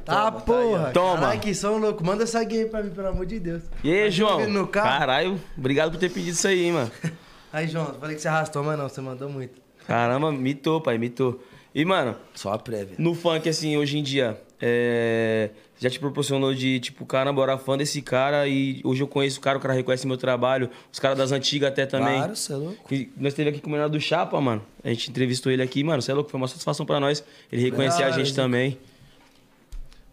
[0.05, 0.91] Tá, porra.
[0.93, 1.21] Toma.
[1.21, 2.05] Caralho, que som louco.
[2.05, 3.63] Manda essa gay pra mim, pelo amor de Deus.
[3.83, 4.49] E aí, João?
[4.49, 4.89] no carro?
[4.89, 6.91] Caralho, obrigado por ter pedido isso aí, hein, mano.
[7.53, 9.59] Aí, João, falei que você arrastou, mas não, você mandou muito.
[9.87, 11.43] Caramba, mitou, pai, mitou.
[11.75, 12.95] E, mano, Só a prévia.
[12.99, 15.51] no funk, assim, hoje em dia, é...
[15.79, 19.39] já te proporcionou de, tipo, caramba, eu era fã desse cara e hoje eu conheço
[19.39, 22.17] o cara, o cara reconhece meu trabalho, os caras das antigas até também.
[22.17, 22.95] Claro, cê é louco.
[22.95, 24.65] E nós esteve aqui com o menor do Chapa, mano.
[24.83, 26.03] A gente entrevistou ele aqui, mano.
[26.03, 27.23] Você é louco, foi uma satisfação pra nós.
[27.53, 28.79] Ele reconhecer a gente também.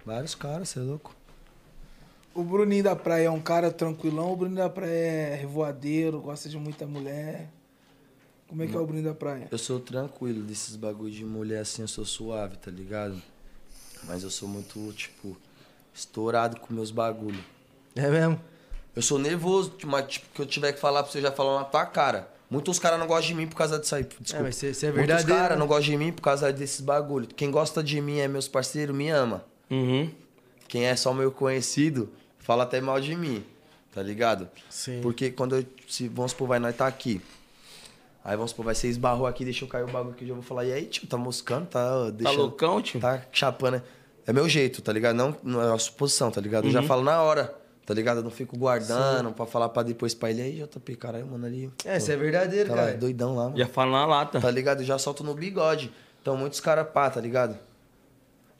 [0.06, 1.16] Vários caras, cê é louco.
[2.36, 6.50] O Bruninho da Praia é um cara tranquilão, o Bruninho da Praia é revoadeiro, gosta
[6.50, 7.50] de muita mulher.
[8.46, 9.48] Como é que é o Bruninho da Praia?
[9.50, 13.22] Eu sou tranquilo desses bagulho de mulher assim, eu sou suave, tá ligado?
[14.08, 15.36] Mas eu sou muito, tipo,
[15.94, 17.44] estourado com meus bagulho.
[17.96, 18.40] É mesmo?
[18.96, 21.66] Eu sou nervoso, mas tipo, que eu tiver que falar pra você já falar na
[21.66, 22.30] tua cara.
[22.50, 24.04] Muitos caras não gostam de mim por causa disso aí.
[24.04, 24.36] Desculpa.
[24.36, 25.28] É, mas você é Muitos verdadeiro.
[25.34, 25.60] caras né?
[25.60, 27.28] não gostam de mim por causa desses bagulho.
[27.28, 29.44] Quem gosta de mim é meus parceiros, me ama.
[29.70, 30.10] Uhum.
[30.68, 32.10] Quem é só meu conhecido,
[32.40, 33.44] fala até mal de mim,
[33.92, 34.48] tá ligado?
[34.70, 35.00] Sim.
[35.02, 37.22] Porque quando eu, se, vamos supor, vai, nós tá aqui.
[38.24, 40.34] Aí vamos supor, vai ser esbarrou aqui, deixa eu cair o bagulho que eu já
[40.34, 40.66] vou falar.
[40.66, 42.38] E aí, tio, tá moscando, tá Tá deixando...
[42.38, 43.00] loucão, tio?
[43.00, 43.82] Tá chapando.
[44.28, 45.16] É meu jeito, tá ligado?
[45.16, 46.64] Não, não é a suposição, tá ligado?
[46.64, 46.74] Eu Uhum.
[46.74, 47.54] já falo na hora,
[47.86, 48.18] tá ligado?
[48.18, 50.42] Eu não fico guardando pra falar pra depois pra ele.
[50.42, 51.72] Aí, JP, caralho, mano, ali...
[51.84, 52.98] É, você é verdadeiro, Tá lá, cara.
[52.98, 53.58] doidão lá, mano.
[53.58, 54.40] Já fala na lata.
[54.42, 54.82] Tá ligado?
[54.82, 55.92] Eu já solto no bigode.
[56.22, 57.58] Então, muitos caras pá, tá ligado?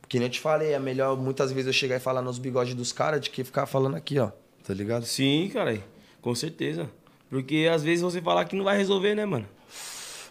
[0.08, 2.76] Que nem eu te falei, é melhor muitas vezes eu chegar e falar nos bigodes
[2.76, 4.30] dos caras do que ficar falando aqui, ó.
[4.64, 5.04] Tá ligado?
[5.06, 5.80] Sim, cara.
[6.22, 6.88] Com certeza.
[7.28, 9.48] Porque às vezes você falar que não vai resolver, né, mano?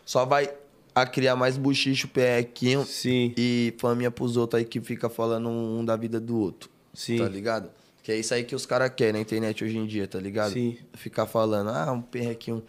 [0.06, 0.48] Só vai
[0.94, 3.34] a criar mais buchicho, pequinho Sim.
[3.36, 6.70] e faminha pros outros aí que fica falando um da vida do outro.
[6.92, 7.18] Sim.
[7.18, 7.70] Tá ligado?
[8.02, 10.52] Que é isso aí que os caras querem na internet hoje em dia, tá ligado?
[10.52, 10.78] Sim.
[10.92, 12.62] Ficar falando, ah, um perrequinho.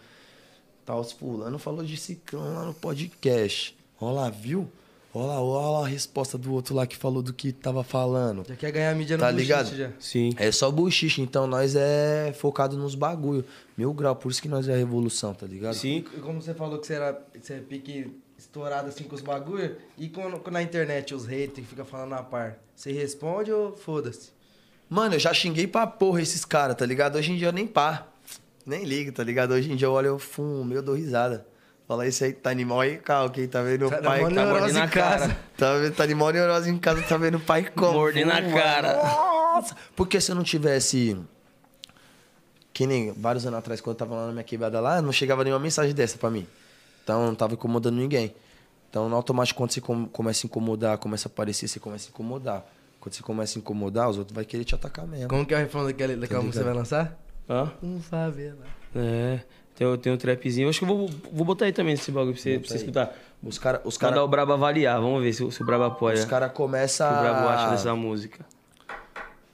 [0.84, 3.76] Tal, os fulano falou de ciclão lá no podcast.
[4.00, 4.68] Ó lá, viu?
[5.18, 8.44] Ó lá, lá a resposta do outro lá que falou do que tava falando.
[8.46, 9.74] Já quer ganhar mídia no Tá bullshit ligado?
[9.74, 9.90] já.
[9.98, 10.30] Sim.
[10.36, 13.42] É só buchiche, então nós é focado nos bagulho.
[13.78, 15.74] Mil grau, por isso que nós é a revolução, tá ligado?
[15.74, 16.04] Sim.
[16.14, 19.76] E como você falou que você era você é pique estourado assim com os bagulho,
[19.96, 23.74] e quando, quando na internet os haters que ficam falando na par, você responde ou
[23.74, 24.28] foda-se?
[24.90, 27.16] Mano, eu já xinguei pra porra esses caras, tá ligado?
[27.16, 28.06] Hoje em dia eu nem pá.
[28.66, 29.52] Nem ligo, tá ligado?
[29.52, 31.46] Hoje em dia eu olho, eu fumo, eu dou risada.
[31.86, 34.20] Fala, esse aí tá animal aí, calma, quem tá vendo o Tá pai...
[34.34, 35.36] Tá, mordendo em a cara.
[35.56, 37.92] tá, vendo- tá animal neurose em casa, tá vendo o pai como?
[37.92, 38.60] Mordendo a Fuma.
[38.60, 38.96] cara.
[38.96, 39.76] Nossa!
[39.94, 41.16] Porque se eu não tivesse...
[42.72, 45.44] Que nem vários anos atrás, quando eu tava lá na minha quebrada lá, não chegava
[45.44, 46.46] nenhuma mensagem dessa pra mim.
[47.04, 48.34] Então não tava incomodando ninguém.
[48.90, 52.10] Então, no automático, quando você com- começa a incomodar, começa a aparecer, você começa a
[52.10, 52.66] incomodar.
[53.00, 55.28] Quando você começa a incomodar, os outros vão querer te atacar mesmo.
[55.28, 57.16] Como que é o refrão daquela, daquela música que você vai lançar?
[57.48, 57.70] Hã?
[57.82, 58.64] Um favela.
[58.96, 59.40] É.
[59.74, 60.68] Tem, tem um trapzinho.
[60.68, 63.14] Acho que eu vou, vou botar aí também esse bagulho pra você, pra você escutar.
[63.42, 64.98] Os caras os Mandar cara, o Brabo avaliar.
[65.00, 66.14] Vamos ver se, o- se o Brabo apoia.
[66.14, 68.44] os cara O começam que o Brabo acha dessa música.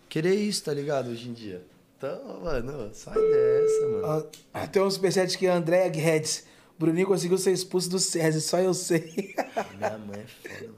[0.09, 1.11] querer isso, tá ligado?
[1.11, 1.63] Hoje em dia.
[1.99, 4.27] Então, mano, sai dessa, mano.
[4.55, 6.47] Ah, Tem um superchat que é Andréa Guedes.
[6.79, 9.35] Bruninho conseguiu ser expulso do César, só eu sei.
[9.77, 10.73] Minha mãe é foda,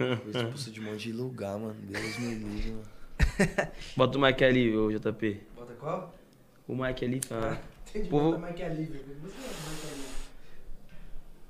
[0.00, 0.16] mano.
[0.22, 1.74] Fui expulso de um monte de lugar, mano.
[1.82, 3.68] Deus me livre, mano.
[3.96, 5.40] Bota o Mike ali, ô JP.
[5.56, 6.14] Bota qual?
[6.68, 7.36] O Mike ali tá.
[7.36, 7.58] Entendi,
[7.96, 9.00] É Alívio.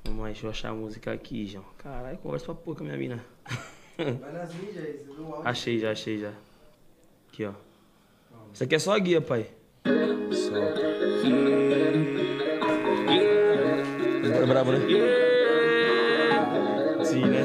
[0.04, 1.64] Vamos lá, deixa eu achar a música aqui, João.
[1.78, 3.24] Caralho, conversa pra pouco com a minha mina.
[3.98, 5.48] Vai nas mídias aí, você viu o áudio?
[5.48, 6.32] Achei já, achei já.
[7.28, 7.52] Aqui, ó.
[8.52, 9.50] Isso aqui é só a guia, pai.
[14.24, 14.78] É brabo, né?
[17.04, 17.44] Sim, né?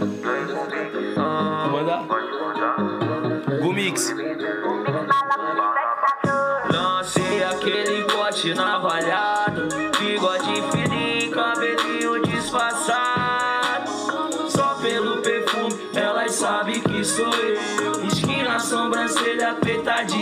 [1.16, 2.06] Vou mandar.
[3.62, 4.14] Gumix.
[6.72, 8.91] Lancei aquele bote navalhado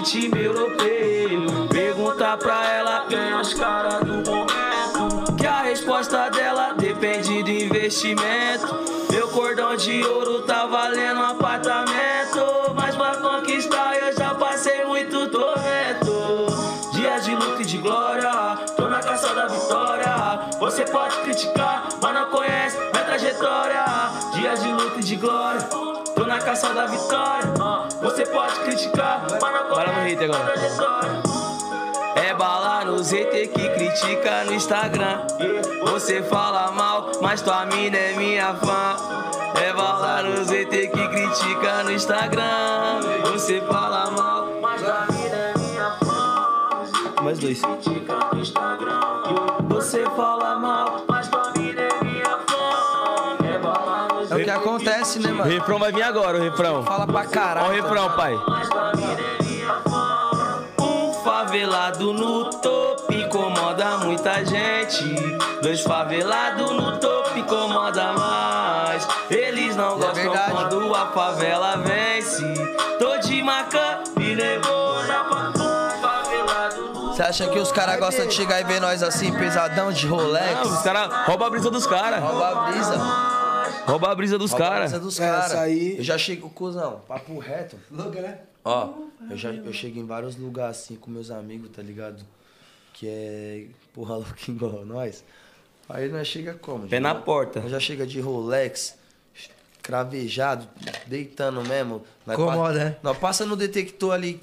[0.09, 5.35] time europeu Pergunta pra ela quem é os caras do momento.
[5.37, 8.75] Que a resposta dela depende do investimento.
[9.11, 12.73] Meu cordão de ouro tá valendo um apartamento.
[12.75, 16.47] Mas pra conquistar eu já passei muito tormento.
[16.93, 18.31] Dias de luta e de glória
[18.75, 20.49] Tô na caça da vitória.
[20.59, 23.85] Você pode criticar, mas não conhece minha trajetória.
[24.33, 25.61] Dias de luta e de glória
[26.15, 27.58] Tô na caça da vitória
[28.01, 30.53] Você pode criticar, mas não Bora no minha agora.
[32.15, 35.27] É bala no ZT que critica no Instagram.
[35.91, 38.95] Você fala mal, mas tua mina é minha fã.
[39.61, 43.01] É bala no ZT que critica no Instagram.
[43.31, 46.29] Você fala mal, Mas a vida é minha fã
[47.21, 47.61] mais dois.
[47.61, 48.99] Critica no Instagram
[49.67, 51.58] Você fala mal Mas tua mina
[54.59, 55.49] acontece, né, mano?
[55.49, 56.83] O refrão vai vir agora, o refrão.
[56.83, 57.67] Fala pra caralho.
[57.67, 58.33] Olha o refrão, pai.
[60.79, 65.15] Um favelado no topo incomoda muita gente.
[65.61, 69.07] Dois favelados no topo incomoda mais.
[69.29, 70.51] Eles não é gostam verdade.
[70.51, 72.43] quando a favela vence.
[72.97, 75.69] Tô de maca e levou na pancada.
[77.13, 80.55] Você acha que os caras gostam de chegar e ver nós assim, pesadão de Rolex?
[80.55, 82.21] Não, os caras roubam a brisa dos caras.
[82.21, 83.48] Rouba a brisa.
[83.89, 84.91] Rouba a brisa dos Rouba a caras.
[84.91, 85.51] brisa dos É, caras.
[85.55, 87.77] aí- Eu já chego, cuzão, papo reto.
[87.91, 88.39] Louca, né?
[88.63, 88.93] Ó,
[89.29, 92.23] eu já eu chego em vários lugares assim com meus amigos, tá ligado?
[92.93, 95.23] Que é porra louco igual nós.
[95.87, 96.87] Aí nós chega como?
[96.87, 97.61] Pé na porta.
[97.61, 98.95] Nós já chega de Rolex,
[99.81, 100.67] cravejado,
[101.07, 102.03] deitando mesmo.
[102.25, 102.95] Nós Incomoda, pa- né?
[103.01, 104.41] Nós passa no detector ali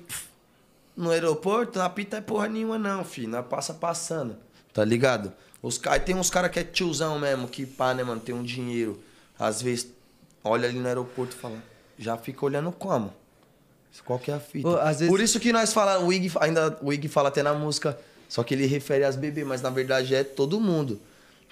[0.97, 3.29] no aeroporto, não apita é porra nenhuma não, filho.
[3.29, 4.37] Nós passa passando,
[4.73, 5.33] tá ligado?
[5.63, 8.43] Os aí Tem uns caras que é tiozão mesmo, que pá, né, mano, tem um
[8.43, 8.99] dinheiro.
[9.39, 9.89] Às vezes,
[10.43, 11.57] olha ali no aeroporto e fala,
[11.99, 13.13] já fica olhando como?
[14.05, 14.69] Qual que é a fita?
[14.69, 17.55] Ô, vezes- Por isso que nós falamos, o Ig, ainda o Ig fala até na
[17.55, 17.99] música,
[18.29, 21.01] só que ele refere às bebê, mas na verdade é todo mundo.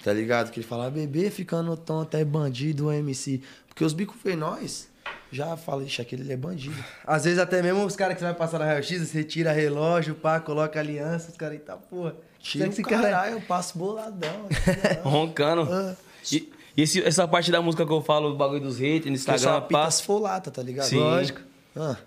[0.03, 0.51] Tá ligado?
[0.51, 3.41] Que ele fala, "Ah, bebê ficando tonto, é bandido, MC.
[3.67, 4.87] Porque os bicos vê nós,
[5.31, 6.75] já fala, ixi, aquele ele é bandido.
[7.07, 10.13] Às vezes até mesmo os caras que você vai passar na raio-x, você tira relógio,
[10.13, 12.13] pá, coloca aliança, os caras, eita porra.
[12.39, 14.47] Tira esse cara é- caralho, eu passo boladão.
[15.03, 15.61] Roncando.
[15.71, 15.95] Ah.
[16.31, 19.17] E, e esse- essa parte da música que eu falo, o bagulho dos haters no
[19.17, 19.87] só Instagram, apita pá.
[19.87, 20.85] as folata, tá ligado?
[20.87, 20.97] Sim.
[20.99, 21.41] Lógico.
[21.75, 21.97] Ah,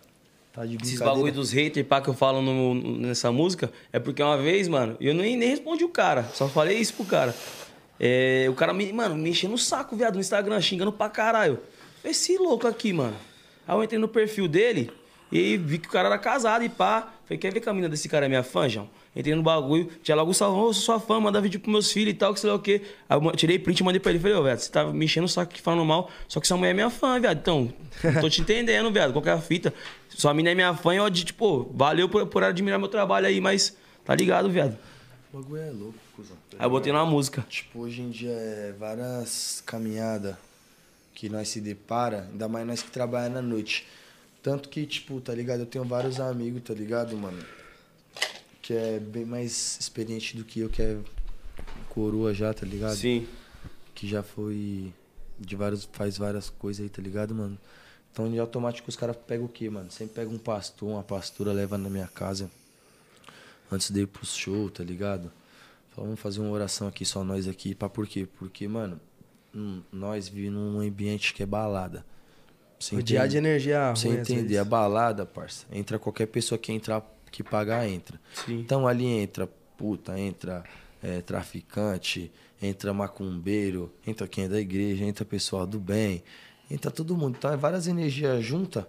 [0.52, 4.22] tá de Esses bagulho dos haters, pá, que eu falo no- nessa música, é porque
[4.22, 6.24] uma vez, mano, eu nem, nem respondi o cara.
[6.34, 7.34] Só falei isso pro cara.
[8.00, 11.58] É, o cara, me, mano, me enchendo o saco, viado, no Instagram, xingando pra caralho.
[12.04, 13.16] Esse louco aqui, mano.
[13.66, 14.90] Aí eu entrei no perfil dele
[15.32, 17.12] e vi que o cara era casado e pá.
[17.28, 18.88] Falei, quer ver que a mina desse cara é minha fã, João?
[19.14, 21.92] Entrei no bagulho, tinha logo o salão, ô, sou sua fã, manda vídeo pros meus
[21.92, 22.80] filhos e tal, que sei lá o quê.
[23.06, 24.18] Aí eu tirei print e mandei pra ele.
[24.18, 26.56] Falei, ô, velho, você tá me enchendo o saco aqui falando mal, só que sua
[26.56, 27.36] mulher é minha fã, viado.
[27.36, 27.70] Então,
[28.02, 29.12] não tô te entendendo, viado.
[29.12, 29.74] Qual que é a fita?
[30.08, 33.26] Sua mina é minha fã e eu, de, tipo, valeu por, por admirar meu trabalho
[33.26, 33.76] aí, mas
[34.06, 34.78] tá ligado, viado.
[35.30, 36.36] O bagulho é louco, cuzão.
[36.58, 37.44] Aí eu botei numa música.
[37.46, 40.34] Tipo, hoje em dia é várias caminhadas
[41.14, 43.86] que nós se depara, ainda mais nós que trabalhamos na noite.
[44.42, 45.60] Tanto que, tipo, tá ligado?
[45.60, 47.42] Eu tenho vários amigos, tá ligado, mano?
[48.62, 50.98] Que é bem mais experiente do que eu, que é
[51.88, 52.96] coroa já, tá ligado?
[52.96, 53.26] Sim.
[53.94, 54.92] Que já foi
[55.38, 57.58] de vários, faz várias coisas aí, tá ligado, mano?
[58.12, 59.90] Então, de automático, os caras pegam o quê, mano?
[59.90, 62.50] Sempre pega um pastor, uma pastora, leva na minha casa
[63.70, 65.30] antes de ir pro show, tá ligado?
[65.90, 67.74] Fala, vamos fazer uma oração aqui, só nós aqui.
[67.74, 68.26] Pra por quê?
[68.38, 69.00] Porque, mano,
[69.92, 72.04] nós vivemos num ambiente que é balada.
[72.78, 73.32] Você Rodear entende?
[73.32, 77.02] de energia Pra Você ruim, às entender, a balada, parça, entra qualquer pessoa que entrar,
[77.30, 78.20] que pagar, entra.
[78.46, 78.60] Sim.
[78.60, 80.64] Então ali entra puta, entra
[81.02, 82.30] é, traficante,
[82.60, 86.22] entra macumbeiro, entra quem é da igreja, entra pessoal do bem,
[86.70, 87.36] entra todo mundo.
[87.38, 88.84] Então é várias energias juntas,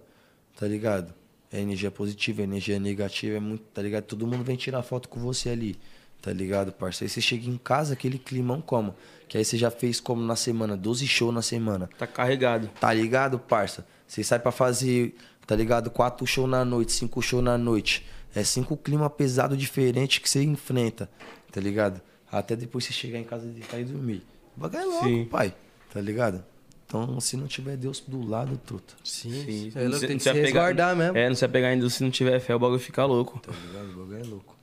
[0.56, 1.14] tá ligado?
[1.52, 4.04] É energia positiva, é energia negativa, é muito, tá ligado?
[4.04, 5.80] Todo mundo vem tirar foto com você ali,
[6.22, 7.04] tá ligado, parça?
[7.04, 8.96] Aí você chega em casa, aquele climão como?
[9.28, 11.90] Que aí você já fez como na semana, 12 shows na semana.
[11.98, 12.68] Tá carregado.
[12.80, 13.86] Tá ligado, parça?
[14.08, 15.16] Você sai pra fazer,
[15.46, 15.92] tá ligado?
[15.92, 18.06] Quatro shows na noite, cinco shows na noite.
[18.34, 21.10] É cinco clima pesado diferente que você enfrenta,
[21.52, 22.02] tá ligado?
[22.32, 24.24] Até depois você chegar em casa e deitar e dormir.
[24.56, 25.26] O bagulho é louco, Sim.
[25.26, 25.54] pai.
[25.94, 26.44] Tá ligado?
[26.86, 28.94] Então, se não tiver Deus do lado, truta.
[29.04, 29.72] Sim, Sim.
[29.76, 31.18] É louco, Não tem que se se apegar- resguardar mesmo.
[31.18, 33.40] É, não se apegar ainda se não tiver fé, o bagulho fica louco.
[33.40, 33.92] Tá ligado?
[33.94, 34.56] O bagulho é louco.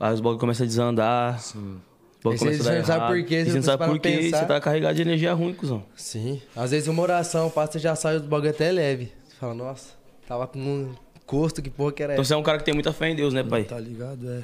[0.00, 1.40] Aí os bagulho começam a desandar.
[1.40, 1.80] Sim.
[2.22, 2.44] Você
[2.78, 5.32] não sabe por quê, você você não sabe por quê, você tá carregado de energia
[5.34, 5.84] ruim, cuzão.
[5.96, 6.42] Sim.
[6.54, 9.12] Às vezes uma oração passa e já sai do bagulho até leve.
[9.28, 9.94] Você fala, nossa,
[10.26, 10.94] tava com um
[11.24, 12.28] custo, que porra que era Então essa?
[12.28, 13.64] você é um cara que tem muita fé em Deus, né, pai?
[13.64, 14.28] Tá ligado?
[14.28, 14.42] É.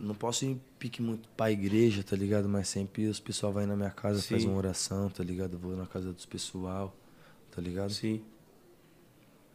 [0.00, 2.48] Não posso ir pique muito pra igreja, tá ligado?
[2.48, 4.48] Mas sempre os pessoal vai na minha casa, faz Sim.
[4.48, 5.54] uma oração, tá ligado?
[5.54, 6.94] Eu vou na casa dos pessoal,
[7.50, 7.90] tá ligado?
[7.92, 8.22] Sim.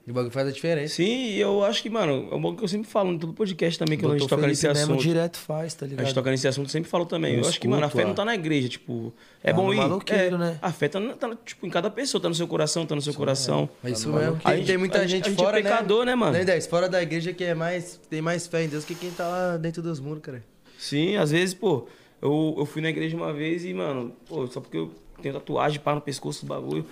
[0.05, 0.95] E o bagulho faz a diferença.
[0.95, 3.31] Sim, e eu acho que, mano, é um bagulho que eu sempre falo em todo
[3.31, 5.01] podcast também, que a gente toca Felipe nesse mesmo assunto.
[5.01, 6.05] direto faz, tá A ligado?
[6.05, 7.37] gente toca nesse assunto, eu sempre falo também.
[7.37, 9.13] Nos eu acho que, mano, a fé não tá na igreja, tipo.
[9.41, 9.79] É Tá bom ir.
[10.07, 10.59] é, né?
[10.61, 13.13] A fé tá, tá, tipo, em cada pessoa, tá no seu coração, tá no seu
[13.13, 13.69] coração.
[13.81, 14.25] É isso no mesmo.
[14.31, 14.43] maluco.
[14.43, 16.33] Tem, A gente- tem muita a gente- gente, a gente é fora, pecador, né, mano?
[16.33, 16.67] Né, Dex?
[16.67, 19.55] Fora da igreja que é mais, tem mais fé em Deus que quem tá lá
[19.55, 20.43] dentro dos muros, cara.
[20.77, 21.87] Sim, às vezes, pô,
[22.21, 25.79] eu, eu fui na igreja uma vez e, mano, pô, só porque eu tenho tatuagem,
[25.79, 26.85] pá, no pescoço do bagulho,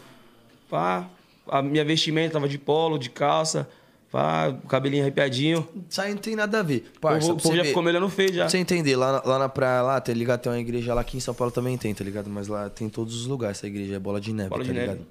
[0.70, 1.10] pá,
[1.52, 3.68] a minha vestimenta tava de polo, de calça,
[4.12, 5.68] pá, cabelinho arrepiadinho.
[5.90, 6.92] Isso aí não tem nada a ver.
[7.00, 8.42] Parça, o povo você já ver- ficou me olhando feio já.
[8.44, 10.40] Pra você entender, lá, na- lá na praia, lá, tá ligado?
[10.42, 12.30] Tem uma igreja lá aqui em São Paulo também tem, tá ligado?
[12.30, 14.68] Mas lá tem em todos os lugares essa igreja, é bola de neve, Bola tá
[14.68, 14.92] de neve.
[14.94, 15.08] ligado?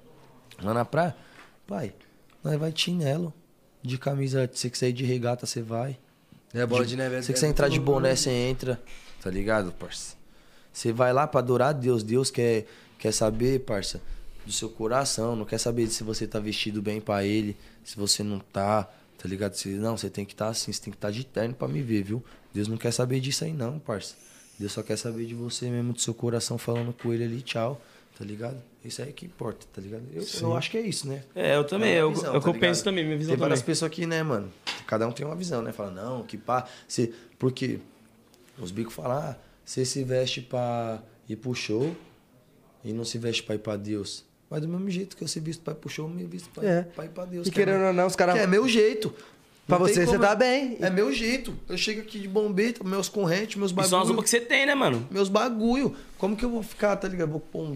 [0.63, 1.15] Lá na praia,
[1.67, 1.93] pai,
[2.43, 3.33] nós vai de chinelo,
[3.81, 5.97] de camisa, se você quiser ir de regata, você vai.
[6.53, 7.17] É, bola de neve.
[7.21, 8.79] Se você quiser entrar de boné, você entra,
[9.23, 10.15] tá ligado, parça?
[10.73, 12.03] Você vai lá pra adorar Deus.
[12.03, 12.65] Deus quer,
[12.99, 14.01] quer saber, parça,
[14.45, 15.35] do seu coração.
[15.35, 18.83] Não quer saber se você tá vestido bem pra ele, se você não tá,
[19.17, 19.53] tá ligado?
[19.53, 21.81] Se, não, você tem que estar assim, você tem que estar de terno pra me
[21.81, 22.23] ver, viu?
[22.53, 24.15] Deus não quer saber disso aí não, parça.
[24.59, 27.81] Deus só quer saber de você mesmo, do seu coração, falando com ele ali, tchau.
[28.17, 28.61] tá ligado?
[28.83, 30.03] Isso aí que importa, tá ligado?
[30.13, 31.23] Eu, eu acho que é isso, né?
[31.35, 33.31] É, eu também, É é visão, é o que tá eu penso também, minha visão
[33.33, 33.65] Tem várias também.
[33.71, 34.51] pessoas aqui, né, mano?
[34.87, 35.71] Cada um tem uma visão, né?
[35.71, 36.67] Fala, não, que pá.
[36.87, 37.79] Você, porque
[38.59, 41.95] os bicos falam, ah, você se veste pra ir pro show
[42.83, 44.25] e não se veste pra ir pra Deus.
[44.51, 46.49] Mas do mesmo jeito que eu se visto pra ir pro show, eu me visto
[46.49, 46.81] pra, É.
[46.83, 47.47] pra ir pra Deus.
[47.47, 49.11] E é querendo meu- ou não, os caras- É meu jeito.
[49.65, 50.75] Pra Não você, você tá eu- bem.
[50.81, 51.53] É meu jeito.
[51.69, 53.89] Eu chego aqui de bombeta, meus correntes, meus E bagulhos.
[53.89, 55.07] são as roupas que você tem, né, mano?
[55.09, 55.95] Meus bagulho.
[56.17, 57.29] Como que eu vou ficar, tá ligado?
[57.29, 57.71] Vou pôr um,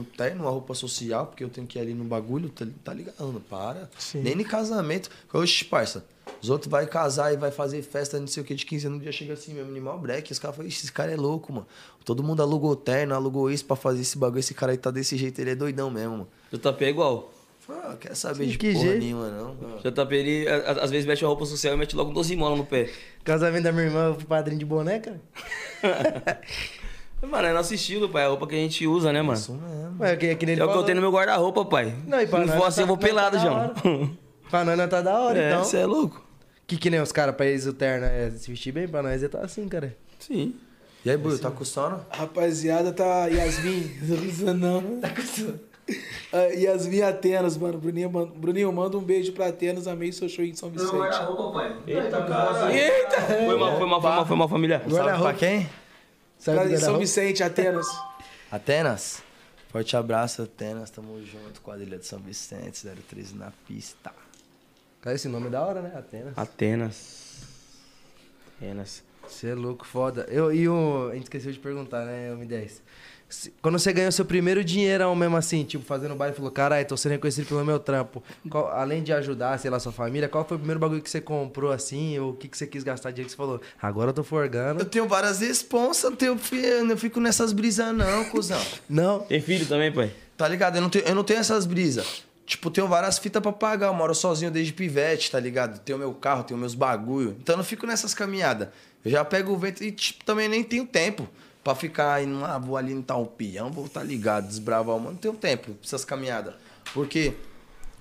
[0.00, 2.92] um terno, uma roupa social, porque eu tenho que ir ali no bagulho, tá, tá
[2.92, 3.40] ligado?
[3.48, 3.88] Para.
[3.96, 4.22] Sim.
[4.22, 5.08] Nem em casamento.
[5.32, 6.04] Oxe, parça.
[6.46, 8.98] Os outros vai casar e vai fazer festa, não sei o que, de 15 anos,
[8.98, 10.30] um dia chega assim mesmo, animal break.
[10.30, 11.66] Os caras falam, ixi, esse cara é louco, mano.
[12.04, 14.38] Todo mundo alugou terno, alugou isso pra fazer esse bagulho.
[14.38, 16.28] Esse cara aí tá desse jeito, ele é doidão mesmo, mano.
[16.52, 17.32] JP é igual.
[17.68, 18.98] Ah, quer saber Que- de que porra jeito?
[19.02, 19.56] nenhuma, não.
[19.82, 22.90] JP, ele às vezes mete a roupa social e mete logo 12 molas no pé.
[23.24, 25.20] Casamento da minha irmã, eu fui padrinho de boneca.
[27.22, 28.22] Mano, é nosso estilo, pai.
[28.22, 29.38] É a roupa que a gente usa, né, mano?
[29.38, 29.96] Isso mesmo.
[30.00, 31.94] Ué, que, que nem ele É o que eu tenho no meu guarda-roupa, pai.
[32.06, 33.42] Não, e pra Se não nós for assim, tá- eu vou nós tá pelado, da
[33.42, 34.16] João.
[34.50, 35.64] Pra nós não tá da hora, É, então.
[35.64, 36.24] você é louco?
[36.66, 39.22] Que que nem os caras, pra eles o terno é se vestir bem, pra nós
[39.22, 39.96] é tá assim, cara.
[40.18, 40.54] Sim.
[41.04, 42.04] E aí, Buio, tá com sono?
[42.10, 43.92] Rapaziada, tá Yasmin.
[44.42, 45.00] Não não.
[45.00, 45.08] Tá
[46.32, 47.78] Ah, Yasmin Atenas, mano.
[47.78, 49.86] Bruninho, man- Bruninho, manda um beijo pra Atenas.
[49.86, 50.90] Amei seu show em São Vicente.
[50.90, 51.76] roupa, pai.
[51.86, 52.72] Eita, cara.
[52.74, 53.20] Eita!
[53.22, 54.78] Foi mal, foi mal, foi mal, foi mal, família.
[54.80, 55.34] Salve pra Guarda-roupa.
[55.34, 55.60] quem?
[55.60, 56.98] Sabe Pra- São guarda-roupa?
[56.98, 57.86] Vicente, Atenas.
[58.50, 59.22] Atenas.
[59.68, 60.90] Forte abraço, Atenas.
[60.90, 61.60] Tamo junto.
[61.62, 64.10] Quadrilha de São Vicente, 013 na pista.
[65.00, 65.92] Cara, esse nome é da hora, né?
[65.94, 66.32] Atenas.
[66.36, 67.36] Atenas.
[68.56, 69.02] Atenas.
[69.28, 70.26] Você é louco, foda.
[70.30, 71.08] Eu, e o.
[71.10, 72.80] A gente esqueceu de perguntar, né, M10?
[73.28, 76.96] Se- Quando você ganhou seu primeiro dinheirão mesmo assim, tipo, fazendo baile, falou, caralho, tô
[76.96, 78.22] sendo reconhecido pelo meu trampo.
[78.48, 81.20] Qual- além de ajudar, sei lá, sua família, qual foi o primeiro bagulho que você
[81.20, 82.16] comprou assim?
[82.20, 83.60] Ou o que, que você quis gastar dinheiro que você falou?
[83.82, 84.80] Agora eu tô forgando.
[84.80, 88.62] Eu tenho várias responsas, eu, tenho, eu não fico nessas brisas não, cuzão.
[88.88, 89.20] Não.
[89.20, 90.12] Tem filho também, pai?
[90.36, 90.76] Tá ligado?
[90.76, 92.22] Eu não tenho, eu não tenho essas brisas.
[92.46, 93.88] Tipo, tenho várias fitas pra pagar.
[93.88, 95.80] Eu moro sozinho desde pivete, tá ligado?
[95.80, 97.36] Tenho meu carro, tenho meus bagulho.
[97.40, 98.68] Então eu não fico nessas caminhadas.
[99.04, 101.28] Eu já pego o vento e, tipo, também nem tenho tempo
[101.64, 105.12] pra ficar indo lá, vou ali no tal peão, vou tá ligado, desbravar o mano.
[105.12, 106.54] Não tenho tempo pra essas caminhadas.
[106.94, 107.34] Porque,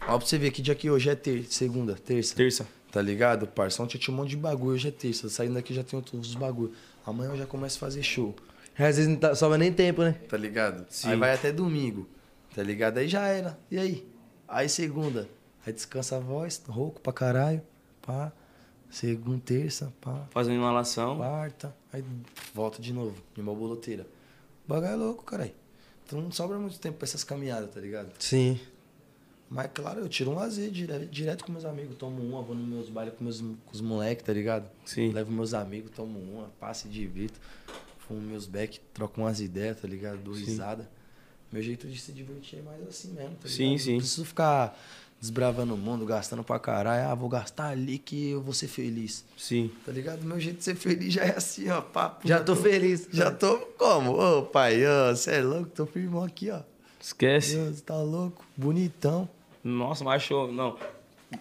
[0.03, 2.35] ó, pra você ver que dia que hoje é ter, segunda, terça.
[2.35, 2.67] Terça.
[2.91, 3.81] Tá ligado, parça?
[3.81, 5.27] Ontem eu tinha um monte de bagulho, hoje é terça.
[5.27, 6.71] Saindo daqui já tenho todos os bagulho.
[7.05, 8.35] Amanhã eu já começo a fazer show
[8.77, 10.15] Às vezes não tá, sobra nem tempo, né?
[10.29, 10.85] tá ligado?
[10.89, 11.09] Sim.
[11.09, 12.07] Aí vai até domingo,
[12.55, 12.99] tá ligado?
[12.99, 13.57] Aí já era.
[13.69, 14.14] E aí?
[14.55, 15.27] Aí segunda,
[15.65, 17.61] aí descansa a voz, rouco pra caralho,
[18.01, 18.31] pá.
[18.89, 20.29] Segunda, terça, pá.
[20.31, 21.17] Fazendo inalação.
[21.17, 22.01] Quarta, aí
[22.53, 24.07] volta de novo, de uma boloteira.
[24.63, 25.51] O bagulho é louco, caralho.
[26.05, 28.13] Então não sobra muito tempo pra essas caminhadas, tá ligado?
[28.17, 28.57] Sim.
[29.49, 31.97] Mas claro, eu tiro um lazer direto, direto com meus amigos.
[31.97, 34.71] Tomo uma, vou nos meus bailes com, meus, com os moleques, tá ligado?
[34.85, 35.11] Sim.
[35.11, 37.37] Levo meus amigos, tomo uma, passe de divirto.
[38.07, 40.19] Fumo meus back, troco umas ideias, tá ligado?
[40.19, 40.89] Dou risada.
[41.55, 43.49] Meu jeito de se divertir é mais assim mesmo, tá ligado?
[43.49, 43.91] Sim, sim.
[43.93, 44.77] Não preciso ficar
[45.21, 47.09] desbravando o mundo, gastando pra caralho.
[47.09, 49.23] Ah, vou gastar ali que eu vou ser feliz.
[49.37, 49.71] Sim.
[49.85, 50.21] Tá ligado?
[50.25, 51.79] Meu jeito de ser feliz já é assim, ó.
[51.79, 53.07] Papo, Já tô feliz.
[53.09, 54.19] Já tô como?
[54.19, 54.81] Ô, pai,
[55.13, 55.69] você é louco?
[55.69, 56.59] Tô firmão aqui, ó.
[57.01, 57.55] Esquece.
[57.55, 58.43] Deus, tá louco?
[58.57, 59.29] Bonitão.
[59.63, 60.51] Nossa, mas achou.
[60.51, 60.77] Não.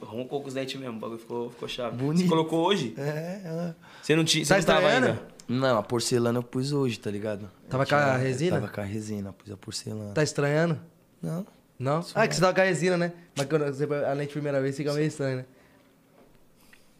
[0.00, 0.96] Roncou com os dentes mesmo.
[0.96, 1.96] O bagulho ficou, ficou chave.
[1.96, 2.22] Bonito.
[2.22, 2.94] Você colocou hoje?
[2.96, 3.00] É,
[3.44, 3.74] é.
[4.00, 4.46] Você não tinha.
[4.46, 5.06] Tá Você não tava estranhando?
[5.08, 5.33] ainda?
[5.46, 7.50] Não, a porcelana eu pus hoje, tá ligado?
[7.68, 8.60] Tava Eu com a tinha- resina?
[8.60, 10.12] Tava com a resina, pus a porcelana.
[10.14, 10.80] Tá estranhando?
[11.22, 11.46] Não.
[11.78, 12.04] Não?
[12.14, 13.12] Ah, que você tava com a resina, né?
[13.36, 15.44] Mas quando você além de primeira vez, fica meio estranho, né?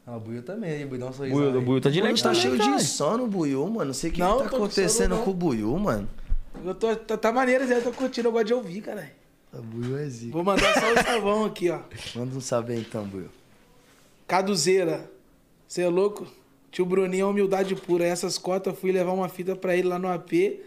[0.07, 1.35] Ah, o Buiu também, o Buiu dá um sorriso.
[1.37, 3.87] Buiu, o Buiu tá de lente tá também, cheio de sono, Buiu, mano.
[3.87, 5.25] Não sei o que, Não, que tá com acontecendo sono, não.
[5.25, 6.09] com o Buiu, mano.
[6.63, 7.79] Eu tô, tá, tá maneiro, Zé.
[7.79, 9.09] Eu tô curtindo, eu gosto de ouvir, caralho.
[9.53, 10.33] O Buiu é zica.
[10.33, 11.81] Vou mandar só o savão aqui, ó.
[12.17, 13.29] Manda um saber então, Buiu.
[14.27, 15.11] Caduzeira.
[15.67, 16.27] Você é louco?
[16.75, 18.05] Tio Bruninho é humildade pura.
[18.05, 20.61] Essas cotas, fui levar uma fita pra ele lá no AP.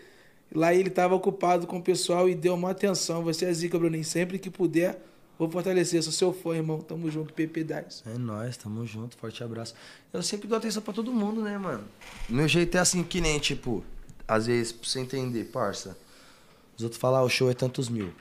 [0.55, 3.25] Lá ele tava ocupado com o pessoal e deu uma atenção.
[3.25, 4.05] Você é zica, Bruninho.
[4.05, 5.03] Sempre que puder,
[5.37, 6.01] vou fortalecer.
[6.01, 6.79] Sou seu fã, irmão.
[6.79, 8.03] Tamo junto, PP 10.
[8.05, 9.75] É nóis, tamo junto, forte abraço.
[10.13, 11.83] Eu sempre dou atenção pra todo mundo, né, mano?
[12.29, 13.83] Meu jeito é assim, que nem, tipo,
[14.25, 15.97] às vezes, pra você entender, parça.
[16.77, 18.13] Os outros falam, ah, o show é tantos mil.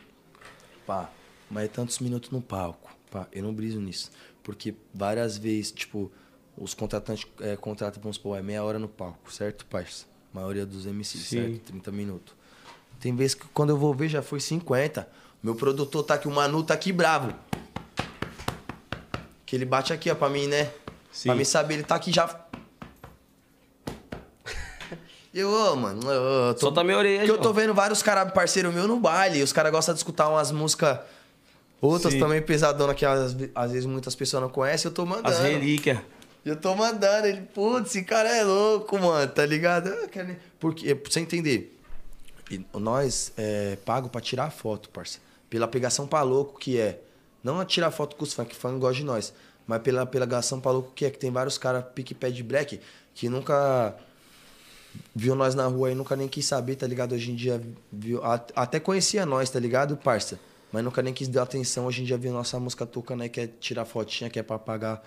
[0.85, 1.09] Pá,
[1.49, 2.91] mas é tantos minutos no palco.
[3.13, 4.11] Pá, eu não briso nisso.
[4.43, 6.11] Porque várias vezes, tipo,
[6.57, 10.07] os contratantes é, contratam, vamos supor, é meia hora no palco, certo, parça?
[10.33, 11.37] A maioria dos MCs, Sim.
[11.41, 11.61] certo?
[11.67, 12.35] 30 minutos.
[13.01, 15.09] Tem vezes que quando eu vou ver já foi 50.
[15.43, 17.33] Meu produtor tá aqui, o Manu tá aqui bravo.
[19.45, 20.71] Que ele bate aqui, ó, pra mim, né?
[21.13, 21.29] Sim.
[21.29, 22.29] Pra mim saber, ele tá aqui já.
[25.33, 26.61] Eu, ô, mano, eu, tô...
[26.61, 29.43] Solta minha orelha, Porque eu tô vendo vários caras parceiro meu no baile.
[29.43, 30.99] Os caras gostam de escutar umas músicas.
[31.79, 32.21] Outras Sim.
[32.21, 34.89] também pesadona que às, às vezes muitas pessoas não conhecem.
[34.89, 35.29] Eu tô mandando.
[35.29, 35.99] As relíquias.
[36.47, 37.27] Eu tô mandando.
[37.27, 39.91] Ele, putz, esse cara é louco, mano, tá ligado?
[40.61, 41.77] Porque, pra você entender,
[42.73, 45.19] nós é pago pra tirar foto, parça.
[45.51, 47.01] Pela pegação pra louco que é.
[47.43, 49.33] Não tirar foto com os fãs, que fã gosta de nós.
[49.67, 52.81] Mas pela pegação pra louco que é, que tem vários caras pique pé de break
[53.13, 53.97] que nunca
[55.15, 57.15] viu nós na rua e nunca nem quis saber, tá ligado?
[57.15, 57.61] Hoje em dia
[57.91, 58.21] viu.
[58.55, 60.39] Até conhecia nós, tá ligado, parça?
[60.71, 61.87] Mas nunca nem quis dar atenção.
[61.87, 65.03] Hoje em dia viu nossa música tocando aí, quer tirar fotinha, quer pra pagar,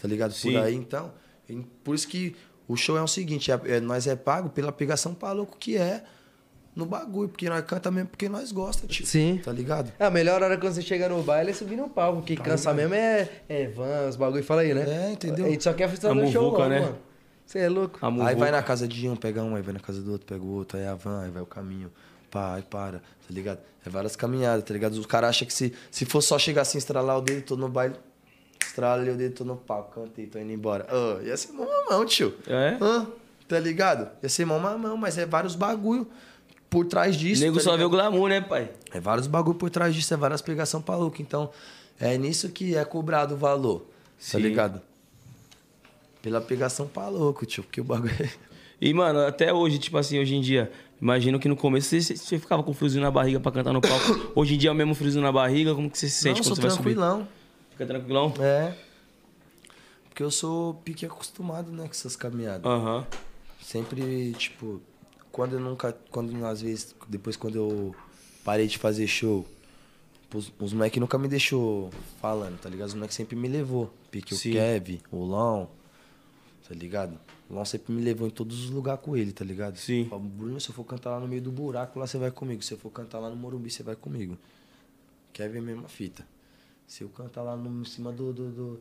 [0.00, 0.32] tá ligado?
[0.32, 0.52] Sim.
[0.52, 1.12] Por aí, então.
[1.82, 2.34] Por isso que
[2.66, 5.76] o show é o seguinte: é- é- nós é pago pela pegação pra louco que
[5.76, 6.02] é
[6.74, 7.28] no bagulho.
[7.28, 9.06] Porque nós canta mesmo porque nós gosta, tio.
[9.06, 9.40] Sim.
[9.44, 9.92] Tá ligado?
[9.98, 12.20] É, a melhor hora quando você chega no baile é subir no palco.
[12.20, 14.42] Tá Quem cansa mesmo é, é van, os bagulho.
[14.42, 15.08] Fala aí, né?
[15.08, 15.46] É, entendeu?
[15.46, 16.80] A gente só quer fazer no show, né?
[16.80, 16.98] mano.
[17.46, 17.98] Você é louco.
[18.22, 20.42] Aí vai na casa de um, pega um, aí vai na casa do outro, pega
[20.42, 21.92] o outro, aí a van, aí vai o caminho.
[22.30, 23.58] Pá, aí para, tá ligado?
[23.84, 24.94] É várias caminhadas, tá ligado?
[24.94, 27.68] Os caras acham que se, se for só chegar assim, estralar o dedo, tô no
[27.68, 27.94] baile,
[28.66, 30.86] estrala ali o dedo, tô no palco, cantei, tô indo embora.
[30.94, 32.34] Ô, ia ser mó mamão, tio.
[32.46, 32.76] É?
[32.80, 33.06] Hã?
[33.46, 34.08] tá ligado?
[34.22, 36.06] Ia ser mó mamão, mas é vários bagulho
[36.70, 37.42] por trás O disso.
[37.42, 38.70] nego tá só vê o glamour, né, pai?
[38.92, 41.20] É vários bagulho por trás disso, é várias pegação pra louco.
[41.20, 41.50] Então,
[42.00, 43.86] é nisso que é cobrado o valor, tá
[44.18, 44.38] Sim.
[44.38, 44.80] ligado?
[46.22, 48.30] Pela pegação pra louco, tio, porque o bagulho é...
[48.80, 50.70] E, mano, até hoje, tipo assim, hoje em dia,
[51.00, 54.32] imagino que no começo você, você ficava com friozinho na barriga pra cantar no palco.
[54.34, 56.44] Hoje em dia é o mesmo friozinho na barriga, como que você se sente Não,
[56.44, 56.82] quando você vai subir?
[56.94, 57.28] tranquilão.
[57.74, 58.32] Fica tranquilão?
[58.40, 58.72] É.
[60.04, 62.64] Porque eu sou pique acostumado, né, com essas caminhadas.
[62.64, 63.04] Aham.
[63.60, 64.80] Sempre, tipo,
[65.32, 65.92] quando eu nunca.
[66.10, 67.94] Quando às vezes, depois quando eu
[68.44, 69.44] parei de fazer show,
[70.32, 71.90] os, os moleques nunca me deixou
[72.20, 72.88] falando, tá ligado?
[72.88, 73.92] Os moleques sempre me levou.
[74.08, 74.50] Pique Sim.
[74.50, 75.68] o Kev, o Lão,
[76.68, 77.18] tá ligado?
[77.50, 79.76] O Lão sempre me levou em todos os lugares com ele, tá ligado?
[79.78, 80.08] Sim.
[80.36, 82.62] Bruno, se eu for cantar lá no meio do buraco, lá você vai comigo.
[82.62, 84.38] Se eu for cantar lá no Morumbi, você vai comigo.
[85.32, 86.24] Kevin é a mesma fita.
[86.86, 88.80] Se eu cantar lá no, em cima do, do, do,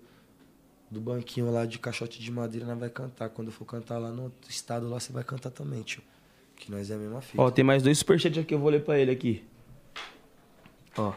[0.91, 3.29] do banquinho lá de caixote de madeira, nós vai cantar.
[3.29, 6.01] Quando eu for cantar lá no estado, lá você vai cantar também, tio.
[6.55, 7.41] Que nós é a mesma fita.
[7.41, 9.43] Ó, tem mais dois superchats aqui, eu vou ler pra ele aqui.
[10.97, 11.13] Ó.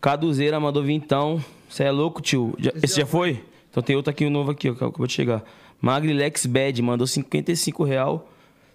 [0.00, 1.42] Caduzeira mandou vintão.
[1.68, 2.54] Você é louco, tio?
[2.58, 3.42] Já- esse já foi?
[3.70, 5.42] Então tem outro aqui, um novo aqui, ó, que acabou de chegar.
[5.80, 8.28] Magrilex Bad mandou 55 real.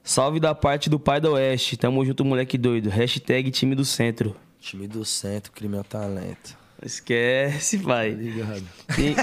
[0.04, 1.78] Salve da parte do pai da Oeste.
[1.78, 2.90] Tamo junto, moleque doido.
[2.90, 4.36] Hashtag time do centro.
[4.60, 6.58] Time do centro, crime é o talento.
[6.84, 8.12] Esquece, pai.
[8.12, 8.64] Ligado.
[8.96, 9.16] Tem,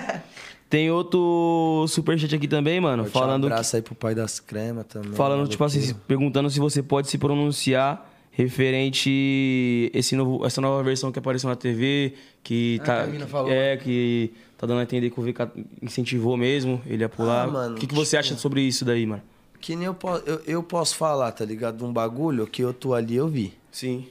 [0.68, 3.04] tem outro superchat aqui também, mano.
[3.04, 5.12] Falando que- abraço aí pro pai das cremas também.
[5.12, 11.12] Falando, tipo assim, perguntando se você pode se pronunciar referente esse novo, essa nova versão
[11.12, 13.06] que apareceu na TV, que Ah, tá.
[13.06, 13.50] que falou.
[13.52, 15.48] É, que tá dando a entender que o VK
[15.80, 17.48] incentivou mesmo ele a pular.
[17.48, 19.22] Ah, o que, que você tipo- acha sobre isso daí, mano?
[19.60, 21.78] Que nem eu, po- eu, eu posso falar, tá ligado?
[21.78, 23.54] De um bagulho que eu tô ali, eu vi.
[23.70, 24.06] Sim.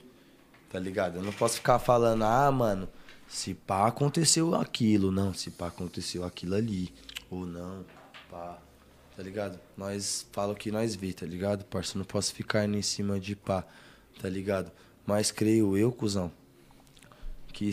[0.71, 1.17] Tá ligado?
[1.17, 2.87] Eu não posso ficar falando, ah, mano,
[3.27, 6.93] se pá aconteceu aquilo, não, se pá aconteceu aquilo ali,
[7.29, 7.85] ou não,
[8.29, 8.57] pá,
[9.15, 9.59] tá ligado?
[9.77, 11.97] Nós fala o que nós vê, tá ligado, parça?
[11.97, 13.65] Não posso ficar indo em cima de pá,
[14.21, 14.71] tá ligado?
[15.05, 16.31] Mas creio eu, cuzão,
[17.51, 17.71] que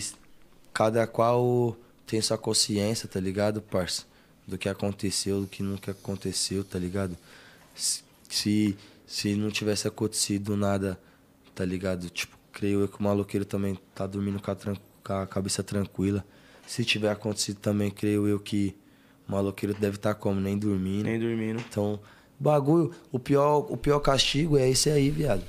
[0.72, 4.04] cada qual tem sua consciência, tá ligado, parça?
[4.46, 7.16] Do que aconteceu, do que nunca aconteceu, tá ligado?
[7.74, 8.02] Se,
[9.06, 10.98] se, não tivesse acontecido nada,
[11.54, 12.10] tá ligado?
[12.10, 14.76] Tipo, creio eu que o maloqueiro também tá dormindo com a, tran-
[15.16, 16.24] com a cabeça tranquila.
[16.66, 18.76] Se tiver acontecido também, creio eu que
[19.28, 20.40] o maloqueiro deve estar como?
[20.40, 21.04] Nem dormindo.
[21.04, 21.60] Nem dormindo.
[21.68, 21.98] Então,
[22.38, 25.42] bagulho, o pior, o pior castigo é esse aí, viado.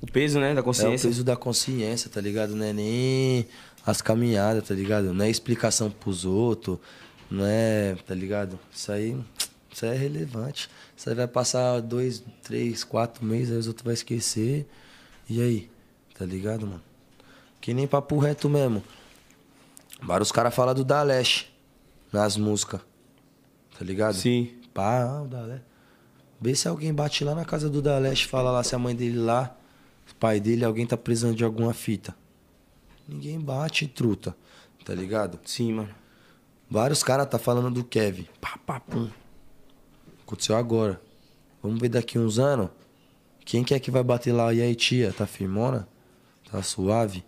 [0.00, 1.08] O peso, né, da É o consciência.
[1.10, 2.56] peso da consciência, tá ligado?
[2.56, 3.46] Não é nem
[3.84, 5.12] as caminhadas, tá ligado?
[5.12, 6.78] Não é explicação pros outros,
[7.30, 8.58] não é, tá ligado?
[8.72, 9.14] Isso aí,
[9.70, 10.70] isso aí é relevante.
[10.96, 14.66] Isso aí vai passar dois, três, quatro meses, aí os outros vão esquecer.
[15.28, 15.70] E aí?
[16.18, 16.82] Tá ligado, mano?
[17.60, 18.82] Que nem papo reto mesmo.
[20.02, 21.52] Vários caras falam do Daleste
[22.12, 22.80] nas músicas.
[23.78, 24.14] Tá ligado?
[24.14, 24.54] Sim.
[24.72, 25.64] Pá, o Daleste.
[26.40, 29.18] Vê se alguém bate lá na casa do Daleste, fala lá se a mãe dele
[29.18, 29.54] lá,
[30.10, 32.16] o pai dele, alguém tá precisando de alguma fita.
[33.06, 34.34] Ninguém bate, truta.
[34.84, 35.38] Tá ligado?
[35.44, 35.94] Sim, mano.
[36.70, 38.26] Vários caras tá falando do Kevin.
[38.40, 39.10] Pá, pá, pum.
[40.22, 41.00] Aconteceu agora.
[41.62, 42.70] Vamos ver daqui uns anos.
[43.44, 44.54] Quem que é que vai bater lá?
[44.54, 45.12] E aí, tia?
[45.12, 45.86] Tá firmona?
[46.50, 47.24] Tá suave?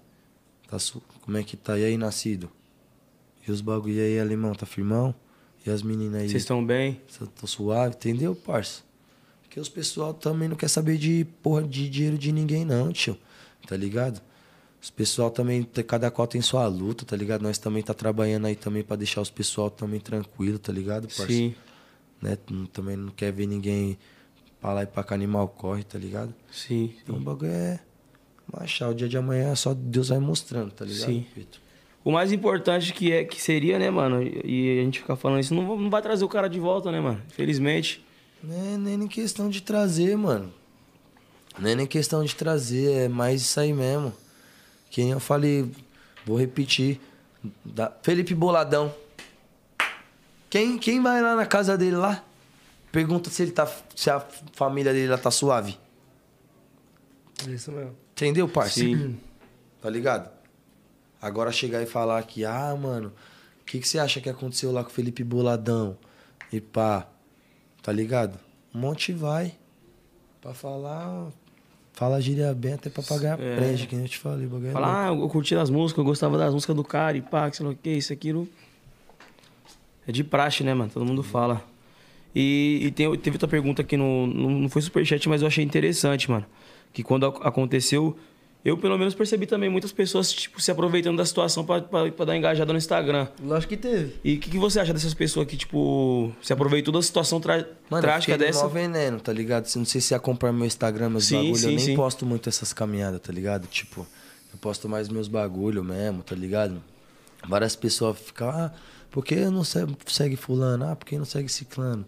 [0.73, 1.03] Tá su...
[1.21, 1.79] Como é que tá?
[1.79, 2.51] E aí, nascido?
[3.47, 3.93] E os bagulho?
[3.93, 4.55] E aí, alemão?
[4.55, 5.15] Tá firmão?
[5.67, 6.31] E as meninas aí?
[6.31, 6.99] Vocês estão bem?
[7.19, 8.83] Tô tô suave, entendeu, parça?
[9.43, 13.19] Porque os pessoal também não quer saber de porra de dinheiro de ninguém, não, tio.
[13.69, 14.23] Tá ligado?
[14.81, 17.43] Os pessoal também, cada qual tem sua luta, tá ligado?
[17.43, 21.27] Nós também tá trabalhando aí também pra deixar os pessoal também tranquilo, tá ligado, parça?
[21.27, 21.55] Sim.
[22.19, 22.39] Né?
[22.73, 23.99] Também não quer ver ninguém
[24.59, 26.35] pra lá e pra cá animal corre, tá ligado?
[26.51, 26.95] Sim.
[27.03, 27.79] Então o bagulho é.
[28.53, 31.07] Machar, o dia de amanhã só Deus vai mostrando, tá ligado?
[31.07, 31.27] Sim.
[31.35, 31.61] Vitor?
[32.05, 34.23] O mais importante que, é, que seria, né, mano?
[34.23, 37.01] E a gente ficar falando isso, não, não vai trazer o cara de volta, né,
[37.01, 37.23] mano?
[37.29, 38.05] Infelizmente.
[38.43, 40.53] Não é nem em questão de trazer, mano.
[41.59, 44.13] Não é nem questão de trazer, é mais isso aí mesmo.
[44.91, 45.71] Que nem eu falei,
[46.27, 47.01] vou repetir.
[47.65, 48.93] Da- Felipe Boladão.
[50.51, 52.23] Quem, quem vai lá na casa dele lá?
[52.91, 53.67] Pergunta se ele tá.
[53.97, 54.21] Se a
[54.53, 55.79] família dele lá tá suave.
[57.49, 57.97] Isso mesmo.
[58.25, 58.81] Entendeu, parça?
[58.81, 59.17] Sim.
[59.83, 60.31] Tá ligado?
[61.21, 63.13] Agora chegar e falar que, ah, mano,
[63.61, 65.97] o que, que você acha que aconteceu lá com o Felipe Boladão?
[66.53, 67.09] E pá,
[67.83, 68.39] tá ligado?
[68.73, 69.53] Um monte vai.
[70.41, 71.31] Pra falar.
[71.95, 73.57] Fala gíria bem até pra pagar a É.
[73.57, 74.47] prédio, que nem eu te falei.
[74.47, 74.73] bagulho é.
[74.73, 77.57] Falar, ah, eu curti as músicas, eu gostava das músicas do cara e pá, que
[77.57, 78.49] sei lá o que, isso, aquilo.
[80.07, 80.91] É de praxe, né, mano?
[80.95, 81.61] Todo mundo fala.
[82.33, 84.29] E, e tem, teve outra pergunta aqui no.
[84.29, 86.47] Não foi superchat, mas eu achei interessante, mano.
[86.93, 88.17] Que quando ac- aconteceu,
[88.65, 91.81] eu pelo menos percebi também muitas pessoas, tipo, se aproveitando da situação pra
[92.25, 93.27] dar engajada no Instagram.
[93.43, 94.15] Lógico que teve.
[94.23, 97.67] E o que, que você acha dessas pessoas que, tipo, se aproveitou da situação tra
[97.91, 98.63] Mano, trágica dessa?
[98.63, 99.65] Mó veneno, tá ligado?
[99.77, 101.57] Não sei se você acompanha meu Instagram, meus Sim, bagulho.
[101.57, 101.97] sim, eu nem sim.
[101.97, 103.67] posto muito essas caminhadas, tá ligado?
[103.67, 104.07] Tipo,
[104.53, 106.81] eu posto mais meus bagulho mesmo, tá ligado?
[107.49, 108.71] Várias pessoas ficam, ah,
[109.11, 110.85] por que não segue, segue fulano?
[110.87, 112.05] Ah, por que não segue ciclano?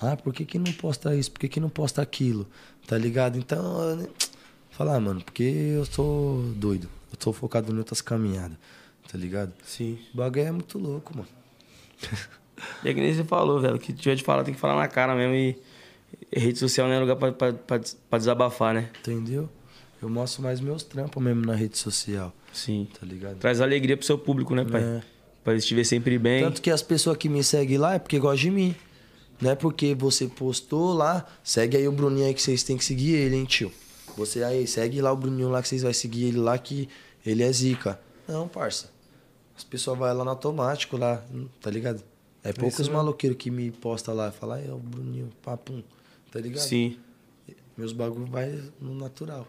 [0.00, 1.30] Ah, por que, que não posta isso?
[1.30, 2.46] Por que, que não posta aquilo?
[2.86, 3.38] Tá ligado?
[3.38, 4.08] Então,
[4.70, 6.88] falar, mano, porque eu sou doido.
[7.10, 8.56] Eu tô focado em outras caminhadas,
[9.10, 9.52] tá ligado?
[9.64, 9.98] Sim.
[10.12, 11.28] O bagulho é muito louco, mano.
[12.84, 14.88] E é que nem você falou, velho, que tiver de falar tem que falar na
[14.88, 15.56] cara mesmo e,
[16.30, 18.90] e rede social não é lugar pra, pra, pra, pra desabafar, né?
[19.00, 19.48] Entendeu?
[20.02, 22.86] Eu mostro mais meus trampos mesmo na rede social, Sim.
[22.98, 23.36] tá ligado?
[23.38, 24.82] Traz alegria pro seu público, né, pai?
[24.82, 25.02] É.
[25.42, 26.42] Pra eles te ver sempre bem.
[26.42, 28.76] Tanto que as pessoas que me seguem lá é porque gostam de mim.
[29.40, 32.84] Não é porque você postou lá, segue aí o Bruninho aí que vocês têm que
[32.84, 33.72] seguir ele, hein, tio.
[34.16, 36.88] Você aí, segue lá o Bruninho lá que vocês vão seguir ele lá que
[37.24, 38.00] ele é zica.
[38.26, 38.90] Não, parça.
[39.56, 41.22] As pessoas vão lá no automático lá,
[41.60, 42.02] tá ligado?
[42.42, 42.94] É poucos mesmo.
[42.94, 45.82] maloqueiros que me postam lá, falam, é o Bruninho, papum,
[46.30, 46.62] tá ligado?
[46.62, 46.98] Sim.
[47.76, 49.46] Meus bagulho vai no natural.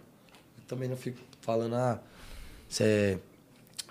[0.58, 2.02] Eu também não fico falando, ah,
[2.68, 3.20] cê é.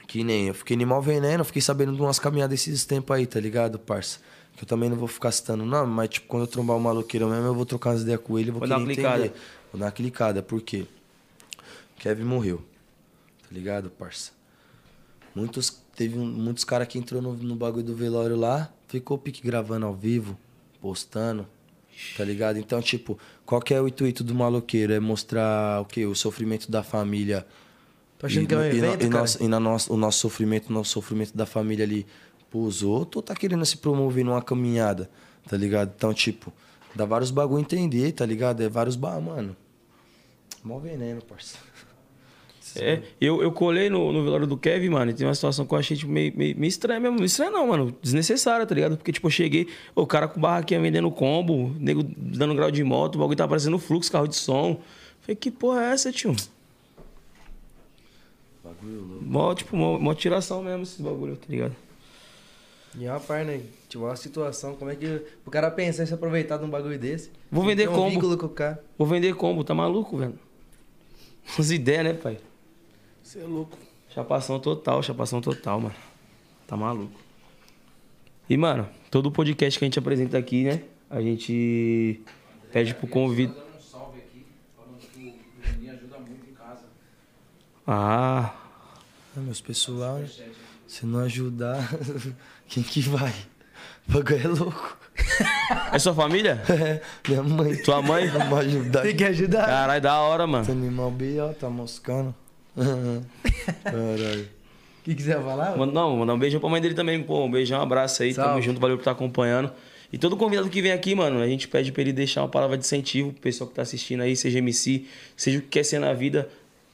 [0.06, 3.26] Que nem eu fiquei nem mal veneno, fiquei sabendo de umas caminhadas esses tempos aí,
[3.26, 4.20] tá ligado, parça?
[4.56, 7.28] Que eu também não vou ficar citando, não, mas tipo, quando eu trombar o maloqueiro
[7.28, 9.28] mesmo, eu vou trocar umas ideias com ele, vou Vou dar querer uma entender.
[9.28, 9.34] clicada.
[9.72, 10.86] Vou dar uma clicada, por quê?
[11.98, 12.58] Kevin morreu,
[13.42, 14.32] tá ligado, parça?
[15.34, 19.84] Muitos, teve muitos caras que entrou no, no bagulho do velório lá, ficou pique gravando
[19.84, 20.38] ao vivo,
[20.80, 21.46] postando,
[22.16, 22.58] tá ligado?
[22.58, 24.92] Então, tipo, qual que é o intuito do maloqueiro?
[24.94, 26.06] É mostrar o quê?
[26.06, 27.46] O sofrimento da família.
[28.18, 30.18] Tô achando que é um e, no- evento, e, nosso- e na nosso, o nosso
[30.20, 32.06] sofrimento, o nosso sofrimento da família ali
[32.50, 35.10] pros outros, ou tá querendo se promover numa caminhada,
[35.48, 35.92] tá ligado?
[35.96, 36.52] Então, tipo,
[36.94, 38.62] dá vários bagulho entender, tá ligado?
[38.62, 39.20] É vários ba...
[39.20, 39.56] Mano,
[40.64, 41.58] mó veneno, parça.
[42.78, 45.72] É, eu, eu colei no, no velório do Kevin, mano, e tem uma situação que
[45.72, 47.24] eu achei tipo, meio, meio, meio estranha mesmo.
[47.24, 47.96] Estranha não, mano.
[48.02, 48.98] Desnecessária, tá ligado?
[48.98, 53.14] Porque, tipo, eu cheguei, o cara com barraquinha vendendo combo, nego dando grau de moto,
[53.14, 54.78] o bagulho tá parecendo fluxo, carro de som.
[55.22, 56.36] Falei, que porra é essa, tio?
[58.62, 59.24] Bagulho louco.
[59.24, 61.74] Mó, tipo, mó, mó tiração mesmo esse bagulho, tá ligado?
[62.98, 63.60] E uma par, né?
[63.88, 66.98] Tipo, uma situação, como é que o cara pensa em se aproveitar de um bagulho
[66.98, 67.30] desse?
[67.50, 68.36] Vou vender um combo.
[68.38, 68.82] com o cara.
[68.96, 70.38] Vou vender combo, tá maluco, velho?
[71.58, 72.38] As ideias, né, pai?
[73.22, 73.76] Você é louco.
[74.08, 75.94] Chapação total, chapação total, mano.
[76.66, 77.20] Tá maluco.
[78.48, 80.82] E, mano, todo podcast que a gente apresenta aqui, né?
[81.10, 82.20] A gente
[82.72, 83.52] pede pro convite.
[83.52, 86.84] um salve aqui, falando que o Bruninho ajuda muito em casa.
[87.86, 88.54] Ah,
[89.36, 90.18] Ah, meus pessoal,
[90.86, 91.88] se não ajudar,
[92.68, 93.32] quem que vai?
[94.08, 94.98] O bagulho é louco.
[95.92, 96.62] é sua família?
[96.70, 97.76] É, minha mãe.
[97.82, 98.28] Tua mãe?
[98.28, 99.02] Vai ajudar.
[99.02, 99.66] Tem que ajudar.
[99.66, 100.62] Caralho, da hora, mano.
[100.64, 102.34] Esse animal B, ó, tá moscando.
[103.84, 104.42] Caralho.
[105.00, 105.76] O que quiser falar?
[105.76, 107.44] Manda- Não, mandar um beijão pra mãe dele também, pô.
[107.44, 108.34] Um beijão, um abraço aí.
[108.34, 108.62] Tamo Salve.
[108.62, 109.70] junto, valeu por estar acompanhando.
[110.12, 112.76] E todo convidado que vem aqui, mano, a gente pede pra ele deixar uma palavra
[112.78, 115.04] de incentivo pro pessoal que tá assistindo aí, seja MC,
[115.36, 116.48] seja o que quer ser na vida.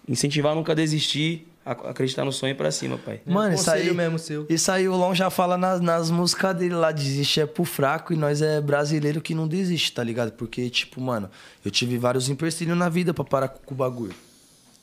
[0.09, 3.21] Incentivar a nunca desistir, acreditar no sonho e pra cima, pai.
[3.25, 4.47] Mano, isso aí, Conselho mesmo seu.
[4.49, 8.13] isso aí o Long já fala nas, nas músicas dele lá, desiste é pro fraco
[8.13, 10.33] e nós é brasileiro que não desiste, tá ligado?
[10.33, 11.31] Porque, tipo, mano,
[11.65, 14.15] eu tive vários empecilhos na vida pra parar com, o bagulho.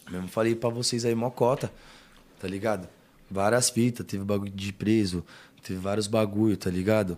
[0.10, 1.72] Mesmo falei pra vocês aí, mocota,
[2.39, 2.88] tá ligado?
[3.30, 5.23] Várias fitas, teve bagulho de preso,
[5.61, 7.18] teve vários bagulho, tá ligado?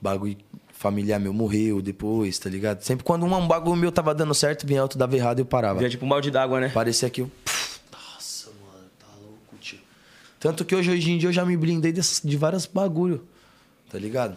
[0.00, 0.36] Bagulho
[0.82, 2.82] familiar meu morreu depois, tá ligado?
[2.82, 5.46] Sempre quando um, um bagulho meu tava dando certo, vinha outro dava errado e eu
[5.46, 5.78] parava.
[5.78, 6.68] Vira tipo um balde d'água, né?
[6.70, 7.30] Parecia que eu.
[7.44, 9.78] Pff, Nossa, mano, tá louco, tio.
[10.42, 13.22] Tanto que hoje, hoje em dia eu já me blindei dessas- de vários bagulho.
[13.90, 14.36] Tá ligado?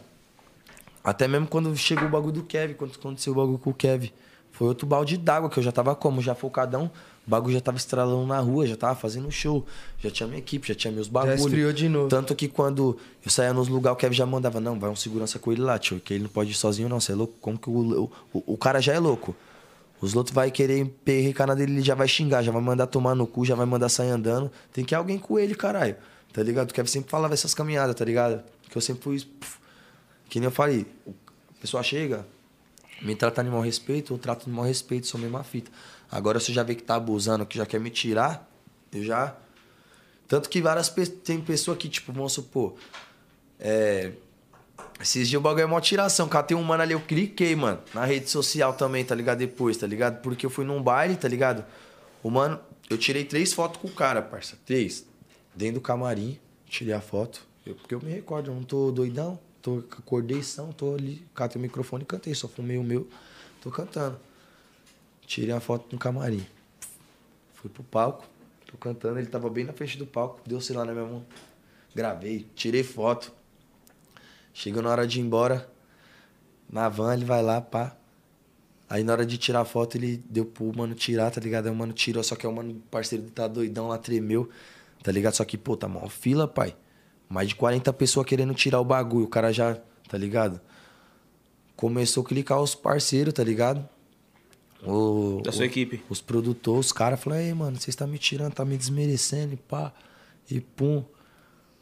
[1.03, 4.11] Até mesmo quando chegou o bagulho do Kevin, quando aconteceu o bagulho com o Kevin.
[4.51, 6.21] Foi outro balde d'água que eu já tava como?
[6.21, 6.89] Já focadão.
[7.27, 9.65] O bagulho já tava estralando na rua, já tava fazendo show.
[9.99, 11.41] Já tinha minha equipe, já tinha meus bagulhos.
[11.41, 12.07] esfriou de novo.
[12.07, 12.95] Tanto que quando
[13.25, 15.77] eu saía nos lugares, o Kevin já mandava, não, vai um segurança com ele lá,
[15.79, 16.99] tio, que ele não pode ir sozinho, não.
[16.99, 17.33] Você é louco?
[17.41, 19.35] Como que o, o, o cara já é louco?
[20.01, 23.15] Os outros vai querer perrecar na dele, ele já vai xingar, já vai mandar tomar
[23.15, 24.51] no cu, já vai mandar sair andando.
[24.71, 25.95] Tem que ir alguém com ele, caralho.
[26.33, 26.69] Tá ligado?
[26.69, 28.43] O Kevin sempre falava essas caminhadas, tá ligado?
[28.69, 29.19] Que eu sempre fui.
[29.19, 29.57] puf,
[30.29, 32.27] Que nem eu falei, a pessoa chega,
[33.01, 35.71] me trata de mau respeito, eu trato de mau respeito, sou mesma fita.
[36.11, 38.49] Agora, eu já vê que tá abusando, que já quer me tirar,
[38.91, 39.35] eu já.
[40.27, 41.19] Tanto que várias pessoas.
[41.23, 42.75] Tem pessoa que, tipo, vamos supor.
[43.59, 44.11] É.
[44.99, 46.27] Esses dias o bagulho é mó tiração.
[46.27, 47.79] Cara, tem um mano ali, eu cliquei, mano.
[47.93, 49.39] Na rede social também, tá ligado?
[49.39, 50.21] Depois, tá ligado?
[50.21, 51.65] Porque eu fui num baile, tá ligado?
[52.23, 52.59] O mano.
[52.89, 54.57] Eu tirei três fotos com o cara, parça.
[54.65, 55.05] Três.
[55.55, 57.45] Dentro do camarim, tirei a foto.
[57.65, 59.39] Eu- porque eu me recordo, eu não tô doidão.
[59.61, 62.35] Tô com acordeição, tô ali, catei o microfone e cantei.
[62.35, 63.07] Só fumei o meu,
[63.61, 64.19] tô cantando.
[65.25, 66.45] Tirei a foto no camarim.
[67.55, 68.23] Fui pro palco,
[68.67, 71.25] tô cantando, ele tava bem na frente do palco, deu sei lá na minha mão.
[71.95, 73.33] Gravei, tirei foto.
[74.57, 75.69] Chegou na hora de ir embora,
[76.69, 77.95] na van ele vai lá, pá.
[78.89, 81.65] Aí na hora de tirar a foto, ele deu pro mano tirar, tá ligado?
[81.65, 84.49] Aí o mano tirou, só que o mano parceiro tá doidão lá, tremeu,
[85.03, 85.33] tá ligado?
[85.35, 86.73] Só que, pô, tá mó fila, pai.
[87.27, 89.75] Mais de 40 pessoas querendo tirar o bagulho, o cara já,
[90.07, 90.61] tá ligado?
[91.75, 93.87] Começou a clicar os parceiros, tá ligado?
[94.83, 96.01] O, Da o- sua equipe.
[96.09, 99.57] Os produtores, os caras falaram, ei, mano, vocês estão me tirando, tá me desmerecendo e
[99.57, 99.91] pá.
[100.49, 101.03] E pum.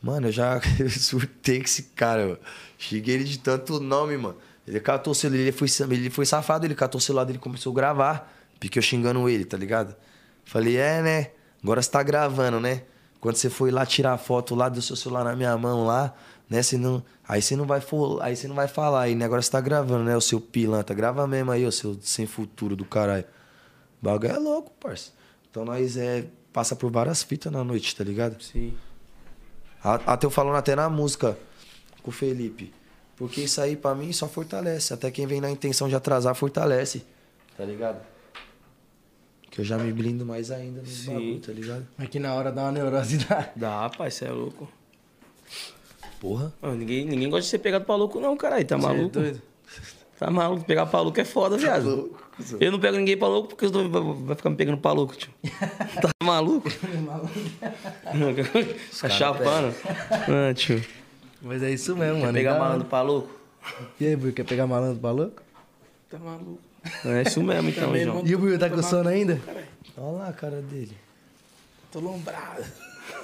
[0.03, 0.59] Mano, eu já
[0.99, 2.37] surtei com esse cara.
[2.77, 4.35] Cheguei ele de tanto nome, mano.
[4.67, 7.71] Ele catou o celular, ele foi, ele foi safado, ele catou o celular dele começou
[7.71, 8.33] a gravar.
[8.59, 9.95] Porque eu xingando ele, tá ligado?
[10.43, 11.31] Falei, é, né?
[11.63, 12.83] Agora você tá gravando, né?
[13.21, 16.13] Quando você foi lá tirar a foto lá do seu celular na minha mão lá,
[16.49, 16.61] né?
[16.61, 17.81] Você não, aí você não vai
[18.21, 19.23] aí você não vai falar aí, né?
[19.23, 20.17] Agora você tá gravando, né?
[20.17, 20.93] O seu pilantra.
[20.93, 23.23] Grava mesmo aí, o seu sem futuro do caralho.
[24.01, 25.11] O bagulho é louco, parça.
[25.49, 28.41] Então nós é, passa por várias fitas na noite, tá ligado?
[28.43, 28.73] Sim.
[29.83, 31.37] A- Até eu falando até na música
[32.01, 32.73] com o Felipe.
[33.15, 34.93] Porque isso aí pra mim só fortalece.
[34.93, 37.05] Até quem vem na intenção de atrasar fortalece.
[37.57, 38.01] Tá ligado?
[39.51, 41.13] Que eu já me blindo mais ainda nos Sim.
[41.13, 41.87] bagulho, tá ligado?
[41.97, 43.51] Aqui na hora dá uma neurose dá.
[43.55, 44.67] Dá, pai, você é louco.
[46.19, 46.51] Porra.
[46.61, 48.65] Mano, ninguém, ninguém gosta de ser pegado pra louco, não, caralho.
[48.65, 49.09] Tá maluco?
[49.09, 49.41] doido?
[50.19, 50.63] Tá maluco.
[50.65, 52.15] Pegar pra louco é foda, viado.
[52.59, 54.91] Eu não pego ninguém pra louco porque os dois vai- vai ficar me pegando pra
[54.91, 55.31] louco, tio.
[56.01, 56.69] Tá maluco?
[59.01, 59.75] tá chapando?
[60.11, 60.83] Ah, tio.
[61.41, 62.33] Mas é isso mesmo, Quer mano.
[62.33, 63.29] pegar malandro pra louco?
[63.99, 65.41] E aí, Buiu, quer pegar malandro pra louco?
[66.09, 66.59] Tá maluco.
[67.05, 68.21] É isso mesmo, então, Também João.
[68.25, 69.39] E o Buiu tá com sono ainda?
[69.97, 70.95] Olha lá a cara dele.
[71.91, 72.63] Tô lombrado.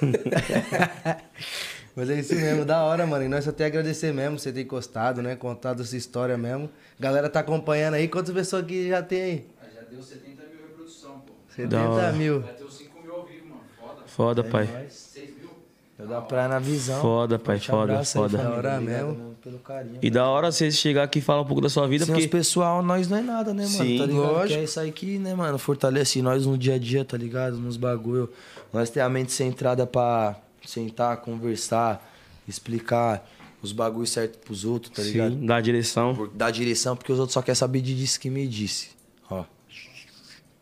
[1.96, 3.24] Mas é isso mesmo, da hora, mano.
[3.24, 5.34] E nós só tem a agradecer mesmo você ter encostado, né?
[5.36, 6.70] Contado essa história mesmo.
[6.98, 8.06] Galera tá acompanhando aí.
[8.08, 9.46] Quantas pessoas que já tem aí?
[9.60, 11.32] Ah, Já deu 70 mil reprodução, pô.
[11.54, 12.12] 70 hora.
[12.12, 12.42] mil.
[12.42, 13.60] Já deu 5 mil ao vivo, mano.
[13.78, 14.02] Foda.
[14.06, 14.68] Foda, pai.
[14.88, 15.50] 6 mil?
[15.98, 17.00] Eu da praia na visão.
[17.02, 18.38] Foda, pai, Forte foda, abraço aí, foda.
[18.38, 18.50] família.
[18.62, 19.18] Da hora Obrigado mesmo.
[19.24, 19.98] mano, Pelo carinho.
[20.00, 22.24] E da hora você chegar aqui e falar um pouco da sua vida, Sem porque...
[22.26, 23.68] os pessoal, nós não é nada, né, mano?
[23.76, 24.22] Sim, tá ligado?
[24.22, 24.48] lógico.
[24.48, 27.56] Que é isso aí que, né, mano, fortalece nós no dia a dia, tá ligado?
[27.58, 28.30] Nos bagulho.
[28.72, 30.36] Nós temos a mente centrada pra
[30.68, 32.04] sentar, conversar,
[32.48, 33.28] explicar
[33.62, 35.32] os bagulhos certos pros outros, tá ligado?
[35.34, 36.14] Sim, dá direção.
[36.14, 38.88] Por- Dar direção, porque os outros só querem saber de disse que me disse.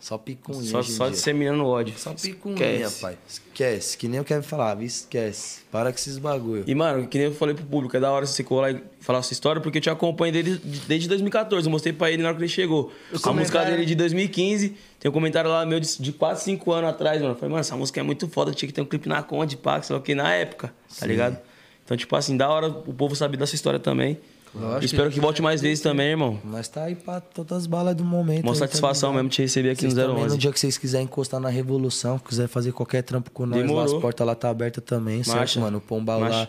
[0.08, 0.62] Só picuinha.
[0.62, 1.92] Só, só disseminando ódio.
[1.98, 3.00] Só picuinha, Esquece.
[3.02, 3.18] pai.
[3.28, 3.98] Esquece.
[3.98, 4.86] Que nem eu quero falar, viu?
[4.86, 5.60] esquece.
[5.70, 6.64] Para com esses bagulho.
[6.66, 9.18] E, mano, que nem eu falei pro público, é da hora você colar e falar
[9.18, 11.66] essa história, porque eu te acompanho desde, desde 2014.
[11.66, 12.90] Eu mostrei pra ele na hora que ele chegou.
[13.22, 14.78] A música dele é de 2015.
[14.98, 17.34] Tem um comentário lá meu de, de 4, 5 anos atrás, mano.
[17.34, 19.58] Eu falei, mano, essa música é muito foda, tinha que ter um clipe na Conde,
[19.58, 21.36] pá, sei lá o que, na época, tá ligado?
[21.84, 24.18] Então, tipo assim, da hora o povo saber dessa história também.
[24.54, 24.84] Lógico.
[24.84, 26.38] Espero que volte mais vezes também, irmão.
[26.44, 28.44] Nós tá aí pra todas as balas do momento.
[28.44, 29.24] Uma tá satisfação ligado?
[29.24, 30.34] mesmo te receber aqui Vocês no também, 011.
[30.34, 33.84] no dia que vocês quiserem encostar na Revolução, quiser fazer qualquer trampo com nós, lá,
[33.84, 35.60] as portas lá tá aberta também, certo, Marcha.
[35.60, 35.78] mano?
[35.78, 36.48] O Pombal lá,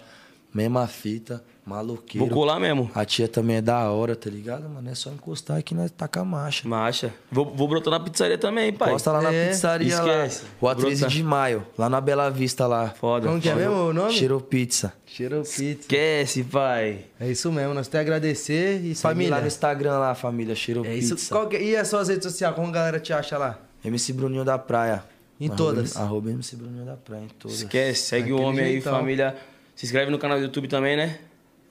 [0.53, 2.25] mesma fita, maloqueiro.
[2.25, 2.89] Vou colar mesmo.
[2.95, 4.89] A tia também é da hora, tá ligado, mano?
[4.89, 6.67] É só encostar que nós taca a marcha.
[6.67, 7.13] Marcha.
[7.31, 8.89] Vou, vou brotar na pizzaria também, pai.
[8.89, 10.43] Posta lá na É, pizzaria esquece.
[10.43, 10.49] lá.
[10.59, 11.09] Rua 13 Brotar.
[11.17, 12.89] de maio, lá na Bela Vista lá.
[12.89, 13.27] Foda.
[13.27, 14.11] Como que é mesmo o nome?
[14.13, 14.91] Cheiro Pizza.
[15.05, 15.63] Cheiro Pizza.
[15.63, 17.05] Esquece, pai.
[17.19, 19.35] É isso mesmo, nós temos a agradecer e Família.
[19.35, 21.15] lá no Instagram lá, família, Cheiro É isso.
[21.15, 21.33] Pizza.
[21.35, 23.59] Qual que- E as suas redes sociais, como a galera te acha lá?
[23.85, 25.03] MC Bruninho da Praia.
[25.39, 25.95] Em Arroba- todas?
[25.95, 27.57] Arroba MC Bruninho da Praia, em todas.
[27.61, 29.35] Esquece, segue o Daquele homem aí, família.
[29.73, 31.17] Se inscreve no canal do YouTube também, né?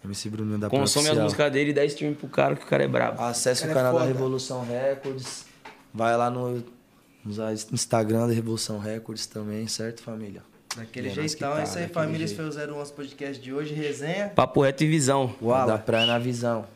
[0.08, 0.68] MC Bruninho da.
[0.68, 3.22] Consome as músicas dele e dá stream pro cara, que o cara é brabo.
[3.22, 4.12] Acesse Cara, o é canal da foda.
[4.12, 5.46] Revolução Records.
[5.94, 6.62] Vai lá no,
[7.24, 10.42] no Instagram da Revolução Records também, certo, família?
[10.76, 11.52] Daquele É nós que jeitão.
[11.54, 12.24] tá, é isso aí, família.
[12.24, 12.52] Esse jeito.
[12.52, 13.72] foi o 011 Podcast de hoje.
[13.74, 14.28] Resenha.
[14.28, 15.34] Papo reto e visão.
[15.40, 15.72] Uala.
[15.72, 16.66] Da Praia na Visão.